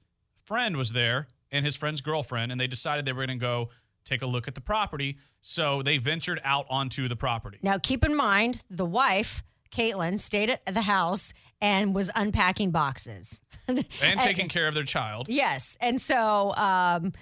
friend 0.44 0.76
was 0.76 0.92
there 0.92 1.28
and 1.52 1.64
his 1.64 1.76
friend's 1.76 2.00
girlfriend 2.00 2.50
and 2.50 2.60
they 2.60 2.66
decided 2.66 3.04
they 3.04 3.12
were 3.12 3.24
going 3.24 3.38
to 3.38 3.40
go 3.42 3.70
take 4.04 4.22
a 4.22 4.26
look 4.26 4.48
at 4.48 4.54
the 4.54 4.60
property. 4.60 5.18
So 5.40 5.82
they 5.82 5.98
ventured 5.98 6.40
out 6.44 6.66
onto 6.70 7.08
the 7.08 7.16
property. 7.16 7.58
Now, 7.62 7.78
keep 7.78 8.04
in 8.04 8.16
mind, 8.16 8.62
the 8.70 8.86
wife, 8.86 9.42
Katelyn, 9.70 10.18
stayed 10.18 10.50
at 10.50 10.64
the 10.66 10.82
house 10.82 11.32
and 11.60 11.94
was 11.94 12.10
unpacking 12.14 12.70
boxes. 12.70 13.42
and 13.68 14.20
taking 14.20 14.48
care 14.48 14.66
of 14.66 14.74
their 14.74 14.84
child. 14.84 15.28
Yes. 15.28 15.76
And 15.80 16.00
so, 16.00 16.54
um, 16.56 17.12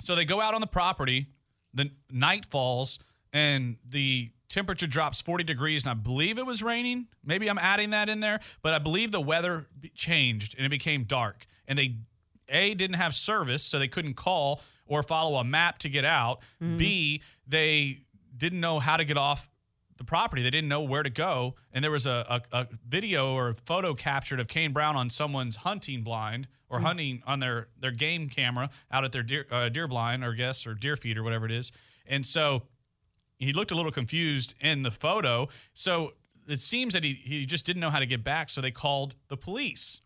so 0.00 0.14
they 0.14 0.24
go 0.24 0.40
out 0.40 0.54
on 0.54 0.60
the 0.60 0.66
property. 0.66 1.28
The 1.72 1.90
night 2.10 2.46
falls 2.46 2.98
and 3.32 3.76
the 3.88 4.30
temperature 4.48 4.86
drops 4.86 5.20
40 5.20 5.42
degrees 5.42 5.84
and 5.84 5.90
i 5.90 5.94
believe 5.94 6.38
it 6.38 6.46
was 6.46 6.62
raining. 6.62 7.08
Maybe 7.24 7.48
i'm 7.48 7.58
adding 7.58 7.90
that 7.90 8.08
in 8.08 8.20
there 8.20 8.38
but 8.62 8.74
i 8.74 8.78
believe 8.78 9.10
the 9.10 9.20
weather 9.20 9.66
changed 9.96 10.54
and 10.56 10.64
it 10.64 10.68
became 10.68 11.04
dark. 11.04 11.46
And 11.66 11.78
they 11.78 11.96
a 12.48 12.74
didn't 12.74 12.96
have 12.96 13.14
service 13.14 13.64
so 13.64 13.78
they 13.78 13.88
couldn't 13.88 14.14
call 14.14 14.60
or 14.86 15.02
follow 15.02 15.36
a 15.36 15.44
map 15.44 15.78
to 15.78 15.88
get 15.88 16.04
out 16.04 16.40
b 16.78 17.22
they 17.46 17.98
didn't 18.36 18.60
know 18.60 18.78
how 18.80 18.96
to 18.96 19.04
get 19.04 19.16
off 19.16 19.48
the 19.96 20.04
property 20.04 20.42
they 20.42 20.50
didn't 20.50 20.68
know 20.68 20.82
where 20.82 21.02
to 21.02 21.10
go 21.10 21.54
and 21.72 21.84
there 21.84 21.90
was 21.90 22.06
a, 22.06 22.42
a, 22.52 22.58
a 22.58 22.68
video 22.88 23.32
or 23.34 23.50
a 23.50 23.54
photo 23.54 23.94
captured 23.94 24.40
of 24.40 24.48
kane 24.48 24.72
brown 24.72 24.96
on 24.96 25.08
someone's 25.08 25.56
hunting 25.56 26.02
blind 26.02 26.48
or 26.68 26.80
hunting 26.80 27.22
on 27.26 27.38
their 27.38 27.68
their 27.78 27.92
game 27.92 28.28
camera 28.28 28.68
out 28.90 29.04
at 29.04 29.12
their 29.12 29.22
deer 29.22 29.46
uh, 29.50 29.68
deer 29.68 29.86
blind 29.86 30.24
or 30.24 30.32
guess 30.32 30.66
or 30.66 30.74
deer 30.74 30.96
feed 30.96 31.16
or 31.16 31.22
whatever 31.22 31.46
it 31.46 31.52
is 31.52 31.70
and 32.06 32.26
so 32.26 32.62
he 33.38 33.52
looked 33.52 33.70
a 33.70 33.74
little 33.74 33.92
confused 33.92 34.54
in 34.60 34.82
the 34.82 34.90
photo. 34.90 35.48
So 35.72 36.12
it 36.48 36.60
seems 36.60 36.94
that 36.94 37.04
he, 37.04 37.14
he 37.14 37.46
just 37.46 37.66
didn't 37.66 37.80
know 37.80 37.90
how 37.90 37.98
to 37.98 38.06
get 38.06 38.24
back. 38.24 38.50
So 38.50 38.60
they 38.60 38.70
called 38.70 39.14
the 39.28 39.36
police. 39.36 40.00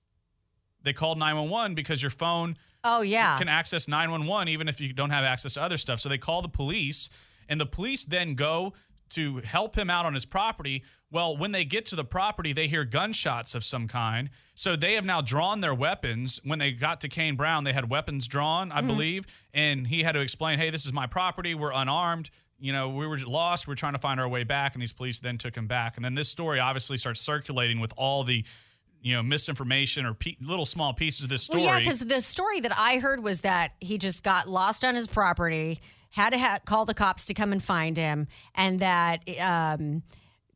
They 0.83 0.93
called 0.93 1.19
911 1.19 1.75
because 1.75 2.03
your 2.03 2.11
phone 2.11 2.57
oh, 2.85 3.03
yeah. 3.03 3.39
can 3.39 3.49
access 3.49 3.89
911 3.89 4.49
even 4.49 4.69
if 4.69 4.81
you 4.81 4.93
don't 4.93 5.11
have 5.11 5.25
access 5.25 5.55
to 5.55 5.63
other 5.63 5.77
stuff. 5.77 6.01
So 6.01 6.09
they 6.09 6.19
call 6.19 6.43
the 6.43 6.49
police, 6.49 7.11
and 7.49 7.61
the 7.61 7.67
police 7.67 8.05
then 8.05 8.35
go 8.35 8.75
to 9.11 9.39
help 9.39 9.77
him 9.77 9.91
out 9.91 10.07
on 10.07 10.15
his 10.15 10.25
property. 10.25 10.85
Well, 11.11 11.37
when 11.37 11.53
they 11.53 11.65
get 11.65 11.87
to 11.87 11.97
the 11.97 12.05
property, 12.05 12.53
they 12.53 12.69
hear 12.69 12.85
gunshots 12.85 13.55
of 13.55 13.65
some 13.65 13.89
kind. 13.89 14.29
So 14.55 14.77
they 14.77 14.95
have 14.95 15.05
now 15.05 15.21
drawn 15.21 15.61
their 15.61 15.75
weapons. 15.75 16.41
When 16.45 16.59
they 16.59 16.73
got 16.73 17.01
to 17.03 17.09
Kane 17.09 17.37
Brown, 17.37 17.65
they 17.65 17.73
had 17.73 17.89
weapons 17.89 18.29
drawn, 18.29 18.71
I 18.71 18.79
mm-hmm. 18.79 18.87
believe, 18.89 19.27
and 19.55 19.87
he 19.87 20.03
had 20.03 20.13
to 20.13 20.21
explain, 20.21 20.59
"Hey, 20.59 20.71
this 20.71 20.85
is 20.85 20.93
my 20.93 21.07
property. 21.07 21.55
We're 21.55 21.73
unarmed." 21.73 22.31
You 22.61 22.73
know, 22.73 22.89
we 22.89 23.07
were 23.07 23.19
lost. 23.19 23.69
We're 23.69 23.77
trying 23.77 23.93
to 23.93 24.01
find 24.01 24.21
our 24.21 24.29
way 24.29 24.45
back, 24.45 24.75
and 24.75 24.83
these 24.83 24.93
police 24.93 25.21
then 25.21 25.39
took 25.39 25.57
him 25.57 25.69
back. 25.69 25.97
And 25.97 26.05
then 26.05 26.15
this 26.15 26.29
story 26.29 26.59
obviously 26.59 26.99
starts 26.99 27.21
circulating 27.21 27.79
with 27.79 27.93
all 27.97 28.25
the, 28.25 28.45
you 29.03 29.15
know, 29.15 29.23
misinformation 29.23 30.05
or 30.05 30.15
pe- 30.15 30.37
little 30.41 30.67
small 30.67 30.93
pieces 30.93 31.25
of 31.25 31.29
this 31.29 31.45
story. 31.45 31.63
Well, 31.63 31.75
yeah, 31.75 31.79
because 31.79 32.01
the 32.01 32.21
story 32.21 32.61
that 32.61 32.73
I 32.77 32.99
heard 32.99 33.23
was 33.23 33.41
that 33.43 33.73
he 33.81 33.99
just 33.99 34.25
got 34.25 34.49
lost 34.49 34.85
on 34.85 34.95
his 34.95 35.07
property, 35.07 35.81
had 36.11 36.31
to 36.31 36.39
ha- 36.39 36.59
call 36.65 36.85
the 36.85 36.95
cops 36.95 37.27
to 37.27 37.35
come 37.35 37.53
and 37.53 37.63
find 37.63 37.97
him, 37.97 38.29
and 38.55 38.81
that 38.81 39.29
um, 39.39 40.03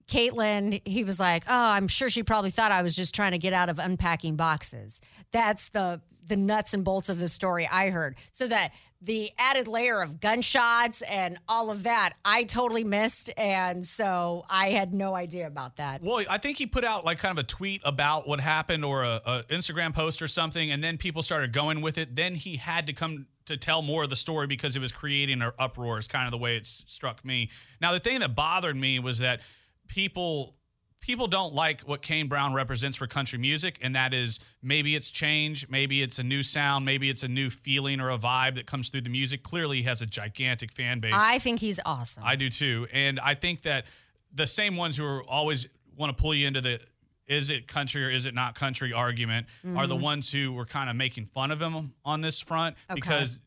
Katelyn, 0.08 0.80
he 0.86 1.04
was 1.04 1.20
like, 1.20 1.44
"Oh, 1.46 1.52
I'm 1.54 1.88
sure 1.88 2.08
she 2.08 2.22
probably 2.22 2.50
thought 2.50 2.72
I 2.72 2.82
was 2.82 2.96
just 2.96 3.14
trying 3.14 3.32
to 3.32 3.38
get 3.38 3.52
out 3.52 3.68
of 3.68 3.78
unpacking 3.78 4.36
boxes." 4.36 5.00
That's 5.30 5.68
the 5.68 6.00
the 6.26 6.36
nuts 6.36 6.72
and 6.74 6.84
bolts 6.84 7.08
of 7.08 7.18
the 7.18 7.28
story 7.28 7.66
I 7.66 7.90
heard. 7.90 8.16
So 8.30 8.46
that 8.46 8.72
the 9.02 9.32
added 9.36 9.66
layer 9.66 10.00
of 10.00 10.20
gunshots 10.20 11.02
and 11.02 11.38
all 11.48 11.70
of 11.70 11.82
that, 11.82 12.14
I 12.24 12.44
totally 12.44 12.84
missed, 12.84 13.30
and 13.36 13.84
so 13.84 14.44
I 14.48 14.70
had 14.70 14.94
no 14.94 15.14
idea 15.14 15.46
about 15.46 15.76
that. 15.76 16.02
Well, 16.02 16.24
I 16.30 16.38
think 16.38 16.58
he 16.58 16.66
put 16.66 16.84
out 16.84 17.04
like 17.04 17.18
kind 17.18 17.36
of 17.36 17.44
a 17.44 17.46
tweet 17.46 17.82
about 17.84 18.28
what 18.28 18.38
happened 18.40 18.84
or 18.84 19.02
a, 19.02 19.20
a 19.24 19.42
Instagram 19.50 19.92
post 19.94 20.22
or 20.22 20.28
something, 20.28 20.70
and 20.70 20.82
then 20.82 20.98
people 20.98 21.22
started 21.22 21.52
going 21.52 21.80
with 21.80 21.98
it. 21.98 22.14
Then 22.14 22.34
he 22.34 22.56
had 22.56 22.86
to 22.86 22.92
come 22.92 23.26
to 23.46 23.56
tell 23.56 23.82
more 23.82 24.04
of 24.04 24.10
the 24.10 24.16
story 24.16 24.46
because 24.46 24.76
it 24.76 24.80
was 24.80 24.92
creating 24.92 25.42
an 25.42 25.50
uproar. 25.58 25.98
Is 25.98 26.06
kind 26.06 26.26
of 26.26 26.30
the 26.30 26.38
way 26.38 26.56
it 26.56 26.66
struck 26.66 27.24
me. 27.24 27.50
Now, 27.80 27.92
the 27.92 28.00
thing 28.00 28.20
that 28.20 28.36
bothered 28.36 28.76
me 28.76 29.00
was 29.00 29.18
that 29.18 29.40
people 29.88 30.56
people 31.02 31.26
don't 31.26 31.52
like 31.52 31.82
what 31.82 32.00
Kane 32.00 32.28
Brown 32.28 32.54
represents 32.54 32.96
for 32.96 33.06
country 33.06 33.38
music, 33.38 33.78
and 33.82 33.94
that 33.94 34.14
is 34.14 34.40
maybe 34.62 34.94
it's 34.94 35.10
change, 35.10 35.68
maybe 35.68 36.00
it's 36.00 36.18
a 36.18 36.22
new 36.22 36.42
sound, 36.42 36.86
maybe 36.86 37.10
it's 37.10 37.24
a 37.24 37.28
new 37.28 37.50
feeling 37.50 38.00
or 38.00 38.10
a 38.10 38.16
vibe 38.16 38.54
that 38.54 38.66
comes 38.66 38.88
through 38.88 39.02
the 39.02 39.10
music. 39.10 39.42
Clearly, 39.42 39.78
he 39.78 39.82
has 39.82 40.00
a 40.00 40.06
gigantic 40.06 40.72
fan 40.72 41.00
base. 41.00 41.12
I 41.14 41.38
think 41.38 41.60
he's 41.60 41.80
awesome. 41.84 42.22
I 42.24 42.36
do 42.36 42.48
too. 42.48 42.86
And 42.92 43.20
I 43.20 43.34
think 43.34 43.62
that 43.62 43.84
the 44.32 44.46
same 44.46 44.76
ones 44.76 44.96
who 44.96 45.04
are 45.04 45.22
always 45.24 45.68
want 45.96 46.16
to 46.16 46.20
pull 46.20 46.34
you 46.34 46.46
into 46.46 46.62
the 46.62 46.80
is 47.26 47.50
it 47.50 47.68
country 47.68 48.04
or 48.04 48.10
is 48.10 48.26
it 48.26 48.34
not 48.34 48.54
country 48.54 48.92
argument 48.92 49.46
are 49.76 49.86
the 49.86 49.94
mm-hmm. 49.94 50.02
ones 50.02 50.30
who 50.32 50.52
were 50.52 50.64
kind 50.64 50.90
of 50.90 50.96
making 50.96 51.24
fun 51.24 51.50
of 51.50 51.62
him 51.62 51.94
on 52.04 52.20
this 52.20 52.40
front 52.40 52.76
Okay. 52.90 52.96
because 52.96 53.38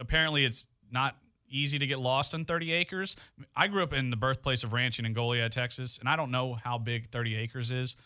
apparently 0.00 0.44
it's 0.44 0.66
not 0.90 1.16
easy 1.52 1.78
to 1.78 1.86
get 1.86 1.98
lost 1.98 2.34
on 2.34 2.44
30 2.44 2.72
acres. 2.72 3.16
I 3.54 3.68
grew 3.68 3.82
up 3.82 3.92
in 3.92 4.10
the 4.10 4.16
birthplace 4.16 4.64
of 4.64 4.72
ranching 4.72 5.04
in 5.04 5.14
Goliad, 5.14 5.50
Texas, 5.50 5.98
and 5.98 6.08
I 6.08 6.16
don't 6.16 6.30
know 6.30 6.54
how 6.54 6.78
big 6.78 7.10
30 7.10 7.36
acres 7.36 7.70
is, 7.70 7.96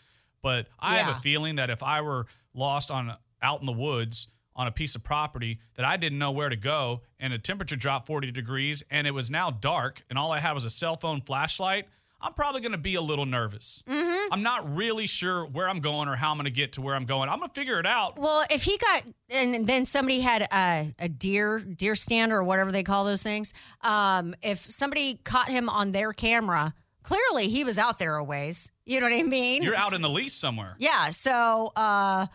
but 0.41 0.67
I 0.79 0.97
have 0.97 1.15
a 1.15 1.19
feeling 1.19 1.55
that 1.55 1.69
if 1.69 1.81
I 1.81 2.01
were 2.01 2.27
lost 2.53 2.91
on 2.91 3.15
out 3.41 3.59
in 3.59 3.65
the 3.65 3.71
woods 3.71 4.27
on 4.55 4.67
a 4.67 4.71
piece 4.71 4.95
of 4.95 5.03
property 5.03 5.59
that 5.75 5.85
I 5.85 5.97
didn't 5.97 6.17
know 6.17 6.31
where 6.31 6.49
to 6.49 6.55
go 6.55 7.01
and 7.19 7.31
a 7.31 7.37
temperature 7.37 7.75
dropped 7.75 8.07
40 8.07 8.31
degrees 8.31 8.83
and 8.89 9.05
it 9.05 9.11
was 9.11 9.29
now 9.29 9.51
dark 9.51 10.01
and 10.09 10.17
all 10.17 10.31
I 10.31 10.39
had 10.39 10.53
was 10.53 10.65
a 10.65 10.69
cell 10.69 10.97
phone 10.97 11.21
flashlight, 11.21 11.87
I'm 12.19 12.33
probably 12.33 12.61
going 12.61 12.71
to 12.71 12.77
be 12.77 12.95
a 12.95 13.01
little 13.01 13.25
nervous. 13.25 13.83
Mm-hmm. 13.87 14.33
I'm 14.33 14.43
not 14.43 14.75
really 14.75 15.07
sure 15.07 15.45
where 15.45 15.69
I'm 15.69 15.79
going 15.81 16.07
or 16.09 16.15
how 16.15 16.31
I'm 16.31 16.37
going 16.37 16.45
to 16.45 16.51
get 16.51 16.73
to 16.73 16.81
where 16.81 16.95
I'm 16.95 17.05
going. 17.05 17.29
I'm 17.29 17.39
going 17.39 17.49
to 17.49 17.53
figure 17.59 17.79
it 17.79 17.85
out. 17.85 18.17
Well, 18.17 18.43
if 18.49 18.63
he 18.63 18.77
got 18.77 19.03
and 19.29 19.67
then 19.67 19.85
somebody 19.85 20.21
had 20.21 20.43
a, 20.43 20.93
a 20.99 21.09
deer 21.09 21.59
deer 21.59 21.95
stand 21.95 22.31
or 22.31 22.43
whatever 22.43 22.71
they 22.71 22.83
call 22.83 23.05
those 23.05 23.21
things, 23.21 23.53
um, 23.81 24.35
if 24.41 24.59
somebody 24.59 25.19
caught 25.23 25.49
him 25.49 25.69
on 25.69 25.91
their 25.91 26.11
camera, 26.13 26.73
clearly 27.03 27.49
he 27.49 27.63
was 27.63 27.77
out 27.77 27.99
there 27.99 28.15
a 28.15 28.23
ways. 28.23 28.71
You 28.85 28.99
know 28.99 29.07
what 29.07 29.15
I 29.17 29.23
mean? 29.23 29.61
You're 29.63 29.75
out 29.75 29.93
in 29.93 30.01
the 30.01 30.09
lease 30.09 30.33
somewhere. 30.33 30.75
yeah. 30.79 31.11
So, 31.11 31.71
uh, 31.75 32.27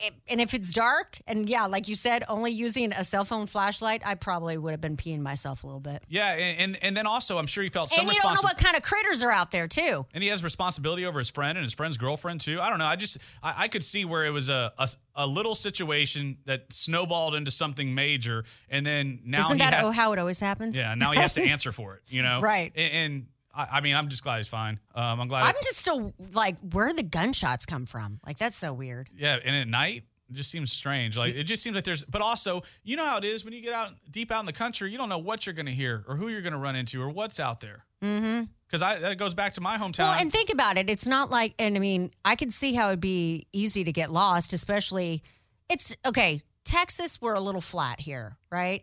it, 0.00 0.12
and 0.28 0.40
if 0.40 0.54
it's 0.54 0.72
dark 0.72 1.18
and 1.26 1.48
yeah, 1.48 1.66
like 1.66 1.88
you 1.88 1.94
said, 1.94 2.24
only 2.28 2.50
using 2.50 2.92
a 2.92 3.04
cell 3.04 3.24
phone 3.24 3.46
flashlight, 3.46 4.02
I 4.04 4.14
probably 4.16 4.58
would 4.58 4.72
have 4.72 4.80
been 4.80 4.96
peeing 4.96 5.20
myself 5.20 5.62
a 5.62 5.66
little 5.66 5.80
bit. 5.80 6.02
Yeah, 6.08 6.32
and, 6.32 6.58
and 6.58 6.82
and 6.82 6.96
then 6.96 7.06
also 7.06 7.38
I'm 7.38 7.46
sure 7.46 7.62
he 7.62 7.68
felt 7.70 7.90
some 7.90 8.06
and 8.06 8.14
you 8.14 8.20
don't 8.20 8.34
know 8.34 8.40
what 8.42 8.58
kind 8.58 8.76
of 8.76 8.82
critters 8.82 9.22
are 9.22 9.30
out 9.30 9.50
there 9.50 9.68
too. 9.68 10.04
and 10.12 10.22
he 10.22 10.28
has 10.30 10.42
responsibility 10.42 11.06
over 11.06 11.18
his 11.18 11.30
friend 11.30 11.56
and 11.56 11.62
his 11.64 11.72
friend's 11.72 11.96
girlfriend 11.96 12.40
too. 12.40 12.60
I 12.60 12.70
don't 12.70 12.78
know. 12.78 12.86
I 12.86 12.96
just 12.96 13.18
I, 13.42 13.64
I 13.64 13.68
could 13.68 13.84
see 13.84 14.04
where 14.04 14.24
it 14.24 14.30
was 14.30 14.48
a, 14.48 14.72
a 14.78 14.88
a 15.16 15.26
little 15.26 15.54
situation 15.54 16.38
that 16.46 16.72
snowballed 16.72 17.34
into 17.34 17.50
something 17.50 17.94
major, 17.94 18.44
and 18.68 18.84
then 18.84 19.20
now 19.24 19.40
Isn't 19.46 19.58
he 19.58 19.58
that 19.60 19.84
oh, 19.84 19.90
how 19.92 20.12
it 20.12 20.18
always 20.18 20.40
happens? 20.40 20.76
yeah 20.76 20.94
now 20.94 21.12
he 21.12 21.18
has 21.20 21.34
to 21.34 21.42
answer 21.54 21.72
for 21.72 21.94
it. 21.96 22.02
You 22.08 22.22
know, 22.22 22.40
Right. 22.40 22.72
And, 22.74 22.92
and 22.92 23.26
I, 23.56 23.68
I 23.72 23.80
mean, 23.80 23.96
I'm 23.96 24.08
just 24.08 24.22
glad 24.22 24.38
he's 24.38 24.48
fine. 24.48 24.80
Um, 24.94 25.20
I'm 25.20 25.28
glad. 25.28 25.44
I'm 25.44 25.54
just 25.62 25.76
still 25.76 26.12
like, 26.32 26.56
where 26.72 26.92
the 26.92 27.02
gunshots 27.02 27.66
come 27.66 27.86
from? 27.86 28.20
Like 28.26 28.38
that's 28.38 28.56
so 28.56 28.72
weird. 28.72 29.08
yeah, 29.16 29.38
and 29.44 29.54
at 29.54 29.68
night. 29.68 30.04
It 30.30 30.36
just 30.36 30.50
seems 30.50 30.72
strange. 30.72 31.18
Like 31.18 31.34
it 31.34 31.44
just 31.44 31.62
seems 31.62 31.74
like 31.74 31.84
there's, 31.84 32.02
but 32.02 32.22
also, 32.22 32.62
you 32.82 32.96
know 32.96 33.04
how 33.04 33.18
it 33.18 33.24
is 33.24 33.44
when 33.44 33.52
you 33.52 33.60
get 33.60 33.74
out 33.74 33.90
deep 34.10 34.32
out 34.32 34.40
in 34.40 34.46
the 34.46 34.54
country, 34.54 34.90
you 34.90 34.96
don't 34.96 35.10
know 35.10 35.18
what 35.18 35.44
you're 35.44 35.54
going 35.54 35.66
to 35.66 35.72
hear 35.72 36.02
or 36.08 36.16
who 36.16 36.28
you're 36.28 36.40
going 36.40 36.54
to 36.54 36.58
run 36.58 36.76
into 36.76 37.00
or 37.00 37.10
what's 37.10 37.38
out 37.38 37.60
there. 37.60 37.84
Mm-hmm. 38.02 38.44
Because 38.66 38.80
I 38.80 38.98
that 39.00 39.18
goes 39.18 39.34
back 39.34 39.52
to 39.54 39.60
my 39.60 39.76
hometown. 39.76 39.98
Well, 39.98 40.16
and 40.18 40.32
think 40.32 40.48
about 40.48 40.78
it. 40.78 40.88
It's 40.88 41.06
not 41.06 41.28
like, 41.28 41.52
and 41.58 41.76
I 41.76 41.78
mean, 41.78 42.10
I 42.24 42.36
could 42.36 42.54
see 42.54 42.72
how 42.72 42.88
it'd 42.88 43.00
be 43.00 43.46
easy 43.52 43.84
to 43.84 43.92
get 43.92 44.10
lost, 44.10 44.54
especially. 44.54 45.22
It's 45.68 45.94
okay. 46.06 46.42
Texas, 46.64 47.20
we're 47.20 47.34
a 47.34 47.40
little 47.40 47.60
flat 47.60 48.00
here, 48.00 48.38
right? 48.50 48.82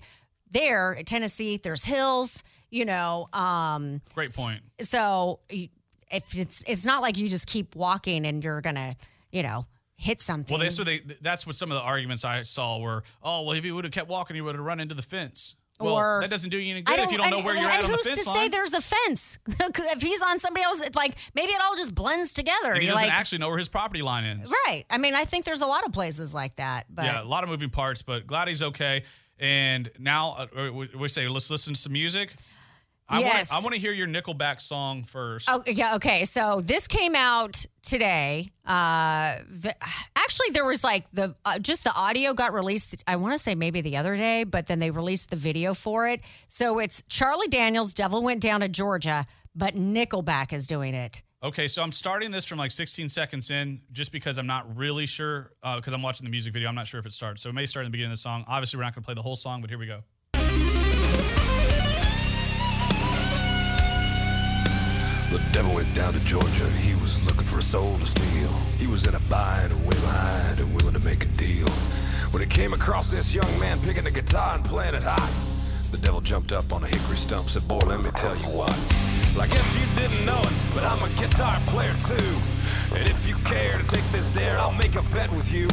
There, 0.51 1.01
Tennessee, 1.07 1.57
there's 1.57 1.85
hills. 1.85 2.43
You 2.71 2.85
know, 2.85 3.27
um, 3.33 4.01
Great 4.15 4.33
point. 4.33 4.61
so 4.81 5.41
if 5.49 5.69
it's 6.37 6.63
it's 6.67 6.85
not 6.85 7.01
like 7.01 7.17
you 7.17 7.27
just 7.29 7.45
keep 7.47 7.75
walking 7.75 8.25
and 8.25 8.43
you're 8.43 8.61
gonna, 8.61 8.95
you 9.31 9.43
know, 9.43 9.65
hit 9.97 10.21
something. 10.21 10.53
Well, 10.53 10.63
that's 10.63 10.77
what 10.77 10.85
they. 10.85 11.01
That's 11.21 11.45
what 11.45 11.55
some 11.55 11.69
of 11.71 11.75
the 11.77 11.83
arguments 11.83 12.23
I 12.25 12.41
saw 12.43 12.79
were. 12.79 13.03
Oh, 13.21 13.41
well, 13.43 13.57
if 13.57 13.63
he 13.63 13.71
would 13.71 13.83
have 13.83 13.93
kept 13.93 14.09
walking, 14.09 14.35
he 14.35 14.41
would 14.41 14.55
have 14.55 14.63
run 14.65 14.79
into 14.79 14.95
the 14.95 15.01
fence. 15.01 15.57
Well, 15.81 15.95
Or- 15.95 16.19
that 16.21 16.29
doesn't 16.29 16.51
do 16.51 16.57
you 16.59 16.71
any 16.71 16.83
good 16.83 16.99
if 16.99 17.11
you 17.11 17.17
don't 17.17 17.29
know 17.31 17.37
and- 17.37 17.45
where 17.45 17.55
you're 17.55 17.63
and 17.63 17.73
at 17.79 17.83
on 17.85 17.89
the 17.91 17.97
who's 17.97 18.23
to 18.23 18.29
line. 18.29 18.37
say 18.37 18.47
there's 18.49 18.73
a 18.73 18.81
fence? 18.81 19.39
if 19.47 20.01
he's 20.01 20.21
on 20.21 20.37
somebody 20.39 20.63
else, 20.63 20.79
it's 20.79 20.95
like 20.95 21.15
maybe 21.33 21.51
it 21.53 21.61
all 21.61 21.75
just 21.75 21.95
blends 21.95 22.33
together. 22.35 22.69
and 22.73 22.77
he 22.81 22.85
You're 22.85 22.93
doesn't 22.93 23.07
like, 23.09 23.17
actually 23.17 23.39
know 23.39 23.49
where 23.49 23.57
his 23.57 23.67
property 23.67 24.03
line 24.03 24.23
is. 24.25 24.53
right? 24.67 24.85
I 24.91 24.99
mean, 24.99 25.15
I 25.15 25.25
think 25.25 25.43
there's 25.43 25.61
a 25.61 25.65
lot 25.65 25.83
of 25.85 25.91
places 25.91 26.35
like 26.35 26.55
that. 26.57 26.85
But 26.89 27.05
Yeah, 27.05 27.23
a 27.23 27.25
lot 27.25 27.43
of 27.43 27.49
moving 27.49 27.71
parts, 27.71 28.03
but 28.03 28.27
glad 28.27 28.47
he's 28.47 28.61
okay. 28.61 29.03
And 29.39 29.89
now 29.97 30.47
uh, 30.55 30.69
we 30.95 31.07
say 31.07 31.27
let's 31.27 31.49
listen 31.49 31.73
to 31.73 31.79
some 31.79 31.93
music. 31.93 32.31
I 33.11 33.19
Yes. 33.19 33.51
want 33.51 33.61
I 33.61 33.63
want 33.65 33.75
to 33.75 33.79
hear 33.81 33.91
your 33.91 34.07
Nickelback 34.07 34.61
song 34.61 35.03
first. 35.03 35.49
Oh 35.51 35.63
yeah, 35.67 35.95
okay. 35.95 36.23
So 36.25 36.61
this 36.63 36.87
came 36.87 37.13
out 37.15 37.65
today. 37.83 38.49
Uh, 38.65 39.39
the, 39.49 39.75
actually, 40.15 40.51
there 40.51 40.65
was 40.65 40.83
like 40.83 41.05
the 41.11 41.35
uh, 41.43 41.59
just 41.59 41.83
the 41.83 41.93
audio 41.93 42.33
got 42.33 42.53
released. 42.53 43.03
I 43.05 43.17
want 43.17 43.33
to 43.33 43.37
say 43.37 43.53
maybe 43.53 43.81
the 43.81 43.97
other 43.97 44.15
day, 44.15 44.45
but 44.45 44.67
then 44.67 44.79
they 44.79 44.91
released 44.91 45.29
the 45.29 45.35
video 45.35 45.73
for 45.73 46.07
it. 46.07 46.21
So 46.47 46.79
it's 46.79 47.03
Charlie 47.09 47.49
Daniels. 47.49 47.93
Devil 47.93 48.23
went 48.23 48.41
down 48.41 48.61
to 48.61 48.69
Georgia, 48.69 49.25
but 49.53 49.75
Nickelback 49.75 50.53
is 50.53 50.65
doing 50.65 50.93
it. 50.93 51.21
Okay, 51.43 51.67
so 51.67 51.81
I'm 51.81 51.91
starting 51.91 52.29
this 52.29 52.45
from 52.45 52.59
like 52.59 52.69
16 52.69 53.09
seconds 53.09 53.49
in, 53.49 53.81
just 53.91 54.11
because 54.11 54.37
I'm 54.37 54.45
not 54.45 54.77
really 54.77 55.07
sure. 55.07 55.51
Because 55.75 55.91
I'm 55.91 56.03
watching 56.03 56.23
the 56.23 56.29
music 56.29 56.53
video, 56.53 56.69
I'm 56.69 56.75
not 56.75 56.87
sure 56.87 56.99
if 56.99 57.05
it 57.05 57.13
starts. 57.13 57.41
So 57.41 57.49
it 57.49 57.53
may 57.53 57.65
start 57.65 57.83
in 57.85 57.91
the 57.91 57.91
beginning 57.91 58.11
of 58.11 58.17
the 58.17 58.21
song. 58.21 58.45
Obviously, 58.47 58.77
we're 58.77 58.83
not 58.83 58.93
going 58.95 59.01
to 59.01 59.05
play 59.07 59.15
the 59.15 59.23
whole 59.23 59.35
song, 59.35 59.59
but 59.59 59.69
here 59.69 59.79
we 59.79 59.87
go. 59.87 60.01
The 65.31 65.39
devil 65.53 65.75
went 65.75 65.95
down 65.95 66.11
to 66.11 66.19
Georgia 66.19 66.69
he 66.71 66.93
was 66.95 67.23
looking 67.23 67.45
for 67.45 67.59
a 67.59 67.61
soul 67.61 67.97
to 67.97 68.05
steal. 68.05 68.49
He 68.77 68.85
was 68.85 69.07
in 69.07 69.15
a 69.15 69.19
bind 69.21 69.71
way 69.85 69.95
behind 69.95 70.59
and 70.59 70.75
willing 70.75 70.93
to 70.93 70.99
make 71.05 71.23
a 71.23 71.27
deal. 71.27 71.69
When 72.31 72.41
he 72.43 72.49
came 72.49 72.73
across 72.73 73.09
this 73.09 73.33
young 73.33 73.57
man 73.57 73.79
picking 73.79 74.05
a 74.05 74.11
guitar 74.11 74.55
and 74.55 74.65
playing 74.65 74.93
it 74.93 75.03
hot, 75.03 75.31
the 75.89 75.97
devil 75.99 76.19
jumped 76.19 76.51
up 76.51 76.73
on 76.73 76.83
a 76.83 76.87
hickory 76.87 77.15
stump 77.15 77.49
said, 77.49 77.65
Boy, 77.65 77.79
let 77.85 78.03
me 78.03 78.11
tell 78.11 78.35
you 78.35 78.51
what. 78.51 78.75
Well, 79.31 79.43
I 79.43 79.47
guess 79.47 79.65
you 79.79 79.85
didn't 79.95 80.25
know 80.25 80.41
it, 80.41 80.53
but 80.75 80.83
I'm 80.83 81.01
a 81.01 81.09
guitar 81.15 81.57
player 81.67 81.95
too. 82.05 82.35
And 82.93 83.07
if 83.07 83.25
you 83.25 83.35
care 83.45 83.77
to 83.77 83.87
take 83.87 84.03
this 84.11 84.27
dare, 84.33 84.59
I'll 84.59 84.73
make 84.73 84.95
a 84.95 85.01
bet 85.13 85.31
with 85.31 85.53
you. 85.53 85.69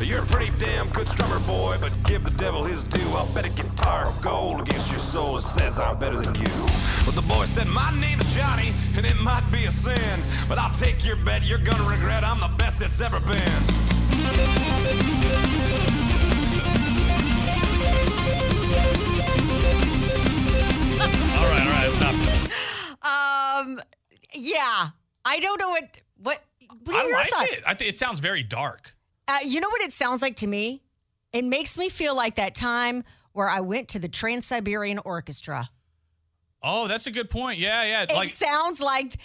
You're 0.00 0.20
a 0.20 0.26
pretty 0.26 0.56
damn 0.58 0.88
good 0.90 1.08
strummer, 1.08 1.44
boy, 1.46 1.78
but 1.80 1.92
give 2.04 2.22
the 2.22 2.30
devil 2.32 2.62
his 2.62 2.84
due. 2.84 3.08
I'll 3.10 3.26
bet 3.34 3.44
a 3.44 3.48
guitar 3.50 4.06
of 4.06 4.22
gold 4.22 4.60
against 4.60 4.90
your 4.90 5.00
soul 5.00 5.36
that 5.36 5.42
says 5.42 5.78
I'm 5.80 5.98
better 5.98 6.16
than 6.20 6.34
you. 6.36 6.66
But 7.04 7.14
the 7.14 7.24
boy 7.26 7.44
said, 7.46 7.66
My 7.66 7.90
name's 7.98 8.24
Johnny, 8.36 8.72
and 8.96 9.04
it 9.04 9.16
might 9.16 9.48
be 9.50 9.64
a 9.64 9.72
sin, 9.72 10.20
but 10.48 10.58
I'll 10.58 10.74
take 10.74 11.04
your 11.04 11.16
bet. 11.16 11.42
You're 11.44 11.58
gonna 11.58 11.88
regret 11.88 12.22
I'm 12.24 12.38
the 12.40 12.54
best 12.56 12.78
that's 12.78 13.00
ever 13.00 13.18
been. 13.20 14.66
All 20.16 21.42
right, 21.50 21.60
all 21.60 21.72
right, 21.72 21.90
stop. 21.90 22.14
Um, 23.02 23.80
yeah, 24.32 24.88
I 25.24 25.38
don't 25.40 25.60
know 25.60 25.70
what 25.70 26.00
what. 26.22 26.42
What 26.84 26.96
are 26.96 27.00
I 27.02 27.06
your 27.06 27.12
like 27.18 27.30
thoughts? 27.30 27.58
it. 27.58 27.64
I 27.66 27.74
think 27.74 27.90
it 27.90 27.94
sounds 27.94 28.20
very 28.20 28.42
dark. 28.42 28.95
Uh, 29.28 29.38
you 29.44 29.60
know 29.60 29.68
what 29.68 29.82
it 29.82 29.92
sounds 29.92 30.22
like 30.22 30.36
to 30.36 30.46
me? 30.46 30.82
It 31.32 31.44
makes 31.44 31.76
me 31.76 31.88
feel 31.88 32.14
like 32.14 32.36
that 32.36 32.54
time 32.54 33.04
where 33.32 33.48
I 33.48 33.60
went 33.60 33.88
to 33.88 33.98
the 33.98 34.08
Trans 34.08 34.46
Siberian 34.46 34.98
Orchestra. 34.98 35.68
Oh, 36.62 36.88
that's 36.88 37.06
a 37.06 37.10
good 37.10 37.28
point. 37.28 37.58
Yeah, 37.58 37.84
yeah. 37.84 38.02
It 38.04 38.12
like 38.12 38.30
sounds 38.30 38.80
like 38.80 39.18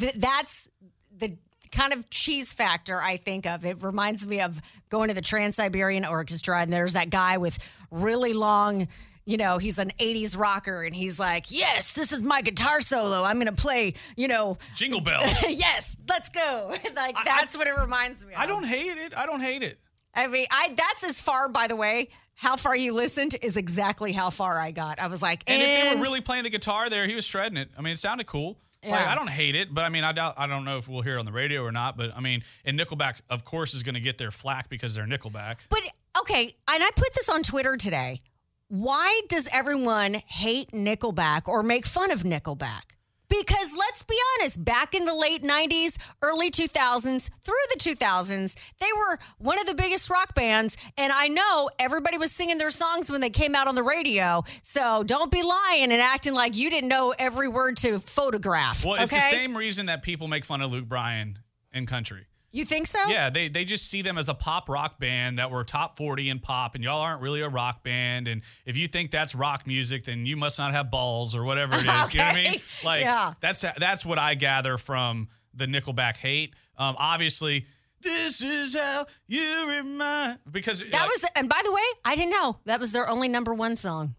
th- 0.00 0.14
that's 0.14 0.68
the 1.16 1.36
kind 1.70 1.92
of 1.92 2.08
cheese 2.10 2.52
factor 2.52 3.00
I 3.00 3.18
think 3.18 3.46
of. 3.46 3.64
It 3.64 3.82
reminds 3.82 4.26
me 4.26 4.40
of 4.40 4.60
going 4.88 5.08
to 5.08 5.14
the 5.14 5.20
Trans 5.20 5.56
Siberian 5.56 6.04
Orchestra, 6.04 6.60
and 6.60 6.72
there's 6.72 6.94
that 6.94 7.10
guy 7.10 7.36
with 7.36 7.58
really 7.90 8.32
long. 8.32 8.88
You 9.28 9.36
know, 9.36 9.58
he's 9.58 9.78
an 9.78 9.92
80s 10.00 10.38
rocker 10.38 10.82
and 10.84 10.96
he's 10.96 11.18
like, 11.18 11.50
Yes, 11.50 11.92
this 11.92 12.12
is 12.12 12.22
my 12.22 12.40
guitar 12.40 12.80
solo. 12.80 13.24
I'm 13.24 13.36
going 13.38 13.54
to 13.54 13.60
play, 13.60 13.92
you 14.16 14.26
know, 14.26 14.56
jingle 14.74 15.00
bells. 15.02 15.50
yes, 15.50 15.98
let's 16.08 16.30
go. 16.30 16.74
like, 16.96 17.14
that's 17.26 17.54
what 17.54 17.66
it 17.66 17.76
reminds 17.78 18.24
me 18.24 18.32
of. 18.32 18.40
I 18.40 18.46
don't 18.46 18.64
hate 18.64 18.96
it. 18.96 19.12
I 19.14 19.26
don't 19.26 19.42
hate 19.42 19.62
it. 19.62 19.78
I 20.14 20.28
mean, 20.28 20.46
I 20.50 20.72
that's 20.74 21.04
as 21.04 21.20
far, 21.20 21.50
by 21.50 21.66
the 21.66 21.76
way, 21.76 22.08
how 22.36 22.56
far 22.56 22.74
you 22.74 22.94
listened 22.94 23.36
is 23.42 23.58
exactly 23.58 24.12
how 24.12 24.30
far 24.30 24.58
I 24.58 24.70
got. 24.70 24.98
I 24.98 25.08
was 25.08 25.20
like, 25.20 25.44
And, 25.46 25.60
if 25.60 25.84
they 25.90 25.94
were 25.94 26.02
really 26.02 26.22
playing 26.22 26.44
the 26.44 26.50
guitar 26.50 26.88
there, 26.88 27.06
he 27.06 27.14
was 27.14 27.26
shredding 27.26 27.58
it. 27.58 27.68
I 27.76 27.82
mean, 27.82 27.92
it 27.92 27.98
sounded 27.98 28.26
cool. 28.26 28.56
Like 28.82 29.08
I 29.08 29.14
don't 29.14 29.28
hate 29.28 29.56
it, 29.56 29.74
but 29.74 29.84
I 29.84 29.90
mean, 29.90 30.04
I 30.04 30.12
doubt. 30.12 30.36
I 30.38 30.46
don't 30.46 30.64
know 30.64 30.78
if 30.78 30.88
we'll 30.88 31.02
hear 31.02 31.16
it 31.16 31.18
on 31.18 31.26
the 31.26 31.32
radio 31.32 31.62
or 31.64 31.72
not. 31.72 31.98
But 31.98 32.16
I 32.16 32.20
mean, 32.20 32.44
and 32.64 32.80
Nickelback, 32.80 33.16
of 33.28 33.44
course, 33.44 33.74
is 33.74 33.82
going 33.82 33.96
to 33.96 34.00
get 34.00 34.16
their 34.16 34.30
flack 34.30 34.70
because 34.70 34.94
they're 34.94 35.04
Nickelback. 35.04 35.56
But 35.68 35.80
okay, 36.20 36.56
and 36.66 36.82
I 36.82 36.90
put 36.96 37.12
this 37.12 37.28
on 37.28 37.42
Twitter 37.42 37.76
today. 37.76 38.22
Why 38.70 39.22
does 39.28 39.48
everyone 39.50 40.12
hate 40.26 40.72
Nickelback 40.72 41.48
or 41.48 41.62
make 41.62 41.86
fun 41.86 42.10
of 42.10 42.22
Nickelback? 42.22 42.82
Because 43.30 43.74
let's 43.78 44.02
be 44.02 44.14
honest, 44.34 44.62
back 44.62 44.94
in 44.94 45.06
the 45.06 45.14
late 45.14 45.42
90s, 45.42 45.96
early 46.20 46.50
2000s, 46.50 47.30
through 47.42 47.54
the 47.72 47.80
2000s, 47.80 48.56
they 48.78 48.88
were 48.94 49.18
one 49.38 49.58
of 49.58 49.66
the 49.66 49.72
biggest 49.72 50.10
rock 50.10 50.34
bands. 50.34 50.76
And 50.98 51.14
I 51.14 51.28
know 51.28 51.70
everybody 51.78 52.18
was 52.18 52.30
singing 52.30 52.58
their 52.58 52.68
songs 52.68 53.10
when 53.10 53.22
they 53.22 53.30
came 53.30 53.54
out 53.54 53.68
on 53.68 53.74
the 53.74 53.82
radio. 53.82 54.44
So 54.60 55.02
don't 55.02 55.30
be 55.30 55.42
lying 55.42 55.90
and 55.90 56.02
acting 56.02 56.34
like 56.34 56.54
you 56.54 56.68
didn't 56.68 56.88
know 56.88 57.14
every 57.18 57.48
word 57.48 57.78
to 57.78 58.00
photograph. 58.00 58.84
Well, 58.84 58.96
it's 58.96 59.14
okay? 59.14 59.20
the 59.20 59.34
same 59.34 59.56
reason 59.56 59.86
that 59.86 60.02
people 60.02 60.28
make 60.28 60.44
fun 60.44 60.60
of 60.60 60.70
Luke 60.70 60.86
Bryan 60.86 61.38
in 61.72 61.86
country. 61.86 62.26
You 62.50 62.64
think 62.64 62.86
so? 62.86 62.98
Yeah, 63.08 63.28
they 63.28 63.48
they 63.48 63.64
just 63.64 63.90
see 63.90 64.00
them 64.00 64.16
as 64.16 64.28
a 64.28 64.34
pop 64.34 64.68
rock 64.70 64.98
band 64.98 65.38
that 65.38 65.50
were 65.50 65.64
top 65.64 65.98
40 65.98 66.30
in 66.30 66.38
pop, 66.38 66.74
and 66.74 66.82
y'all 66.82 67.00
aren't 67.00 67.20
really 67.20 67.42
a 67.42 67.48
rock 67.48 67.82
band. 67.84 68.26
And 68.26 68.40
if 68.64 68.76
you 68.76 68.88
think 68.88 69.10
that's 69.10 69.34
rock 69.34 69.66
music, 69.66 70.04
then 70.04 70.24
you 70.24 70.36
must 70.36 70.58
not 70.58 70.72
have 70.72 70.90
balls 70.90 71.34
or 71.34 71.44
whatever 71.44 71.74
it 71.74 71.80
is. 71.80 72.14
You 72.14 72.20
know 72.20 72.26
what 72.26 72.36
I 72.36 72.42
mean? 72.42 72.60
Like 72.84 73.02
Yeah. 73.02 73.34
that's 73.40 73.60
that's 73.78 74.04
what 74.06 74.18
I 74.18 74.34
gather 74.34 74.78
from 74.78 75.28
the 75.52 75.66
Nickelback 75.66 76.16
hate. 76.16 76.54
Um, 76.78 76.94
obviously, 76.98 77.66
this 78.00 78.40
is 78.40 78.74
how 78.76 79.06
you 79.26 79.66
remind 79.68 80.38
because 80.50 80.82
That 80.90 81.08
was, 81.08 81.24
and 81.34 81.48
by 81.48 81.60
the 81.64 81.72
way, 81.72 81.82
I 82.04 82.14
didn't 82.14 82.30
know 82.30 82.58
that 82.64 82.78
was 82.80 82.92
their 82.92 83.08
only 83.08 83.28
number 83.28 83.52
one 83.52 83.74
song. 83.76 84.14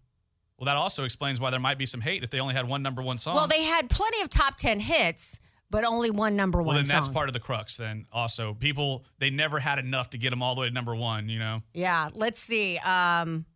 well, 0.58 0.66
that 0.66 0.76
also 0.76 1.04
explains 1.04 1.40
why 1.40 1.50
there 1.50 1.58
might 1.58 1.78
be 1.78 1.86
some 1.86 2.00
hate 2.02 2.22
if 2.22 2.28
they 2.30 2.38
only 2.38 2.54
had 2.54 2.68
one 2.68 2.82
number 2.82 3.02
one 3.02 3.16
song. 3.18 3.34
Well, 3.34 3.48
they 3.48 3.62
had 3.64 3.88
plenty 3.90 4.20
of 4.20 4.28
top 4.28 4.56
10 4.56 4.80
hits, 4.80 5.40
but 5.70 5.84
only 5.84 6.10
one 6.10 6.36
number 6.36 6.58
one. 6.58 6.66
well, 6.66 6.76
then 6.76 6.86
that's 6.86 7.06
song. 7.06 7.14
part 7.14 7.28
of 7.28 7.32
the 7.32 7.40
crux. 7.40 7.76
Then 7.76 8.06
also, 8.12 8.54
people 8.54 9.04
they 9.18 9.30
never 9.30 9.58
had 9.58 9.78
enough 9.78 10.10
to 10.10 10.18
get 10.18 10.30
them 10.30 10.42
all 10.42 10.54
the 10.54 10.62
way 10.62 10.68
to 10.68 10.74
number 10.74 10.94
one. 10.94 11.28
You 11.28 11.38
know. 11.38 11.62
yeah, 11.72 12.08
let's 12.14 12.40
see. 12.40 12.78
Um, 12.78 13.46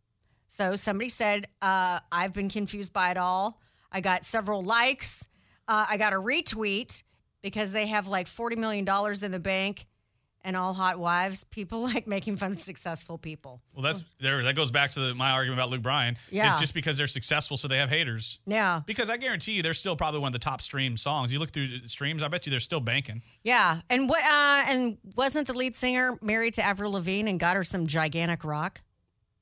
so 0.49 0.77
somebody 0.77 1.09
said, 1.09 1.49
uh, 1.62 1.99
I've 2.12 2.33
been 2.33 2.49
confused 2.49 2.93
by 2.93 3.11
it 3.11 3.17
all. 3.17 3.61
I 3.91 4.01
got 4.01 4.25
several 4.25 4.62
likes. 4.62 5.27
Uh, 5.67 5.87
I 5.89 5.97
got 5.97 6.12
a 6.12 6.17
retweet 6.17 7.03
because 7.43 7.73
they 7.73 7.87
have 7.87 8.07
like 8.07 8.29
$40 8.29 8.57
million 8.59 8.87
in 9.23 9.33
the 9.33 9.41
bank 9.41 9.87
and 10.45 10.57
all 10.57 10.74
hot 10.74 10.99
wives. 10.99 11.45
People 11.45 11.82
like 11.95 12.07
making 12.07 12.36
fun 12.36 12.53
of 12.53 12.61
successful 12.61 13.18
people. 13.18 13.62
Well, 13.74 13.82
that's 13.82 14.05
there. 14.20 14.42
That 14.45 14.55
goes 14.55 14.70
back 14.70 14.90
to 14.92 15.01
the, 15.01 15.14
my 15.14 15.30
argument 15.30 15.61
about 15.61 15.70
Luke 15.70 15.82
Bryan. 15.82 16.16
Yeah. 16.30 16.53
it's 16.53 16.61
just 16.61 16.74
because 16.74 16.97
they're 16.97 17.07
successful, 17.07 17.57
so 17.57 17.66
they 17.66 17.78
have 17.78 17.90
haters. 17.90 18.38
Yeah. 18.47 18.82
Because 18.86 19.11
I 19.11 19.16
guarantee 19.16 19.53
you, 19.53 19.62
they're 19.62 19.74
still 19.74 19.97
probably 19.97 20.20
one 20.20 20.28
of 20.28 20.32
the 20.34 20.38
top 20.38 20.62
stream 20.62 20.97
songs. 20.97 21.32
You 21.32 21.38
look 21.38 21.51
through 21.51 21.86
streams, 21.86 22.22
I 22.22 22.28
bet 22.28 22.47
you 22.47 22.51
they're 22.51 22.61
still 22.61 22.80
banking. 22.80 23.22
Yeah. 23.42 23.80
And 23.90 24.09
what, 24.09 24.22
uh, 24.22 24.64
and 24.68 24.99
wasn't 25.16 25.47
the 25.47 25.55
lead 25.55 25.74
singer 25.74 26.18
married 26.20 26.55
to 26.55 26.62
Avril 26.62 26.92
Lavigne 26.92 27.28
and 27.28 27.40
got 27.40 27.57
her 27.57 27.64
some 27.64 27.86
gigantic 27.86 28.45
rock? 28.45 28.82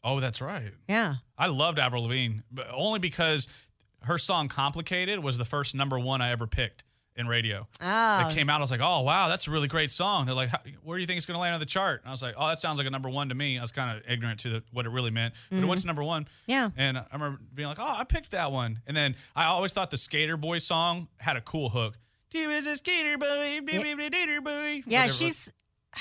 Oh, 0.05 0.21
that's 0.21 0.41
right. 0.41 0.73
Yeah. 0.89 1.17
I 1.39 1.47
loved 1.47 1.79
Avril 1.79 2.05
Lavigne, 2.05 2.41
but 2.51 2.69
only 2.73 2.99
because 2.99 3.49
her 4.03 4.19
song 4.19 4.49
"Complicated" 4.49 5.21
was 5.21 5.39
the 5.39 5.45
first 5.45 5.75
number 5.75 5.99
one 5.99 6.21
I 6.21 6.33
ever 6.33 6.47
picked 6.47 6.85
in 7.17 7.27
radio. 7.29 7.67
Oh. 7.81 8.29
It 8.29 8.35
came 8.35 8.49
out. 8.49 8.59
I 8.59 8.61
was 8.63 8.71
like, 8.71 8.81
"Oh 8.81 9.01
wow, 9.03 9.29
that's 9.29 9.47
a 9.47 9.51
really 9.51 9.69
great 9.69 9.91
song." 9.91 10.27
They're 10.27 10.35
like, 10.35 10.49
"How- 10.49 10.61
"Where 10.83 10.97
do 10.97 11.01
you 11.01 11.07
think 11.07 11.19
it's 11.19 11.27
going 11.27 11.37
to 11.37 11.41
land 11.41 11.55
on 11.55 11.61
the 11.61 11.67
chart?" 11.67 12.01
And 12.03 12.09
I 12.09 12.11
was 12.11 12.23
like, 12.23 12.35
"Oh, 12.37 12.49
that 12.49 12.59
sounds 12.61 12.79
like 12.79 12.87
a 12.87 12.91
number 12.91 13.09
one 13.11 13.29
to 13.29 13.35
me." 13.35 13.59
I 13.59 13.63
was 13.63 13.73
kind 13.73 13.97
of 13.97 14.03
ignorant 14.11 14.41
to 14.41 14.49
the, 14.51 14.63
what 14.73 14.87
it 14.87 14.91
really 14.91 15.11
meant, 15.11 15.35
but 15.51 15.59
it 15.59 15.67
went 15.67 15.81
to 15.83 15.87
number 15.87 16.03
one. 16.03 16.25
Mm-hmm. 16.25 16.51
Yeah. 16.51 16.71
And 16.77 16.99
I 16.99 17.05
remember 17.13 17.41
being 17.55 17.69
like, 17.69 17.79
"Oh, 17.81 17.95
I 17.99 18.05
picked 18.05 18.31
that 18.31 18.51
one." 18.53 18.81
And 18.87 18.97
then 18.97 19.15
I 19.37 19.45
always 19.45 19.73
thought 19.73 19.91
the 19.91 19.99
Skater 19.99 20.37
Boy 20.37 20.59
song 20.59 21.09
had 21.19 21.37
a 21.37 21.41
cool 21.41 21.69
hook. 21.69 21.99
You 22.33 22.51
is 22.51 22.67
a 22.67 22.77
skater 22.77 23.19
boy, 23.19 23.61
skater 23.69 24.41
boy. 24.41 24.83
Yeah, 24.87 25.03
Whatever 25.03 25.13
she's. 25.13 25.53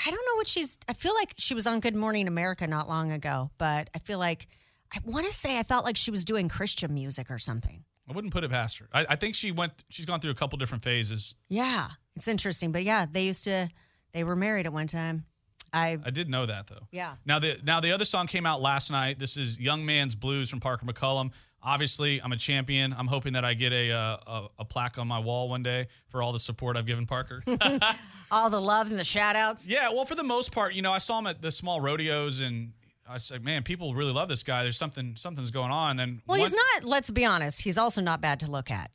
I 0.06 0.10
don't 0.10 0.24
know 0.26 0.36
what 0.36 0.46
she's. 0.46 0.78
I 0.88 0.94
feel 0.94 1.14
like 1.14 1.34
she 1.36 1.52
was 1.54 1.66
on 1.66 1.80
Good 1.80 1.94
Morning 1.94 2.26
America 2.26 2.66
not 2.66 2.88
long 2.88 3.12
ago, 3.12 3.50
but 3.58 3.90
I 3.94 3.98
feel 3.98 4.18
like 4.18 4.48
I 4.94 5.00
want 5.04 5.26
to 5.26 5.32
say 5.32 5.58
I 5.58 5.62
felt 5.62 5.84
like 5.84 5.98
she 5.98 6.10
was 6.10 6.24
doing 6.24 6.48
Christian 6.48 6.94
music 6.94 7.30
or 7.30 7.38
something. 7.38 7.84
I 8.08 8.12
wouldn't 8.12 8.32
put 8.32 8.44
it 8.44 8.50
past 8.50 8.78
her. 8.78 8.88
I, 8.92 9.06
I 9.10 9.16
think 9.16 9.34
she 9.34 9.52
went. 9.52 9.72
She's 9.88 10.06
gone 10.06 10.20
through 10.20 10.32
a 10.32 10.34
couple 10.34 10.58
different 10.58 10.82
phases. 10.84 11.36
Yeah, 11.48 11.88
it's 12.16 12.28
interesting, 12.28 12.72
but 12.72 12.82
yeah, 12.84 13.06
they 13.10 13.24
used 13.24 13.44
to. 13.44 13.68
They 14.12 14.24
were 14.24 14.36
married 14.36 14.66
at 14.66 14.72
one 14.72 14.86
time. 14.88 15.24
I 15.72 15.98
I 16.04 16.10
did 16.10 16.28
know 16.28 16.44
that 16.46 16.66
though. 16.66 16.86
yeah. 16.90 17.14
Now 17.24 17.38
the 17.38 17.58
now 17.64 17.80
the 17.80 17.92
other 17.92 18.04
song 18.04 18.26
came 18.26 18.44
out 18.44 18.60
last 18.60 18.90
night. 18.90 19.18
This 19.18 19.36
is 19.36 19.58
Young 19.58 19.86
Man's 19.86 20.14
Blues 20.14 20.50
from 20.50 20.60
Parker 20.60 20.84
McCollum. 20.84 21.30
Obviously, 21.62 22.20
I'm 22.20 22.32
a 22.32 22.36
champion. 22.36 22.92
I'm 22.92 23.06
hoping 23.06 23.32
that 23.34 23.44
I 23.44 23.54
get 23.54 23.72
a 23.72 23.92
uh, 23.92 24.16
a, 24.26 24.46
a 24.58 24.64
plaque 24.64 24.98
on 24.98 25.06
my 25.08 25.18
wall 25.20 25.48
one 25.48 25.62
day 25.62 25.86
for 26.08 26.20
all 26.22 26.32
the 26.32 26.38
support 26.40 26.76
I've 26.76 26.86
given 26.86 27.06
Parker. 27.06 27.42
All 28.32 28.48
the 28.50 28.60
love 28.60 28.90
and 28.90 28.98
the 28.98 29.04
shout 29.04 29.36
outs. 29.36 29.66
yeah, 29.66 29.90
well, 29.90 30.06
for 30.06 30.14
the 30.14 30.24
most 30.24 30.52
part, 30.52 30.72
you 30.74 30.80
know, 30.82 30.90
I 30.92 30.96
saw 30.98 31.18
him 31.18 31.26
at 31.26 31.40
the 31.42 31.52
small 31.52 31.80
rodeos, 31.82 32.40
and 32.40 32.72
I 33.08 33.14
was 33.14 33.30
like, 33.30 33.42
man, 33.42 33.62
people 33.62 33.94
really 33.94 34.12
love 34.12 34.28
this 34.28 34.42
guy. 34.42 34.62
There's 34.62 34.78
something 34.78 35.16
something's 35.16 35.50
going 35.50 35.70
on. 35.70 35.90
And 35.90 35.98
then 35.98 36.22
Well, 36.26 36.38
one- 36.38 36.46
he's 36.48 36.54
not. 36.54 36.84
Let's 36.84 37.10
be 37.10 37.24
honest. 37.24 37.62
He's 37.62 37.76
also 37.78 38.00
not 38.00 38.20
bad 38.20 38.40
to 38.40 38.50
look 38.50 38.70
at. 38.70 38.90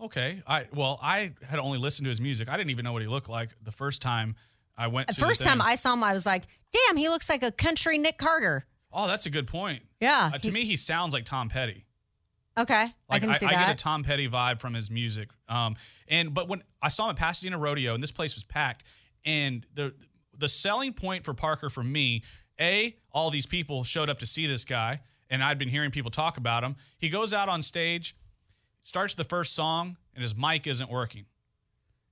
okay. 0.00 0.42
I 0.46 0.66
well, 0.72 0.98
I 1.02 1.32
had 1.46 1.58
only 1.58 1.78
listened 1.78 2.04
to 2.06 2.08
his 2.10 2.20
music. 2.20 2.48
I 2.48 2.56
didn't 2.56 2.70
even 2.70 2.84
know 2.84 2.92
what 2.92 3.02
he 3.02 3.08
looked 3.08 3.28
like 3.28 3.50
the 3.62 3.72
first 3.72 4.00
time 4.02 4.36
I 4.76 4.86
went. 4.86 5.08
The 5.08 5.14
to 5.14 5.20
the 5.20 5.26
first 5.26 5.42
time. 5.42 5.60
I 5.60 5.74
saw 5.74 5.92
him, 5.94 6.04
I 6.04 6.12
was 6.12 6.24
like, 6.24 6.44
"Damn, 6.72 6.96
he 6.96 7.08
looks 7.08 7.28
like 7.28 7.42
a 7.42 7.50
country 7.52 7.98
Nick 7.98 8.16
Carter." 8.18 8.64
oh, 8.92 9.06
that's 9.06 9.26
a 9.26 9.30
good 9.30 9.46
point. 9.46 9.82
Yeah. 10.00 10.30
Uh, 10.32 10.38
to 10.38 10.48
he- 10.48 10.54
me, 10.54 10.64
he 10.64 10.76
sounds 10.76 11.12
like 11.12 11.24
Tom 11.24 11.48
Petty. 11.50 11.84
Okay, 12.56 12.74
I 12.74 12.92
Like 13.08 13.22
can 13.22 13.34
see 13.34 13.46
I, 13.46 13.50
that. 13.52 13.66
get 13.68 13.70
a 13.80 13.82
Tom 13.82 14.02
Petty 14.02 14.28
vibe 14.28 14.58
from 14.60 14.74
his 14.74 14.90
music. 14.90 15.28
Um, 15.48 15.76
and 16.08 16.34
but 16.34 16.48
when 16.48 16.62
I 16.82 16.88
saw 16.88 17.04
him 17.04 17.10
at 17.10 17.16
Pasadena 17.16 17.56
Rodeo 17.58 17.94
and 17.94 18.02
this 18.02 18.10
place 18.10 18.34
was 18.34 18.42
packed, 18.44 18.82
and 19.24 19.64
the 19.74 19.94
the 20.36 20.48
selling 20.48 20.92
point 20.92 21.24
for 21.24 21.34
Parker 21.34 21.70
for 21.70 21.84
me, 21.84 22.22
a 22.60 22.96
all 23.12 23.30
these 23.30 23.46
people 23.46 23.84
showed 23.84 24.08
up 24.08 24.18
to 24.20 24.26
see 24.26 24.46
this 24.46 24.64
guy, 24.64 25.00
and 25.30 25.42
I'd 25.42 25.58
been 25.58 25.68
hearing 25.68 25.90
people 25.90 26.10
talk 26.10 26.36
about 26.36 26.64
him. 26.64 26.76
He 26.98 27.08
goes 27.08 27.32
out 27.32 27.48
on 27.48 27.62
stage, 27.62 28.16
starts 28.80 29.14
the 29.14 29.24
first 29.24 29.54
song, 29.54 29.96
and 30.14 30.22
his 30.22 30.36
mic 30.36 30.66
isn't 30.66 30.90
working, 30.90 31.26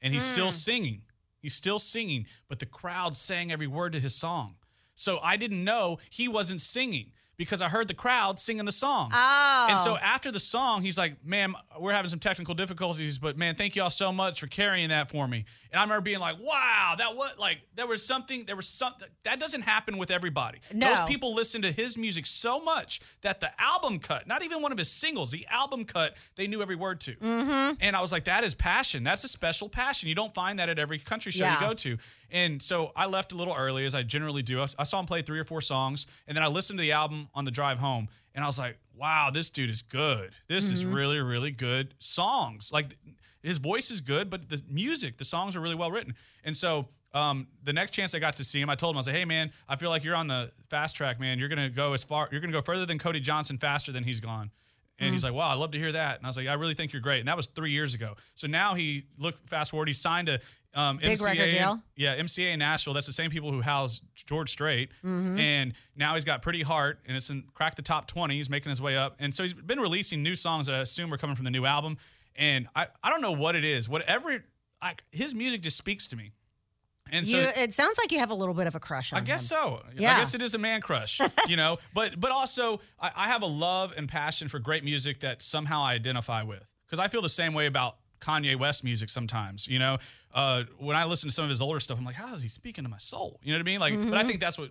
and 0.03 0.14
he's 0.14 0.24
still 0.24 0.47
hmm. 0.47 0.51
singing. 0.51 1.03
He's 1.38 1.55
still 1.55 1.78
singing, 1.78 2.26
but 2.49 2.59
the 2.59 2.66
crowd 2.66 3.16
sang 3.16 3.53
every 3.53 3.68
word 3.68 3.92
to 3.92 4.01
his 4.01 4.14
song. 4.14 4.57
So 4.94 5.18
I 5.22 5.36
didn't 5.36 5.62
know 5.62 5.99
he 6.11 6.26
wasn't 6.26 6.61
singing 6.61 7.12
because 7.37 7.61
I 7.62 7.68
heard 7.68 7.89
the 7.89 7.95
crowd 7.95 8.39
singing 8.39 8.64
the 8.64 8.72
song. 8.72 9.11
oh, 9.12 9.66
And 9.70 9.78
so 9.80 9.97
after 9.97 10.30
the 10.32 10.41
song, 10.41 10.82
he's 10.82 10.97
like, 10.99 11.24
"Man, 11.24 11.55
we're 11.78 11.93
having 11.93 12.09
some 12.09 12.18
technical 12.18 12.55
difficulties, 12.55 13.18
but 13.18 13.37
man, 13.37 13.55
thank 13.55 13.76
you 13.76 13.82
all 13.82 13.91
so 13.91 14.12
much 14.12 14.41
for 14.41 14.47
carrying 14.47 14.89
that 14.89 15.11
for 15.11 15.28
me." 15.28 15.45
And 15.70 15.78
I 15.80 15.82
remember 15.82 16.01
being 16.03 16.20
like, 16.20 16.39
"Wow, 16.41 16.95
that 16.97 17.14
what 17.16 17.39
like 17.39 17.59
there 17.74 17.87
was 17.87 18.05
something 18.05 18.45
there 18.47 18.57
was 18.57 18.68
something 18.68 19.09
that 19.24 19.39
doesn't 19.39 19.62
happen 19.62 19.99
with 19.99 20.11
everybody. 20.11 20.61
No. 20.72 20.89
Those 20.89 21.01
people 21.07 21.34
listen 21.34 21.62
to 21.62 21.72
his 21.72 21.99
music 21.99 22.24
so 22.26 22.61
much 22.61 23.01
that 23.22 23.41
the 23.41 23.51
album 23.61 23.99
cut, 23.99 24.26
not 24.26 24.43
even 24.43 24.62
one 24.62 24.72
of 24.72 24.78
his 24.78 24.91
singles, 24.91 25.30
the 25.30 25.47
album 25.49 25.84
cut, 25.84 26.16
they 26.37 26.47
knew 26.47 26.62
every 26.62 26.76
word 26.76 27.01
to. 27.01 27.14
Mm-hmm. 27.16 27.74
And 27.80 27.95
I 27.97 28.01
was 28.01 28.12
like, 28.12 28.24
"That 28.24 28.45
is 28.45 28.55
passion. 28.55 29.03
That's 29.05 29.24
a 29.24 29.28
special 29.28 29.68
passion. 29.68 30.09
You 30.09 30.14
don't 30.14 30.32
find 30.34 30.59
that 30.59 30.68
at 30.68 30.78
every 30.78 30.99
country 30.99 31.32
show 31.32 31.45
Yeah. 31.45 31.61
you 31.61 31.66
go 31.68 31.74
to." 31.74 31.99
And 32.31 32.61
so 32.62 32.93
I 32.97 33.07
left 33.07 33.33
a 33.33 33.37
little 33.37 33.55
early, 33.55 33.85
as 33.87 33.95
I 33.95 34.03
generally 34.03 34.43
do. 34.43 34.61
I- 34.61 34.68
I 34.79 34.85
saw 34.85 34.99
him 35.01 35.07
play 35.07 35.22
three 35.22 35.39
or 35.39 35.45
four 35.45 35.61
songs, 35.61 36.07
and 36.27 36.37
then 36.37 36.43
I 36.43 36.49
listened 36.49 36.79
to 36.79 36.83
the 36.83 36.93
album 36.93 37.29
on 37.35 37.45
the 37.45 37.51
drive 37.51 37.79
home, 37.79 38.09
and 38.35 38.43
I 38.43 38.47
was 38.47 38.59
like, 38.59 38.79
"Wow, 38.95 39.31
this 39.33 39.51
dude 39.51 39.70
is 39.70 39.83
good. 39.83 40.33
This 40.49 40.68
is 40.70 40.85
really, 40.85 41.18
really 41.20 41.51
good 41.51 41.95
songs. 41.99 42.72
Like 42.72 42.97
his 43.43 43.59
voice 43.59 43.91
is 43.91 44.01
good, 44.01 44.29
but 44.31 44.49
the 44.49 44.61
music, 44.68 45.18
the 45.18 45.24
songs 45.24 45.55
are 45.57 45.61
really 45.61 45.74
well 45.77 45.91
written." 45.91 46.14
And 46.45 46.57
so 46.57 46.89
um, 47.14 47.47
the 47.62 47.72
next 47.72 47.93
chance 47.93 48.14
I 48.14 48.18
got 48.18 48.35
to 48.35 48.45
see 48.45 48.61
him, 48.61 48.68
I 48.68 48.74
told 48.74 48.95
him, 48.95 48.99
I 48.99 49.01
was 49.01 49.07
like, 49.07 49.16
"Hey, 49.16 49.24
man, 49.24 49.51
I 49.68 49.77
feel 49.77 49.89
like 49.89 50.05
you're 50.05 50.16
on 50.16 50.27
the 50.27 50.53
fast 50.68 50.97
track, 50.97 51.18
man. 51.18 51.39
You're 51.39 51.49
gonna 51.49 51.70
go 51.70 51.95
as 51.95 52.05
far. 52.05 52.29
You're 52.31 52.41
gonna 52.43 52.53
go 52.53 52.61
further 52.61 52.85
than 52.85 52.99
Cody 52.99 53.20
Johnson, 53.20 53.57
faster 53.57 53.91
than 53.93 54.05
he's 54.05 54.20
gone." 54.20 54.51
And 54.99 55.12
he's 55.12 55.24
like, 55.24 55.33
"Wow, 55.35 55.51
I'd 55.51 55.59
love 55.59 55.70
to 55.72 55.79
hear 55.79 55.93
that." 55.93 56.16
And 56.18 56.27
I 56.27 56.29
was 56.29 56.37
like, 56.39 56.47
"I 56.49 56.55
really 56.55 56.72
think 56.74 56.93
you're 56.93 57.01
great." 57.03 57.20
And 57.20 57.29
that 57.29 57.37
was 57.37 57.47
three 57.47 57.70
years 57.70 57.95
ago. 57.95 58.16
So 58.35 58.47
now 58.49 58.74
he 58.74 59.05
look 59.18 59.47
fast 59.47 59.70
forward. 59.70 59.89
He 59.89 59.95
signed 59.95 60.29
a 60.29 60.41
um, 60.77 60.99
Big 60.99 61.18
MCA 61.18 61.24
record 61.24 61.51
deal? 61.51 61.83
yeah, 61.97 62.16
MCA 62.16 62.53
in 62.53 62.59
Nashville. 62.61 62.95
That's 62.95 63.07
the 63.07 63.12
same 63.12 63.31
people 63.31 63.51
who 63.51 63.61
house 63.61 64.01
George 64.14 64.51
Strait, 64.51 64.91
Mm-hmm. 65.05 65.39
and 65.39 65.72
now 65.97 66.14
he's 66.14 66.24
got 66.24 66.43
Pretty 66.43 66.62
Heart, 66.62 67.01
and 67.07 67.16
it's 67.16 67.31
in 67.31 67.43
cracked 67.55 67.77
the 67.77 67.83
top 67.83 68.07
twenty. 68.07 68.37
He's 68.37 68.49
making 68.51 68.70
his 68.70 68.81
way 68.81 68.97
up, 68.97 69.16
and 69.18 69.35
so 69.35 69.43
he's 69.43 69.53
been 69.55 69.81
releasing 69.81 70.22
new 70.22 70.35
songs 70.35 70.66
that 70.66 70.77
I 70.77 70.81
assume 70.81 71.12
are 71.12 71.18
coming 71.18 71.35
from 71.35 71.45
the 71.47 71.51
new 71.51 71.64
album. 71.66 71.97
And 72.39 72.68
I, 72.77 72.87
I 73.03 73.09
don't 73.11 73.22
know 73.22 73.33
what 73.33 73.57
it 73.57 73.64
is. 73.64 73.89
Whatever, 73.89 74.45
I, 74.83 74.95
his 75.11 75.35
music 75.35 75.62
just 75.62 75.79
speaks 75.79 76.07
to 76.09 76.16
me. 76.16 76.33
And 77.11 77.27
so 77.27 77.39
you, 77.39 77.45
it 77.57 77.72
sounds 77.72 77.97
like 77.99 78.12
you 78.12 78.18
have 78.18 78.29
a 78.31 78.35
little 78.35 78.53
bit 78.53 78.66
of 78.66 78.74
a 78.74 78.81
crush 78.81 79.12
on 79.14 79.20
I 79.20 79.24
guess 79.24 79.43
him. 79.51 79.57
so. 79.57 79.83
Yeah. 79.97 80.14
I 80.14 80.18
guess 80.18 80.35
it 80.35 80.43
is 80.43 80.55
a 80.55 80.59
man 80.59 80.81
crush, 80.83 81.20
you 81.49 81.57
know. 81.57 81.79
But 81.95 82.20
but 82.20 82.33
also 82.33 82.81
I, 83.01 83.11
I 83.16 83.29
have 83.29 83.43
a 83.43 83.47
love 83.47 83.95
and 83.97 84.07
passion 84.09 84.49
for 84.49 84.59
great 84.59 84.85
music 84.85 85.20
that 85.20 85.41
somehow 85.41 85.83
I 85.83 85.93
identify 85.95 86.43
with 86.43 86.62
because 86.85 86.99
I 86.99 87.09
feel 87.09 87.22
the 87.22 87.29
same 87.31 87.55
way 87.55 87.66
about 87.66 87.97
Kanye 88.20 88.59
West 88.59 88.83
music 88.85 89.09
sometimes. 89.09 89.68
You 89.68 89.79
know, 89.79 89.99
uh, 90.37 90.64
when 90.78 90.97
I 90.97 91.05
listen 91.05 91.28
to 91.30 91.34
some 91.34 91.45
of 91.45 91.49
his 91.51 91.61
older 91.62 91.80
stuff, 91.80 91.99
I'm 91.99 92.05
like, 92.05 92.14
how 92.14 92.32
is 92.34 92.43
he 92.43 92.49
speaking 92.49 92.84
to 92.84 92.91
my 92.91 92.99
soul? 92.99 93.41
You 93.43 93.53
know 93.53 93.59
what 93.59 93.62
I 93.62 93.64
mean? 93.64 93.80
Like, 93.80 93.95
but 93.95 94.01
I 94.14 94.18
Mm-hmm. 94.20 94.28
think 94.28 94.41
that's 94.41 94.59
what 94.59 94.70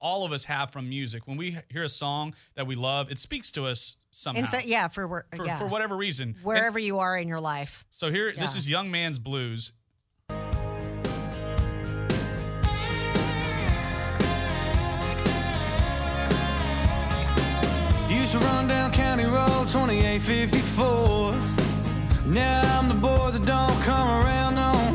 all 0.00 0.26
of 0.26 0.32
us 0.32 0.44
have 0.44 0.70
from 0.72 0.88
music. 0.88 1.26
When 1.26 1.36
we 1.38 1.56
hear 1.70 1.84
a 1.84 1.88
song 1.88 2.34
that 2.56 2.66
we 2.66 2.74
love, 2.74 3.10
it 3.10 3.18
speaks 3.18 3.50
to 3.52 3.66
us 3.66 3.96
somehow. 4.10 4.40
And 4.40 4.48
so, 4.48 4.58
yeah, 4.58 4.88
for 4.88 5.26
for, 5.34 5.46
yeah. 5.46 5.58
for 5.58 5.66
whatever 5.68 5.96
reason. 5.96 6.30
And 6.36 6.44
wherever 6.44 6.78
you 6.78 6.98
are 6.98 7.16
in 7.16 7.28
your 7.28 7.40
life. 7.40 7.84
so 7.92 8.10
here, 8.10 8.34
this 8.36 8.54
is 8.56 8.68
Young 8.68 8.90
Man's 8.90 9.18
Blues. 9.18 9.72
Used 18.08 18.32
to 18.32 18.38
run 18.38 18.68
down 18.68 18.92
County 18.92 19.24
Road 19.24 19.68
2854. 19.68 21.34
Now 22.26 22.78
I'm 22.78 22.88
the 22.88 22.94
boy 22.94 23.30
that 23.32 23.44
don't 23.44 23.80
come 23.82 24.08
around 24.24 24.54
no 24.54 24.72
more. 24.72 24.85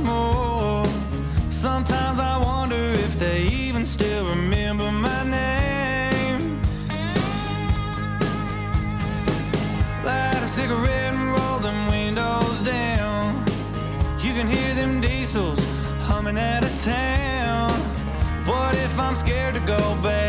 Sometimes 1.62 2.18
I 2.18 2.40
wonder 2.40 2.92
if 2.94 3.20
they 3.20 3.44
even 3.44 3.86
still 3.86 4.26
remember 4.26 4.92
my 4.92 5.24
name. 5.24 6.60
Light 10.04 10.42
a 10.42 10.48
cigarette 10.48 11.14
and 11.14 11.32
roll 11.38 11.60
them 11.60 11.88
windows 11.88 12.60
down. 12.66 13.46
You 14.22 14.34
can 14.34 14.48
hear 14.48 14.74
them 14.74 15.02
diesels 15.02 15.60
humming 16.02 16.40
out 16.40 16.64
of 16.64 16.84
town. 16.84 17.70
What 18.48 18.74
if 18.74 18.98
I'm 18.98 19.16
scared 19.16 19.54
to 19.54 19.60
go 19.60 19.96
back? 20.02 20.21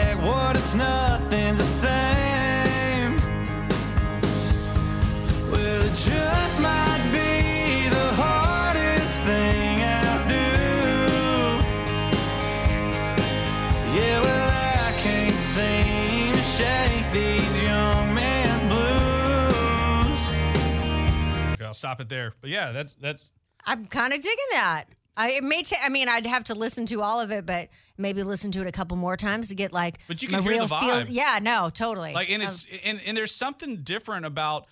Stop 21.82 22.00
it 22.00 22.08
there. 22.08 22.32
But 22.40 22.50
yeah, 22.50 22.72
that's 22.72 22.94
that's 22.94 23.32
I'm 23.66 23.86
kind 23.86 24.12
of 24.12 24.20
digging 24.20 24.36
that. 24.52 24.84
I 25.16 25.32
it 25.32 25.44
may 25.44 25.62
ta- 25.62 25.76
I 25.82 25.88
mean, 25.88 26.08
I'd 26.08 26.26
have 26.26 26.44
to 26.44 26.54
listen 26.54 26.86
to 26.86 27.02
all 27.02 27.20
of 27.20 27.30
it, 27.30 27.44
but 27.44 27.68
maybe 27.98 28.22
listen 28.22 28.50
to 28.52 28.60
it 28.62 28.66
a 28.66 28.72
couple 28.72 28.96
more 28.96 29.16
times 29.16 29.48
to 29.48 29.54
get 29.54 29.72
like 29.72 29.98
But 30.08 30.22
you 30.22 30.28
can 30.28 30.42
hear 30.42 30.52
real 30.52 30.66
the 30.66 30.74
feel. 30.76 30.88
vibe. 30.88 31.06
Yeah, 31.10 31.38
no, 31.42 31.70
totally. 31.70 32.12
like 32.14 32.30
and 32.30 32.42
Um, 32.42 32.46
it's 32.46 32.66
and, 32.84 33.00
and 33.06 33.16
there's 33.16 33.34
something 33.34 33.82
different 33.82 34.24
about 34.26 34.66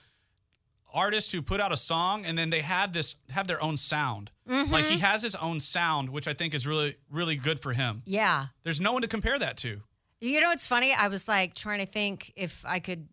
artists 0.93 1.33
who 1.33 1.41
put 1.43 1.61
out 1.61 1.73
a 1.73 1.77
song 1.77 2.25
and 2.27 2.37
then 2.39 2.51
they 2.51 2.63
have 2.63 2.93
this 2.93 3.17
have 3.31 3.47
their 3.47 3.63
own 3.63 3.77
sound 3.77 4.31
Mm-hmm. 4.49 4.73
like 4.73 4.87
he 4.87 4.99
has 4.99 5.23
his 5.23 5.37
own 5.37 5.61
sound 5.61 6.11
which 6.11 6.27
i 6.27 6.33
think 6.33 6.55
is 6.55 6.67
really 6.67 6.97
really 7.09 7.37
good 7.37 7.61
for 7.61 7.73
him 7.73 8.03
yeah. 8.05 8.47
there's 8.65 8.81
no 8.81 8.91
one 8.93 9.03
to 9.03 9.07
compare 9.09 9.39
that 9.39 9.57
to 9.59 9.81
You 10.21 10.41
know 10.41 10.49
what's 10.49 10.67
funny? 10.67 10.93
I 10.93 11.07
was 11.09 11.29
like 11.29 11.55
trying 11.55 11.79
to 11.81 11.87
think 11.87 12.33
if 12.37 12.65
I 12.67 12.79
could. 12.81 13.07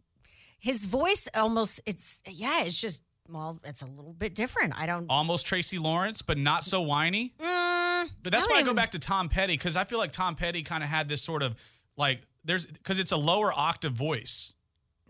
His 0.60 0.84
voice 0.86 1.30
almost. 1.36 1.80
It's 1.86 2.22
yeah. 2.28 2.64
It's 2.66 2.82
just 2.82 3.02
well. 3.30 3.60
It's 3.64 3.82
a 3.82 3.86
little 3.86 4.14
bit 4.14 4.36
different. 4.36 4.74
I 4.80 4.86
don't. 4.86 5.08
almost 5.10 5.46
tracy 5.46 5.78
lawrence 5.78 6.22
but 6.22 6.38
not 6.38 6.64
so 6.64 6.82
whiny 6.82 7.34
Mm, 7.40 8.10
but 8.24 8.32
that's 8.32 8.46
I 8.48 8.52
why 8.52 8.60
i 8.60 8.64
go 8.64 8.74
back 8.74 8.92
to 8.92 9.00
tom 9.00 9.28
petty 9.30 9.54
because 9.54 9.76
i 9.76 9.84
feel 9.84 9.98
like 10.00 10.12
tom 10.12 10.36
petty 10.36 10.62
kind 10.64 10.84
of 10.84 10.90
had 10.90 11.08
this 11.08 11.22
sort 11.22 11.42
of 11.44 11.56
like 11.98 12.22
there's 12.46 12.66
because 12.66 13.00
it's 13.00 13.12
a 13.12 13.18
lower 13.18 13.52
octave 13.52 13.94
voice 13.94 14.54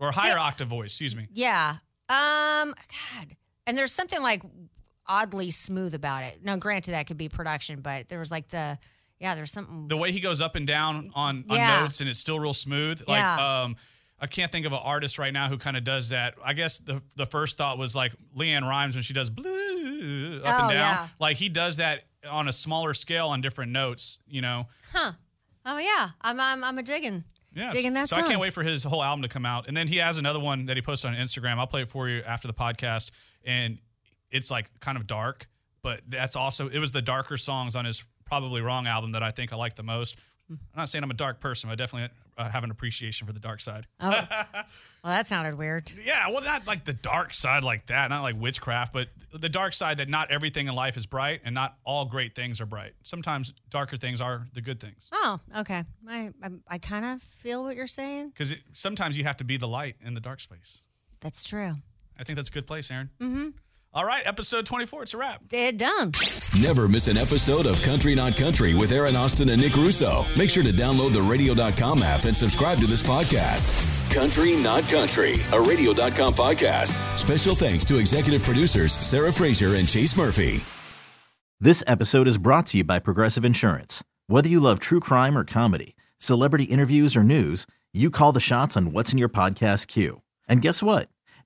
or 0.00 0.10
higher 0.12 0.38
octave 0.38 0.68
voice 0.68 0.92
excuse 0.92 1.14
me 1.16 1.26
Yeah. 1.32 1.76
Um. 2.08 2.74
God. 3.18 3.36
And 3.66 3.76
there's 3.76 3.92
something 3.92 4.22
like 4.22 4.42
oddly 5.06 5.50
smooth 5.50 5.94
about 5.94 6.22
it. 6.24 6.40
Now, 6.42 6.56
granted, 6.56 6.92
that 6.92 7.06
could 7.06 7.18
be 7.18 7.28
production, 7.28 7.80
but 7.80 8.08
there 8.08 8.18
was 8.18 8.30
like 8.30 8.48
the 8.48 8.78
yeah. 9.20 9.34
There's 9.34 9.52
something. 9.52 9.88
the 9.88 9.96
way 9.96 10.10
he 10.12 10.20
goes 10.20 10.40
up 10.40 10.56
and 10.56 10.66
down 10.66 11.10
on, 11.14 11.44
on 11.50 11.56
Yeah. 11.56 11.80
notes 11.80 12.00
and 12.00 12.08
it's 12.08 12.18
still 12.18 12.38
real 12.40 12.54
smooth. 12.54 13.02
Like 13.06 13.18
Yeah. 13.18 13.62
um 13.64 13.76
I 14.20 14.26
can't 14.26 14.50
think 14.50 14.66
of 14.66 14.72
an 14.72 14.80
artist 14.82 15.18
right 15.18 15.32
now 15.32 15.48
who 15.48 15.58
kind 15.58 15.76
of 15.76 15.84
does 15.84 16.08
that. 16.08 16.34
I 16.44 16.52
guess 16.52 16.78
the 16.78 17.02
the 17.16 17.26
first 17.26 17.56
thought 17.56 17.78
was 17.78 17.94
like 17.94 18.12
LeAnn 18.36 18.62
Rimes 18.68 18.94
when 18.96 19.02
she 19.02 19.12
does 19.14 19.30
blue 19.30 20.40
up 20.44 20.46
Oh, 20.46 20.62
and 20.64 20.70
down. 20.70 20.72
yeah. 20.72 21.08
Like 21.20 21.36
he 21.36 21.48
does 21.48 21.76
that 21.76 22.04
on 22.28 22.48
a 22.48 22.52
smaller 22.52 22.94
scale 22.94 23.28
on 23.28 23.40
different 23.40 23.72
notes, 23.72 24.18
you 24.28 24.40
know. 24.40 24.66
huh. 24.92 25.12
Oh 25.66 25.78
yeah. 25.78 26.10
I'm 26.20 26.40
I'm 26.40 26.64
I'm 26.64 26.78
a 26.78 26.82
digging. 26.82 27.24
Yeah. 27.54 27.68
Digging 27.68 27.94
that 27.94 28.08
so 28.08 28.16
I 28.16 28.22
can't 28.22 28.40
wait 28.40 28.52
for 28.52 28.62
his 28.62 28.84
whole 28.84 29.02
album 29.02 29.22
to 29.22 29.28
come 29.28 29.46
out. 29.46 29.68
And 29.68 29.76
then 29.76 29.88
he 29.88 29.96
has 29.96 30.18
another 30.18 30.38
one 30.40 30.66
that 30.66 30.76
he 30.76 30.82
posted 30.82 31.10
on 31.10 31.16
Instagram. 31.16 31.58
I'll 31.58 31.66
play 31.66 31.82
it 31.82 31.90
for 31.90 32.08
you 32.08 32.22
after 32.22 32.46
the 32.46 32.54
podcast. 32.54 33.10
And 33.44 33.78
it's 34.30 34.50
like 34.50 34.70
kind 34.80 34.96
of 34.98 35.06
dark, 35.06 35.48
but 35.82 36.00
that's 36.08 36.36
also 36.36 36.68
it 36.68 36.78
was 36.78 36.92
the 36.92 37.02
darker 37.02 37.36
songs 37.36 37.74
on 37.76 37.84
his 37.84 38.04
probably 38.26 38.60
wrong 38.60 38.86
album 38.86 39.12
that 39.12 39.22
I 39.22 39.30
think 39.30 39.52
I 39.52 39.56
like 39.56 39.74
the 39.74 39.82
most. 39.82 40.16
Hmm. 40.48 40.54
I'm 40.74 40.78
not 40.80 40.88
saying 40.90 41.02
I'm 41.04 41.10
a 41.10 41.14
dark 41.14 41.40
person, 41.40 41.68
but 41.68 41.72
I 41.72 41.76
definitely 41.76 42.14
uh, 42.38 42.48
have 42.48 42.64
an 42.64 42.70
appreciation 42.70 43.26
for 43.26 43.32
the 43.32 43.40
dark 43.40 43.60
side. 43.60 43.86
Oh. 44.00 44.10
well, 44.10 44.64
that 45.04 45.26
sounded 45.26 45.54
weird. 45.58 45.92
Yeah, 46.04 46.28
well, 46.30 46.42
not 46.42 46.66
like 46.66 46.84
the 46.84 46.92
dark 46.94 47.34
side 47.34 47.64
like 47.64 47.86
that, 47.88 48.08
not 48.08 48.22
like 48.22 48.40
witchcraft, 48.40 48.92
but 48.92 49.08
the 49.32 49.48
dark 49.48 49.74
side 49.74 49.98
that 49.98 50.08
not 50.08 50.30
everything 50.30 50.68
in 50.68 50.74
life 50.74 50.96
is 50.96 51.04
bright 51.06 51.40
and 51.44 51.54
not 51.54 51.76
all 51.84 52.04
great 52.06 52.34
things 52.34 52.60
are 52.60 52.66
bright. 52.66 52.92
Sometimes 53.02 53.52
darker 53.68 53.96
things 53.96 54.20
are 54.20 54.46
the 54.54 54.60
good 54.60 54.80
things 54.80 55.08
Oh, 55.12 55.40
okay. 55.58 55.82
I 56.08 56.30
I, 56.42 56.48
I 56.68 56.78
kind 56.78 57.04
of 57.04 57.20
feel 57.22 57.62
what 57.64 57.76
you're 57.76 57.86
saying. 57.86 58.28
because 58.30 58.54
sometimes 58.72 59.18
you 59.18 59.24
have 59.24 59.36
to 59.38 59.44
be 59.44 59.56
the 59.56 59.68
light 59.68 59.96
in 60.04 60.14
the 60.14 60.20
dark 60.20 60.40
space. 60.40 60.82
That's 61.20 61.44
true. 61.44 61.74
I 62.18 62.24
think 62.24 62.36
that's 62.36 62.48
a 62.48 62.52
good 62.52 62.66
place, 62.66 62.90
Aaron. 62.90 63.10
Mm-hmm. 63.20 63.48
All 63.98 64.04
right, 64.04 64.24
episode 64.24 64.64
24. 64.64 65.02
It's 65.02 65.14
a 65.14 65.16
wrap. 65.16 65.48
Dead 65.48 65.76
dumb. 65.76 66.12
Never 66.62 66.86
miss 66.86 67.08
an 67.08 67.16
episode 67.16 67.66
of 67.66 67.82
Country 67.82 68.14
Not 68.14 68.36
Country 68.36 68.72
with 68.72 68.92
Aaron 68.92 69.16
Austin 69.16 69.48
and 69.48 69.60
Nick 69.60 69.74
Russo. 69.74 70.24
Make 70.36 70.50
sure 70.50 70.62
to 70.62 70.70
download 70.70 71.12
the 71.12 71.20
radio.com 71.20 72.04
app 72.04 72.22
and 72.22 72.36
subscribe 72.36 72.78
to 72.78 72.86
this 72.86 73.02
podcast. 73.02 73.74
Country 74.14 74.54
Not 74.54 74.84
Country, 74.84 75.34
a 75.52 75.60
radio.com 75.60 76.34
podcast. 76.34 77.18
Special 77.18 77.56
thanks 77.56 77.84
to 77.86 77.98
executive 77.98 78.44
producers 78.44 78.92
Sarah 78.92 79.32
Fraser 79.32 79.74
and 79.74 79.88
Chase 79.88 80.16
Murphy. 80.16 80.58
This 81.58 81.82
episode 81.88 82.28
is 82.28 82.38
brought 82.38 82.66
to 82.66 82.78
you 82.78 82.84
by 82.84 83.00
Progressive 83.00 83.44
Insurance. 83.44 84.04
Whether 84.28 84.48
you 84.48 84.60
love 84.60 84.78
true 84.78 85.00
crime 85.00 85.36
or 85.36 85.42
comedy, 85.42 85.96
celebrity 86.18 86.66
interviews 86.66 87.16
or 87.16 87.24
news, 87.24 87.66
you 87.92 88.12
call 88.12 88.30
the 88.30 88.38
shots 88.38 88.76
on 88.76 88.92
what's 88.92 89.10
in 89.10 89.18
your 89.18 89.28
podcast 89.28 89.88
queue. 89.88 90.22
And 90.48 90.62
guess 90.62 90.84
what? 90.84 91.08